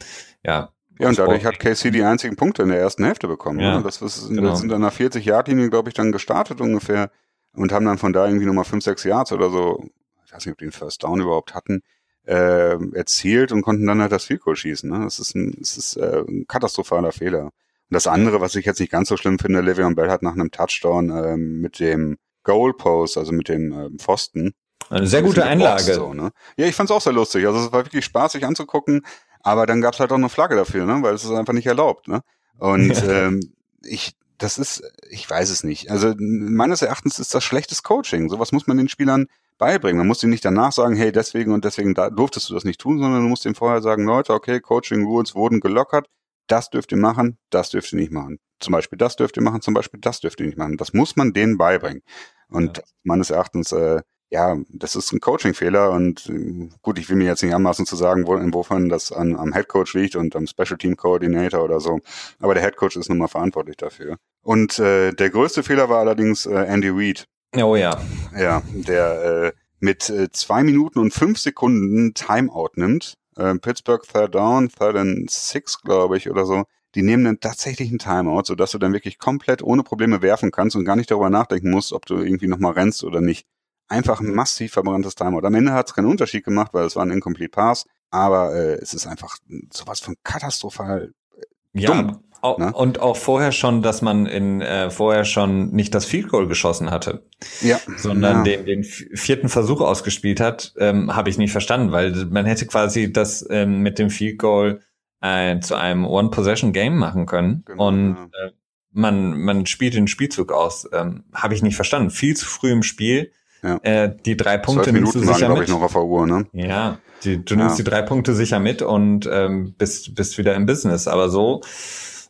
ja, 0.44 0.72
ja, 0.98 1.08
und 1.08 1.18
dadurch 1.18 1.44
hat 1.44 1.60
KC 1.60 1.92
die 1.92 2.02
einzigen 2.02 2.34
Punkte 2.34 2.62
in 2.62 2.70
der 2.70 2.80
ersten 2.80 3.04
Hälfte 3.04 3.28
bekommen. 3.28 3.60
Ja, 3.60 3.76
ne? 3.76 3.84
Das, 3.84 4.02
ist, 4.02 4.28
genau. 4.28 4.50
das 4.50 4.60
sind 4.60 4.68
dann 4.68 4.80
nach 4.80 4.92
40 4.92 5.24
Yard 5.24 5.46
Linie, 5.46 5.70
glaube 5.70 5.90
ich, 5.90 5.94
dann 5.94 6.10
gestartet 6.10 6.60
ungefähr 6.60 7.10
und 7.54 7.72
haben 7.72 7.84
dann 7.84 7.98
von 7.98 8.12
da 8.12 8.26
irgendwie 8.26 8.46
nochmal 8.46 8.64
5, 8.64 8.82
6 8.82 9.04
Yards 9.04 9.32
oder 9.32 9.48
so, 9.50 9.84
ich 10.26 10.32
weiß 10.32 10.44
nicht, 10.44 10.52
ob 10.52 10.58
die 10.58 10.64
den 10.64 10.72
First 10.72 11.04
Down 11.04 11.20
überhaupt 11.20 11.54
hatten, 11.54 11.82
äh, 12.28 12.76
erzielt 12.94 13.52
und 13.52 13.62
konnten 13.62 13.86
dann 13.86 14.02
halt 14.02 14.12
das 14.12 14.24
Field 14.24 14.42
Goal 14.42 14.54
schießen. 14.54 14.88
Ne? 14.88 15.00
Das 15.04 15.18
ist 15.18 15.34
ein, 15.34 15.56
das 15.58 15.78
ist, 15.78 15.96
äh, 15.96 16.24
ein 16.28 16.46
katastrophaler 16.46 17.10
Fehler. 17.10 17.44
Und 17.44 17.52
das 17.94 18.06
andere, 18.06 18.40
was 18.40 18.54
ich 18.54 18.66
jetzt 18.66 18.80
nicht 18.80 18.92
ganz 18.92 19.08
so 19.08 19.16
schlimm 19.16 19.38
finde, 19.38 19.60
Le'Veon 19.60 19.94
Bell 19.94 20.10
hat 20.10 20.22
nach 20.22 20.34
einem 20.34 20.50
Touchdown 20.50 21.10
äh, 21.10 21.36
mit 21.38 21.80
dem 21.80 22.18
Goalpost, 22.42 23.16
also 23.16 23.32
mit 23.32 23.48
dem 23.48 23.72
äh, 23.72 23.88
Pfosten. 23.98 24.52
Eine 24.90 25.06
sehr 25.06 25.22
gute 25.22 25.44
Einlage. 25.44 25.94
So, 25.94 26.12
ne? 26.12 26.30
Ja, 26.58 26.66
ich 26.66 26.74
fand's 26.74 26.92
auch 26.92 27.00
sehr 27.00 27.14
lustig. 27.14 27.46
Also 27.46 27.60
es 27.60 27.72
war 27.72 27.86
wirklich 27.86 28.04
spaßig 28.04 28.44
anzugucken, 28.44 29.06
aber 29.40 29.64
dann 29.64 29.80
gab's 29.80 29.98
halt 29.98 30.12
auch 30.12 30.16
eine 30.16 30.28
Flagge 30.28 30.54
dafür, 30.54 30.84
ne? 30.84 31.02
weil 31.02 31.14
es 31.14 31.24
ist 31.24 31.30
einfach 31.30 31.54
nicht 31.54 31.66
erlaubt. 31.66 32.08
Ne? 32.08 32.20
Und 32.58 33.02
ähm, 33.08 33.40
ich, 33.82 34.16
das 34.36 34.58
ist, 34.58 34.82
ich 35.08 35.28
weiß 35.28 35.48
es 35.48 35.64
nicht. 35.64 35.90
Also 35.90 36.14
meines 36.18 36.82
Erachtens 36.82 37.18
ist 37.18 37.34
das 37.34 37.42
schlechtes 37.42 37.82
Coaching. 37.82 38.28
Sowas 38.28 38.52
muss 38.52 38.66
man 38.66 38.76
den 38.76 38.90
Spielern 38.90 39.28
beibringen. 39.58 39.98
Man 39.98 40.06
muss 40.06 40.22
ihnen 40.22 40.30
nicht 40.30 40.44
danach 40.44 40.72
sagen, 40.72 40.96
hey, 40.96 41.12
deswegen 41.12 41.52
und 41.52 41.64
deswegen 41.64 41.94
da, 41.94 42.10
durftest 42.10 42.48
du 42.48 42.54
das 42.54 42.64
nicht 42.64 42.80
tun, 42.80 42.98
sondern 42.98 43.22
du 43.22 43.28
musst 43.28 43.44
ihnen 43.44 43.54
vorher 43.54 43.82
sagen, 43.82 44.04
Leute, 44.04 44.32
okay, 44.32 44.60
Coaching 44.60 45.04
Rules 45.04 45.34
wurden 45.34 45.60
gelockert, 45.60 46.08
das 46.46 46.70
dürft 46.70 46.92
ihr 46.92 46.98
machen, 46.98 47.38
das 47.50 47.70
dürft 47.70 47.92
ihr 47.92 47.98
nicht 47.98 48.12
machen. 48.12 48.38
Zum 48.60 48.72
Beispiel 48.72 48.98
das 48.98 49.16
dürft 49.16 49.36
ihr 49.36 49.42
machen, 49.42 49.60
zum 49.60 49.74
Beispiel 49.74 50.00
das 50.00 50.20
dürft 50.20 50.40
ihr 50.40 50.46
nicht 50.46 50.58
machen. 50.58 50.76
Das 50.76 50.92
muss 50.92 51.16
man 51.16 51.32
denen 51.32 51.58
beibringen. 51.58 52.02
Und 52.48 52.78
ja. 52.78 52.82
meines 53.02 53.30
Erachtens, 53.30 53.72
äh, 53.72 54.00
ja, 54.30 54.58
das 54.68 54.94
ist 54.94 55.12
ein 55.12 55.20
Coaching-Fehler 55.20 55.90
und 55.90 56.28
äh, 56.28 56.68
gut, 56.82 56.98
ich 56.98 57.08
will 57.08 57.16
mir 57.16 57.24
jetzt 57.24 57.42
nicht 57.42 57.54
anmaßen 57.54 57.86
zu 57.86 57.96
sagen, 57.96 58.26
wo, 58.26 58.36
insofern 58.36 58.88
das 58.88 59.12
an, 59.12 59.36
am 59.36 59.52
Headcoach 59.52 59.94
liegt 59.94 60.16
und 60.16 60.36
am 60.36 60.46
Special 60.46 60.76
Team 60.76 60.96
Coordinator 60.96 61.64
oder 61.64 61.80
so. 61.80 62.00
Aber 62.40 62.54
der 62.54 62.62
Headcoach 62.62 62.96
ist 62.96 63.08
nun 63.08 63.18
mal 63.18 63.28
verantwortlich 63.28 63.76
dafür. 63.76 64.16
Und 64.42 64.78
äh, 64.78 65.12
der 65.12 65.30
größte 65.30 65.62
Fehler 65.62 65.88
war 65.88 66.00
allerdings 66.00 66.46
äh, 66.46 66.54
Andy 66.54 66.90
Reid, 66.90 67.26
Oh 67.56 67.76
ja. 67.76 67.98
Ja, 68.36 68.62
der 68.72 69.22
äh, 69.22 69.52
mit 69.80 70.10
äh, 70.10 70.30
zwei 70.30 70.62
Minuten 70.62 70.98
und 70.98 71.12
fünf 71.12 71.38
Sekunden 71.38 72.14
Timeout 72.14 72.72
nimmt. 72.74 73.14
Äh, 73.36 73.54
Pittsburgh 73.54 74.02
Third 74.02 74.34
Down, 74.34 74.68
Third 74.68 74.96
and 74.96 75.30
Six, 75.30 75.80
glaube 75.80 76.16
ich, 76.16 76.30
oder 76.30 76.44
so. 76.44 76.64
Die 76.94 77.02
nehmen 77.02 77.24
dann 77.24 77.40
tatsächlich 77.40 77.88
einen 77.90 77.98
Timeout, 77.98 78.44
sodass 78.46 78.72
du 78.72 78.78
dann 78.78 78.92
wirklich 78.92 79.18
komplett 79.18 79.62
ohne 79.62 79.82
Probleme 79.82 80.22
werfen 80.22 80.50
kannst 80.50 80.76
und 80.76 80.84
gar 80.84 80.96
nicht 80.96 81.10
darüber 81.10 81.30
nachdenken 81.30 81.70
musst, 81.70 81.92
ob 81.92 82.06
du 82.06 82.16
irgendwie 82.16 82.48
nochmal 82.48 82.72
rennst 82.72 83.04
oder 83.04 83.20
nicht. 83.20 83.46
Einfach 83.88 84.20
ein 84.20 84.34
massiv 84.34 84.72
verbranntes 84.72 85.14
Timeout. 85.14 85.46
Am 85.46 85.54
Ende 85.54 85.72
hat 85.72 85.88
es 85.88 85.94
keinen 85.94 86.10
Unterschied 86.10 86.44
gemacht, 86.44 86.74
weil 86.74 86.84
es 86.84 86.96
war 86.96 87.04
ein 87.04 87.10
Incomplete 87.10 87.50
Pass, 87.50 87.84
aber 88.10 88.54
äh, 88.54 88.74
es 88.74 88.94
ist 88.94 89.06
einfach 89.06 89.36
sowas 89.72 90.00
von 90.00 90.16
katastrophal 90.22 91.12
äh, 91.36 91.42
ja, 91.72 92.02
dumm. 92.02 92.24
Ne? 92.42 92.72
Und 92.72 93.00
auch 93.00 93.16
vorher 93.16 93.52
schon, 93.52 93.82
dass 93.82 94.02
man 94.02 94.26
in 94.26 94.60
äh, 94.60 94.90
vorher 94.90 95.24
schon 95.24 95.70
nicht 95.70 95.94
das 95.94 96.04
Field 96.04 96.28
Goal 96.28 96.46
geschossen 96.46 96.90
hatte, 96.90 97.24
ja. 97.60 97.78
sondern 97.96 98.44
ja. 98.44 98.56
Den, 98.56 98.64
den 98.64 98.84
vierten 98.84 99.48
Versuch 99.48 99.80
ausgespielt 99.80 100.40
hat, 100.40 100.74
ähm, 100.78 101.14
habe 101.14 101.30
ich 101.30 101.38
nicht 101.38 101.52
verstanden, 101.52 101.92
weil 101.92 102.12
man 102.26 102.46
hätte 102.46 102.66
quasi 102.66 103.12
das 103.12 103.46
ähm, 103.50 103.80
mit 103.80 103.98
dem 103.98 104.10
Field 104.10 104.38
Goal 104.38 104.80
äh, 105.20 105.58
zu 105.60 105.74
einem 105.74 106.06
One 106.06 106.30
Possession 106.30 106.72
Game 106.72 106.96
machen 106.96 107.26
können 107.26 107.64
genau, 107.66 107.88
und 107.88 108.16
ja. 108.32 108.46
äh, 108.46 108.52
man 108.92 109.38
man 109.40 109.66
spielt 109.66 109.94
den 109.94 110.08
Spielzug 110.08 110.52
aus, 110.52 110.88
ähm, 110.92 111.24
habe 111.34 111.54
ich 111.54 111.62
nicht 111.62 111.76
verstanden. 111.76 112.10
Viel 112.10 112.36
zu 112.36 112.46
früh 112.46 112.70
im 112.70 112.82
Spiel. 112.82 113.32
Ja. 113.62 113.78
Äh, 113.82 114.16
die 114.24 114.36
drei 114.36 114.56
Punkte 114.58 114.92
nimmst 114.92 115.14
du 115.14 115.20
sicher 115.20 115.48
waren, 115.48 115.58
mit. 115.58 115.68
Ich, 115.68 115.74
noch 115.74 115.82
auf 115.82 115.92
der 115.92 116.04
Uhr, 116.04 116.26
ne? 116.26 116.46
Ja, 116.52 116.98
die, 117.24 117.44
du 117.44 117.56
nimmst 117.56 117.78
die 117.78 117.84
drei 117.84 118.02
Punkte 118.02 118.34
sicher 118.34 118.60
mit 118.60 118.82
und 118.82 119.28
ähm, 119.30 119.74
bist 119.76 120.14
bist 120.14 120.38
wieder 120.38 120.54
im 120.54 120.66
Business. 120.66 121.08
Aber 121.08 121.28
so 121.28 121.62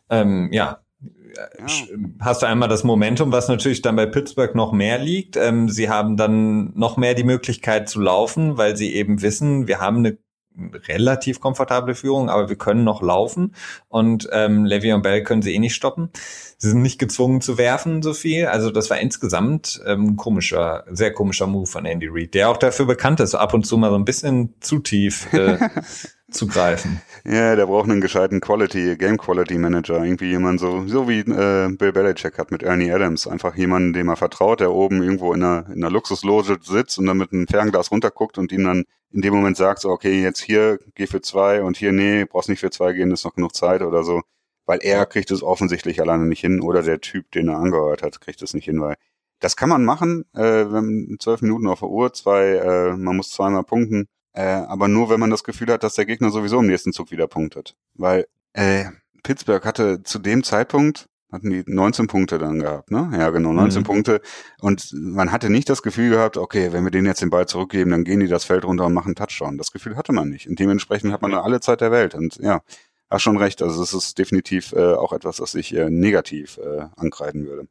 ähm, 0.09 0.49
ja, 0.51 0.79
ja. 1.35 1.87
hast 2.19 2.41
du 2.41 2.45
einmal 2.45 2.69
das 2.69 2.83
Momentum, 2.83 3.31
was 3.31 3.47
natürlich 3.47 3.81
dann 3.81 3.95
bei 3.95 4.05
Pittsburgh 4.05 4.55
noch 4.55 4.71
mehr 4.71 4.99
liegt. 4.99 5.37
Ähm, 5.37 5.69
sie 5.69 5.89
haben 5.89 6.17
dann 6.17 6.73
noch 6.75 6.97
mehr 6.97 7.13
die 7.13 7.23
Möglichkeit 7.23 7.89
zu 7.89 8.01
laufen, 8.01 8.57
weil 8.57 8.75
sie 8.75 8.93
eben 8.93 9.21
wissen, 9.21 9.67
wir 9.67 9.79
haben 9.79 9.97
eine 9.97 10.17
relativ 10.87 11.39
komfortable 11.39 11.95
Führung, 11.95 12.29
aber 12.29 12.49
wir 12.49 12.57
können 12.57 12.83
noch 12.83 13.01
laufen 13.01 13.55
und 13.87 14.27
ähm, 14.31 14.65
Levy 14.65 14.91
und 14.91 15.03
Bell 15.03 15.23
können 15.23 15.41
sie 15.41 15.53
eh 15.53 15.59
nicht 15.59 15.75
stoppen. 15.75 16.09
Sie 16.57 16.69
sind 16.69 16.81
nicht 16.81 16.99
gezwungen 16.99 17.39
zu 17.39 17.57
werfen 17.57 18.01
so 18.01 18.13
viel. 18.13 18.47
Also 18.47 18.69
das 18.69 18.89
war 18.89 18.99
insgesamt 18.99 19.79
ähm, 19.85 20.17
komischer, 20.17 20.83
sehr 20.89 21.13
komischer 21.13 21.47
Move 21.47 21.67
von 21.67 21.85
Andy 21.85 22.07
Reid, 22.09 22.33
der 22.33 22.49
auch 22.49 22.57
dafür 22.57 22.85
bekannt 22.85 23.21
ist, 23.21 23.35
ab 23.35 23.53
und 23.53 23.65
zu 23.65 23.77
mal 23.77 23.89
so 23.89 23.95
ein 23.95 24.05
bisschen 24.05 24.53
zu 24.59 24.79
tief 24.79 25.31
äh, 25.33 25.57
zu 26.31 26.47
greifen. 26.47 27.01
Ja, 27.25 27.55
der 27.55 27.65
braucht 27.65 27.89
einen 27.89 28.01
gescheiten 28.01 28.39
Quality, 28.39 28.95
Game 28.97 29.17
Quality 29.17 29.57
Manager. 29.57 30.03
Irgendwie 30.03 30.29
jemand 30.29 30.59
so, 30.59 30.87
so 30.87 31.07
wie 31.07 31.19
äh, 31.19 31.69
Bill 31.75 31.91
Belichick 31.91 32.37
hat 32.37 32.51
mit 32.51 32.63
Ernie 32.63 32.91
Adams. 32.91 33.27
Einfach 33.27 33.55
jemanden, 33.55 33.93
dem 33.93 34.09
er 34.09 34.15
vertraut, 34.15 34.59
der 34.59 34.71
oben 34.71 35.01
irgendwo 35.03 35.33
in 35.33 35.43
einer, 35.43 35.65
in 35.67 35.83
einer 35.83 35.91
Luxusloge 35.91 36.57
sitzt 36.61 36.97
und 36.97 37.05
dann 37.05 37.17
mit 37.17 37.33
einem 37.33 37.47
Fernglas 37.47 37.91
runterguckt 37.91 38.37
und 38.37 38.51
ihm 38.51 38.63
dann 38.63 38.85
in 39.11 39.21
dem 39.21 39.33
Moment 39.33 39.57
sagt, 39.57 39.81
so, 39.81 39.89
okay, 39.89 40.21
jetzt 40.21 40.39
hier, 40.39 40.79
geh 40.95 41.07
für 41.07 41.21
zwei 41.21 41.63
und 41.63 41.77
hier, 41.77 41.91
nee, 41.91 42.25
brauchst 42.25 42.49
nicht 42.49 42.59
für 42.59 42.69
zwei 42.69 42.93
gehen, 42.93 43.11
ist 43.11 43.25
noch 43.25 43.35
genug 43.35 43.55
Zeit 43.55 43.81
oder 43.81 44.03
so. 44.03 44.21
Weil 44.65 44.79
er 44.81 45.05
kriegt 45.05 45.31
es 45.31 45.41
offensichtlich 45.41 45.99
alleine 45.99 46.25
nicht 46.25 46.41
hin 46.41 46.61
oder 46.61 46.83
der 46.83 47.01
Typ, 47.01 47.31
den 47.31 47.49
er 47.49 47.57
angehört 47.57 48.03
hat, 48.03 48.21
kriegt 48.21 48.41
es 48.41 48.53
nicht 48.53 48.65
hin, 48.65 48.81
weil 48.81 48.95
das 49.39 49.55
kann 49.55 49.69
man 49.69 49.85
machen, 49.85 50.25
äh, 50.33 50.41
wenn 50.41 51.17
zwölf 51.19 51.41
Minuten 51.41 51.67
auf 51.67 51.79
der 51.79 51.89
Uhr, 51.89 52.13
zwei, 52.13 52.55
äh, 52.55 52.97
man 52.97 53.15
muss 53.15 53.31
zweimal 53.31 53.63
punkten 53.63 54.07
äh, 54.39 54.65
aber 54.69 54.87
nur, 54.87 55.09
wenn 55.09 55.19
man 55.19 55.29
das 55.29 55.43
Gefühl 55.43 55.67
hat, 55.67 55.83
dass 55.83 55.95
der 55.95 56.05
Gegner 56.05 56.29
sowieso 56.29 56.59
im 56.59 56.67
nächsten 56.67 56.93
Zug 56.93 57.11
wieder 57.11 57.27
punktet. 57.27 57.75
Weil 57.95 58.25
äh, 58.53 58.85
Pittsburgh 59.21 59.65
hatte 59.65 60.01
zu 60.03 60.17
dem 60.17 60.45
Zeitpunkt, 60.45 61.09
hatten 61.29 61.49
die 61.49 61.63
19 61.65 62.07
Punkte 62.07 62.39
dann 62.39 62.59
gehabt, 62.59 62.89
ne? 62.89 63.11
Ja, 63.11 63.31
genau, 63.31 63.51
19 63.51 63.81
mhm. 63.81 63.85
Punkte. 63.85 64.21
Und 64.61 64.93
man 64.93 65.33
hatte 65.33 65.49
nicht 65.49 65.67
das 65.67 65.83
Gefühl 65.83 66.09
gehabt, 66.11 66.37
okay, 66.37 66.71
wenn 66.71 66.85
wir 66.85 66.91
denen 66.91 67.05
jetzt 67.05 67.21
den 67.21 67.29
Ball 67.29 67.47
zurückgeben, 67.47 67.91
dann 67.91 68.05
gehen 68.05 68.21
die 68.21 68.29
das 68.29 68.45
Feld 68.45 68.63
runter 68.63 68.85
und 68.85 68.93
machen 68.93 69.13
Touchdown. 69.13 69.57
Das 69.57 69.73
Gefühl 69.73 69.97
hatte 69.97 70.13
man 70.13 70.29
nicht. 70.29 70.47
Und 70.47 70.57
dementsprechend 70.57 71.11
hat 71.11 71.21
man 71.21 71.31
da 71.31 71.41
alle 71.41 71.59
Zeit 71.59 71.81
der 71.81 71.91
Welt. 71.91 72.15
Und 72.15 72.37
ja, 72.37 72.61
hast 73.09 73.23
schon 73.23 73.37
recht. 73.37 73.61
Also 73.61 73.83
es 73.83 73.93
ist 73.93 74.17
definitiv 74.17 74.71
äh, 74.71 74.93
auch 74.93 75.11
etwas, 75.11 75.41
was 75.41 75.53
ich 75.53 75.75
äh, 75.75 75.89
negativ 75.89 76.57
äh, 76.59 76.85
ankreiden 76.95 77.45
würde. 77.45 77.67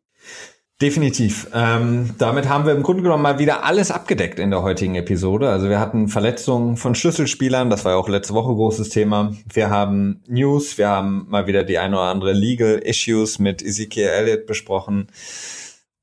Definitiv. 0.80 1.48
Ähm, 1.52 2.14
damit 2.18 2.48
haben 2.48 2.64
wir 2.64 2.72
im 2.72 2.84
Grunde 2.84 3.02
genommen 3.02 3.24
mal 3.24 3.40
wieder 3.40 3.64
alles 3.64 3.90
abgedeckt 3.90 4.38
in 4.38 4.50
der 4.50 4.62
heutigen 4.62 4.94
Episode. 4.94 5.50
Also 5.50 5.68
wir 5.68 5.80
hatten 5.80 6.06
Verletzungen 6.06 6.76
von 6.76 6.94
Schlüsselspielern, 6.94 7.68
das 7.68 7.84
war 7.84 7.92
ja 7.92 7.98
auch 7.98 8.08
letzte 8.08 8.34
Woche 8.34 8.54
großes 8.54 8.88
Thema. 8.88 9.34
Wir 9.52 9.70
haben 9.70 10.22
News, 10.28 10.78
wir 10.78 10.88
haben 10.88 11.26
mal 11.28 11.48
wieder 11.48 11.64
die 11.64 11.78
ein 11.78 11.94
oder 11.94 12.04
andere 12.04 12.32
Legal 12.32 12.78
Issues 12.78 13.40
mit 13.40 13.60
Ezekiel 13.60 14.06
Elliott 14.06 14.46
besprochen 14.46 15.08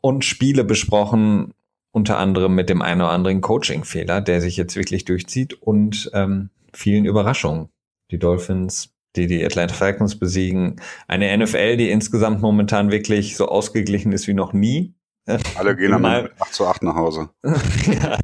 und 0.02 0.26
Spiele 0.26 0.66
besprochen, 0.66 1.54
unter 1.92 2.18
anderem 2.18 2.54
mit 2.54 2.70
dem 2.70 2.82
einen 2.82 3.02
oder 3.02 3.12
anderen 3.12 3.40
Coaching-Fehler, 3.40 4.20
der 4.20 4.42
sich 4.42 4.58
jetzt 4.58 4.76
wirklich 4.76 5.06
durchzieht 5.06 5.54
und 5.54 6.12
ähm, 6.14 6.50
vielen 6.74 7.06
Überraschungen. 7.06 7.70
Die 8.12 8.20
Dolphins 8.20 8.95
die 9.16 9.28
die 9.28 9.44
Atlanta 9.44 9.74
Falcons 9.74 10.18
besiegen. 10.18 10.82
Eine 11.08 11.36
NFL, 11.38 11.78
die 11.78 11.90
insgesamt 11.90 12.42
momentan 12.42 12.92
wirklich 12.92 13.36
so 13.36 13.48
ausgeglichen 13.48 14.12
ist 14.12 14.28
wie 14.28 14.34
noch 14.34 14.54
nie. 14.54 14.94
Alle 15.56 15.76
gehen 15.76 15.94
am 15.94 16.06
8 16.06 16.32
zu 16.52 16.68
8 16.68 16.84
nach 16.84 16.96
Hause. 16.96 17.30
ja, 17.44 18.20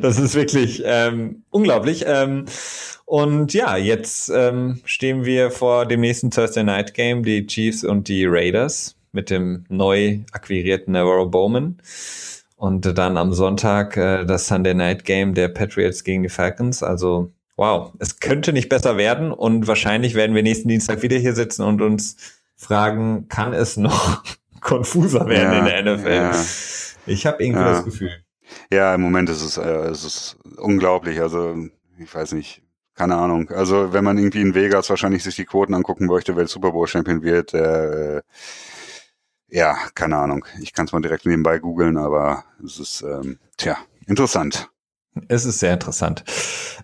das 0.00 0.18
ist 0.18 0.34
wirklich 0.34 0.82
ähm, 0.84 1.44
unglaublich. 1.50 2.04
Ähm, 2.06 2.44
und 3.04 3.54
ja, 3.54 3.76
jetzt 3.76 4.30
ähm, 4.34 4.80
stehen 4.84 5.24
wir 5.24 5.50
vor 5.50 5.86
dem 5.86 6.00
nächsten 6.00 6.30
Thursday 6.30 6.64
Night 6.64 6.94
Game, 6.94 7.22
die 7.22 7.46
Chiefs 7.46 7.84
und 7.84 8.08
die 8.08 8.26
Raiders 8.26 8.96
mit 9.12 9.30
dem 9.30 9.64
neu 9.68 10.20
akquirierten 10.32 10.92
Navarro 10.92 11.26
Bowman. 11.26 11.78
Und 12.56 12.96
dann 12.96 13.16
am 13.16 13.32
Sonntag 13.32 13.96
äh, 13.96 14.24
das 14.24 14.46
Sunday 14.46 14.74
Night 14.74 15.04
Game 15.04 15.34
der 15.34 15.48
Patriots 15.48 16.04
gegen 16.04 16.22
die 16.22 16.28
Falcons. 16.28 16.82
Also 16.82 17.32
Wow, 17.62 17.92
es 18.00 18.18
könnte 18.18 18.52
nicht 18.52 18.68
besser 18.68 18.96
werden 18.96 19.30
und 19.30 19.68
wahrscheinlich 19.68 20.16
werden 20.16 20.34
wir 20.34 20.42
nächsten 20.42 20.66
Dienstag 20.66 21.02
wieder 21.02 21.16
hier 21.16 21.32
sitzen 21.32 21.62
und 21.62 21.80
uns 21.80 22.16
fragen, 22.56 23.28
kann 23.28 23.52
es 23.52 23.76
noch 23.76 24.24
konfuser 24.60 25.28
werden 25.28 25.52
ja, 25.52 25.58
in 25.60 25.84
der 25.84 25.94
NFL? 25.94 26.10
Ja. 26.10 26.44
Ich 27.06 27.24
habe 27.24 27.40
irgendwie 27.40 27.62
ja. 27.62 27.70
das 27.70 27.84
Gefühl. 27.84 28.10
Ja, 28.72 28.92
im 28.92 29.00
Moment 29.00 29.30
ist 29.30 29.42
es, 29.42 29.58
äh, 29.58 29.62
es 29.62 30.04
ist 30.04 30.38
unglaublich. 30.56 31.20
Also 31.20 31.54
ich 32.00 32.12
weiß 32.12 32.32
nicht, 32.32 32.64
keine 32.96 33.14
Ahnung. 33.14 33.48
Also 33.50 33.92
wenn 33.92 34.02
man 34.02 34.18
irgendwie 34.18 34.40
in 34.40 34.56
Vegas 34.56 34.90
wahrscheinlich 34.90 35.22
sich 35.22 35.36
die 35.36 35.44
Quoten 35.44 35.74
angucken 35.74 36.06
möchte, 36.06 36.34
wer 36.34 36.48
Super 36.48 36.72
Bowl 36.72 36.88
Champion 36.88 37.22
wird, 37.22 37.54
äh, 37.54 38.22
ja, 39.46 39.76
keine 39.94 40.16
Ahnung. 40.16 40.44
Ich 40.60 40.72
kann 40.72 40.86
es 40.86 40.92
mal 40.92 41.00
direkt 41.00 41.26
nebenbei 41.26 41.60
googeln, 41.60 41.96
aber 41.96 42.42
es 42.64 42.80
ist, 42.80 43.02
ähm, 43.02 43.38
tja, 43.56 43.78
interessant. 44.08 44.68
Es 45.28 45.44
ist 45.44 45.58
sehr 45.58 45.74
interessant. 45.74 46.24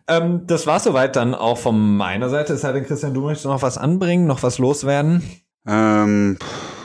Ähm, 0.06 0.42
das 0.46 0.66
war 0.66 0.80
soweit 0.80 1.16
dann 1.16 1.34
auch 1.34 1.58
von 1.58 1.96
meiner 1.96 2.28
Seite. 2.28 2.54
Es 2.54 2.60
sei 2.60 2.72
denn, 2.72 2.84
Christian, 2.84 3.14
du 3.14 3.22
möchtest 3.22 3.46
noch 3.46 3.62
was 3.62 3.78
anbringen, 3.78 4.26
noch 4.26 4.42
was 4.42 4.58
loswerden? 4.58 5.22
Ähm, 5.66 6.38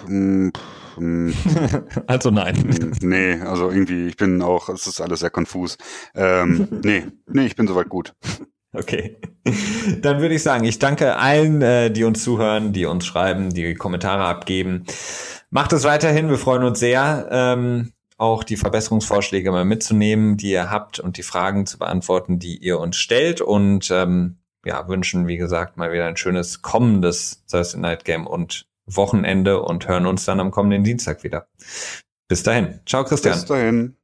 hm, 0.05 0.51
hm. 0.95 1.33
also 2.07 2.31
nein. 2.31 2.55
Hm, 2.63 2.91
nee, 3.01 3.39
also 3.41 3.69
irgendwie, 3.69 4.07
ich 4.07 4.17
bin 4.17 4.41
auch, 4.41 4.69
es 4.69 4.87
ist 4.87 5.01
alles 5.01 5.19
sehr 5.19 5.29
konfus. 5.29 5.77
Ähm, 6.15 6.67
nee, 6.83 7.05
nee, 7.27 7.45
ich 7.45 7.55
bin 7.55 7.67
soweit 7.67 7.89
gut. 7.89 8.13
Okay. 8.73 9.17
Dann 10.01 10.19
würde 10.19 10.33
ich 10.33 10.41
sagen, 10.43 10.63
ich 10.63 10.79
danke 10.79 11.17
allen, 11.17 11.61
äh, 11.61 11.91
die 11.91 12.05
uns 12.05 12.23
zuhören, 12.23 12.73
die 12.73 12.85
uns 12.85 13.05
schreiben, 13.05 13.53
die 13.53 13.75
Kommentare 13.75 14.23
abgeben. 14.23 14.85
Macht 15.51 15.73
es 15.73 15.83
weiterhin, 15.83 16.29
wir 16.29 16.39
freuen 16.39 16.63
uns 16.63 16.79
sehr. 16.79 17.27
Ähm, 17.31 17.91
auch 18.23 18.43
die 18.43 18.55
Verbesserungsvorschläge 18.57 19.51
mal 19.51 19.65
mitzunehmen, 19.65 20.37
die 20.37 20.51
ihr 20.51 20.71
habt 20.71 20.99
und 20.99 21.17
die 21.17 21.23
Fragen 21.23 21.65
zu 21.65 21.77
beantworten, 21.77 22.39
die 22.39 22.57
ihr 22.57 22.79
uns 22.79 22.95
stellt 22.95 23.41
und 23.41 23.91
ähm, 23.91 24.37
ja, 24.65 24.87
wünschen, 24.87 25.27
wie 25.27 25.37
gesagt, 25.37 25.75
mal 25.75 25.91
wieder 25.91 26.05
ein 26.05 26.15
schönes 26.15 26.61
kommendes 26.61 27.45
Thursday 27.47 27.81
Night 27.81 28.05
Game 28.05 28.25
und 28.25 28.65
Wochenende 28.85 29.61
und 29.61 29.87
hören 29.87 30.05
uns 30.05 30.25
dann 30.25 30.39
am 30.39 30.51
kommenden 30.51 30.83
Dienstag 30.83 31.23
wieder. 31.23 31.47
Bis 32.29 32.43
dahin. 32.43 32.79
Ciao, 32.85 33.03
Christian. 33.03 33.35
Bis 33.35 33.45
dahin. 33.45 33.97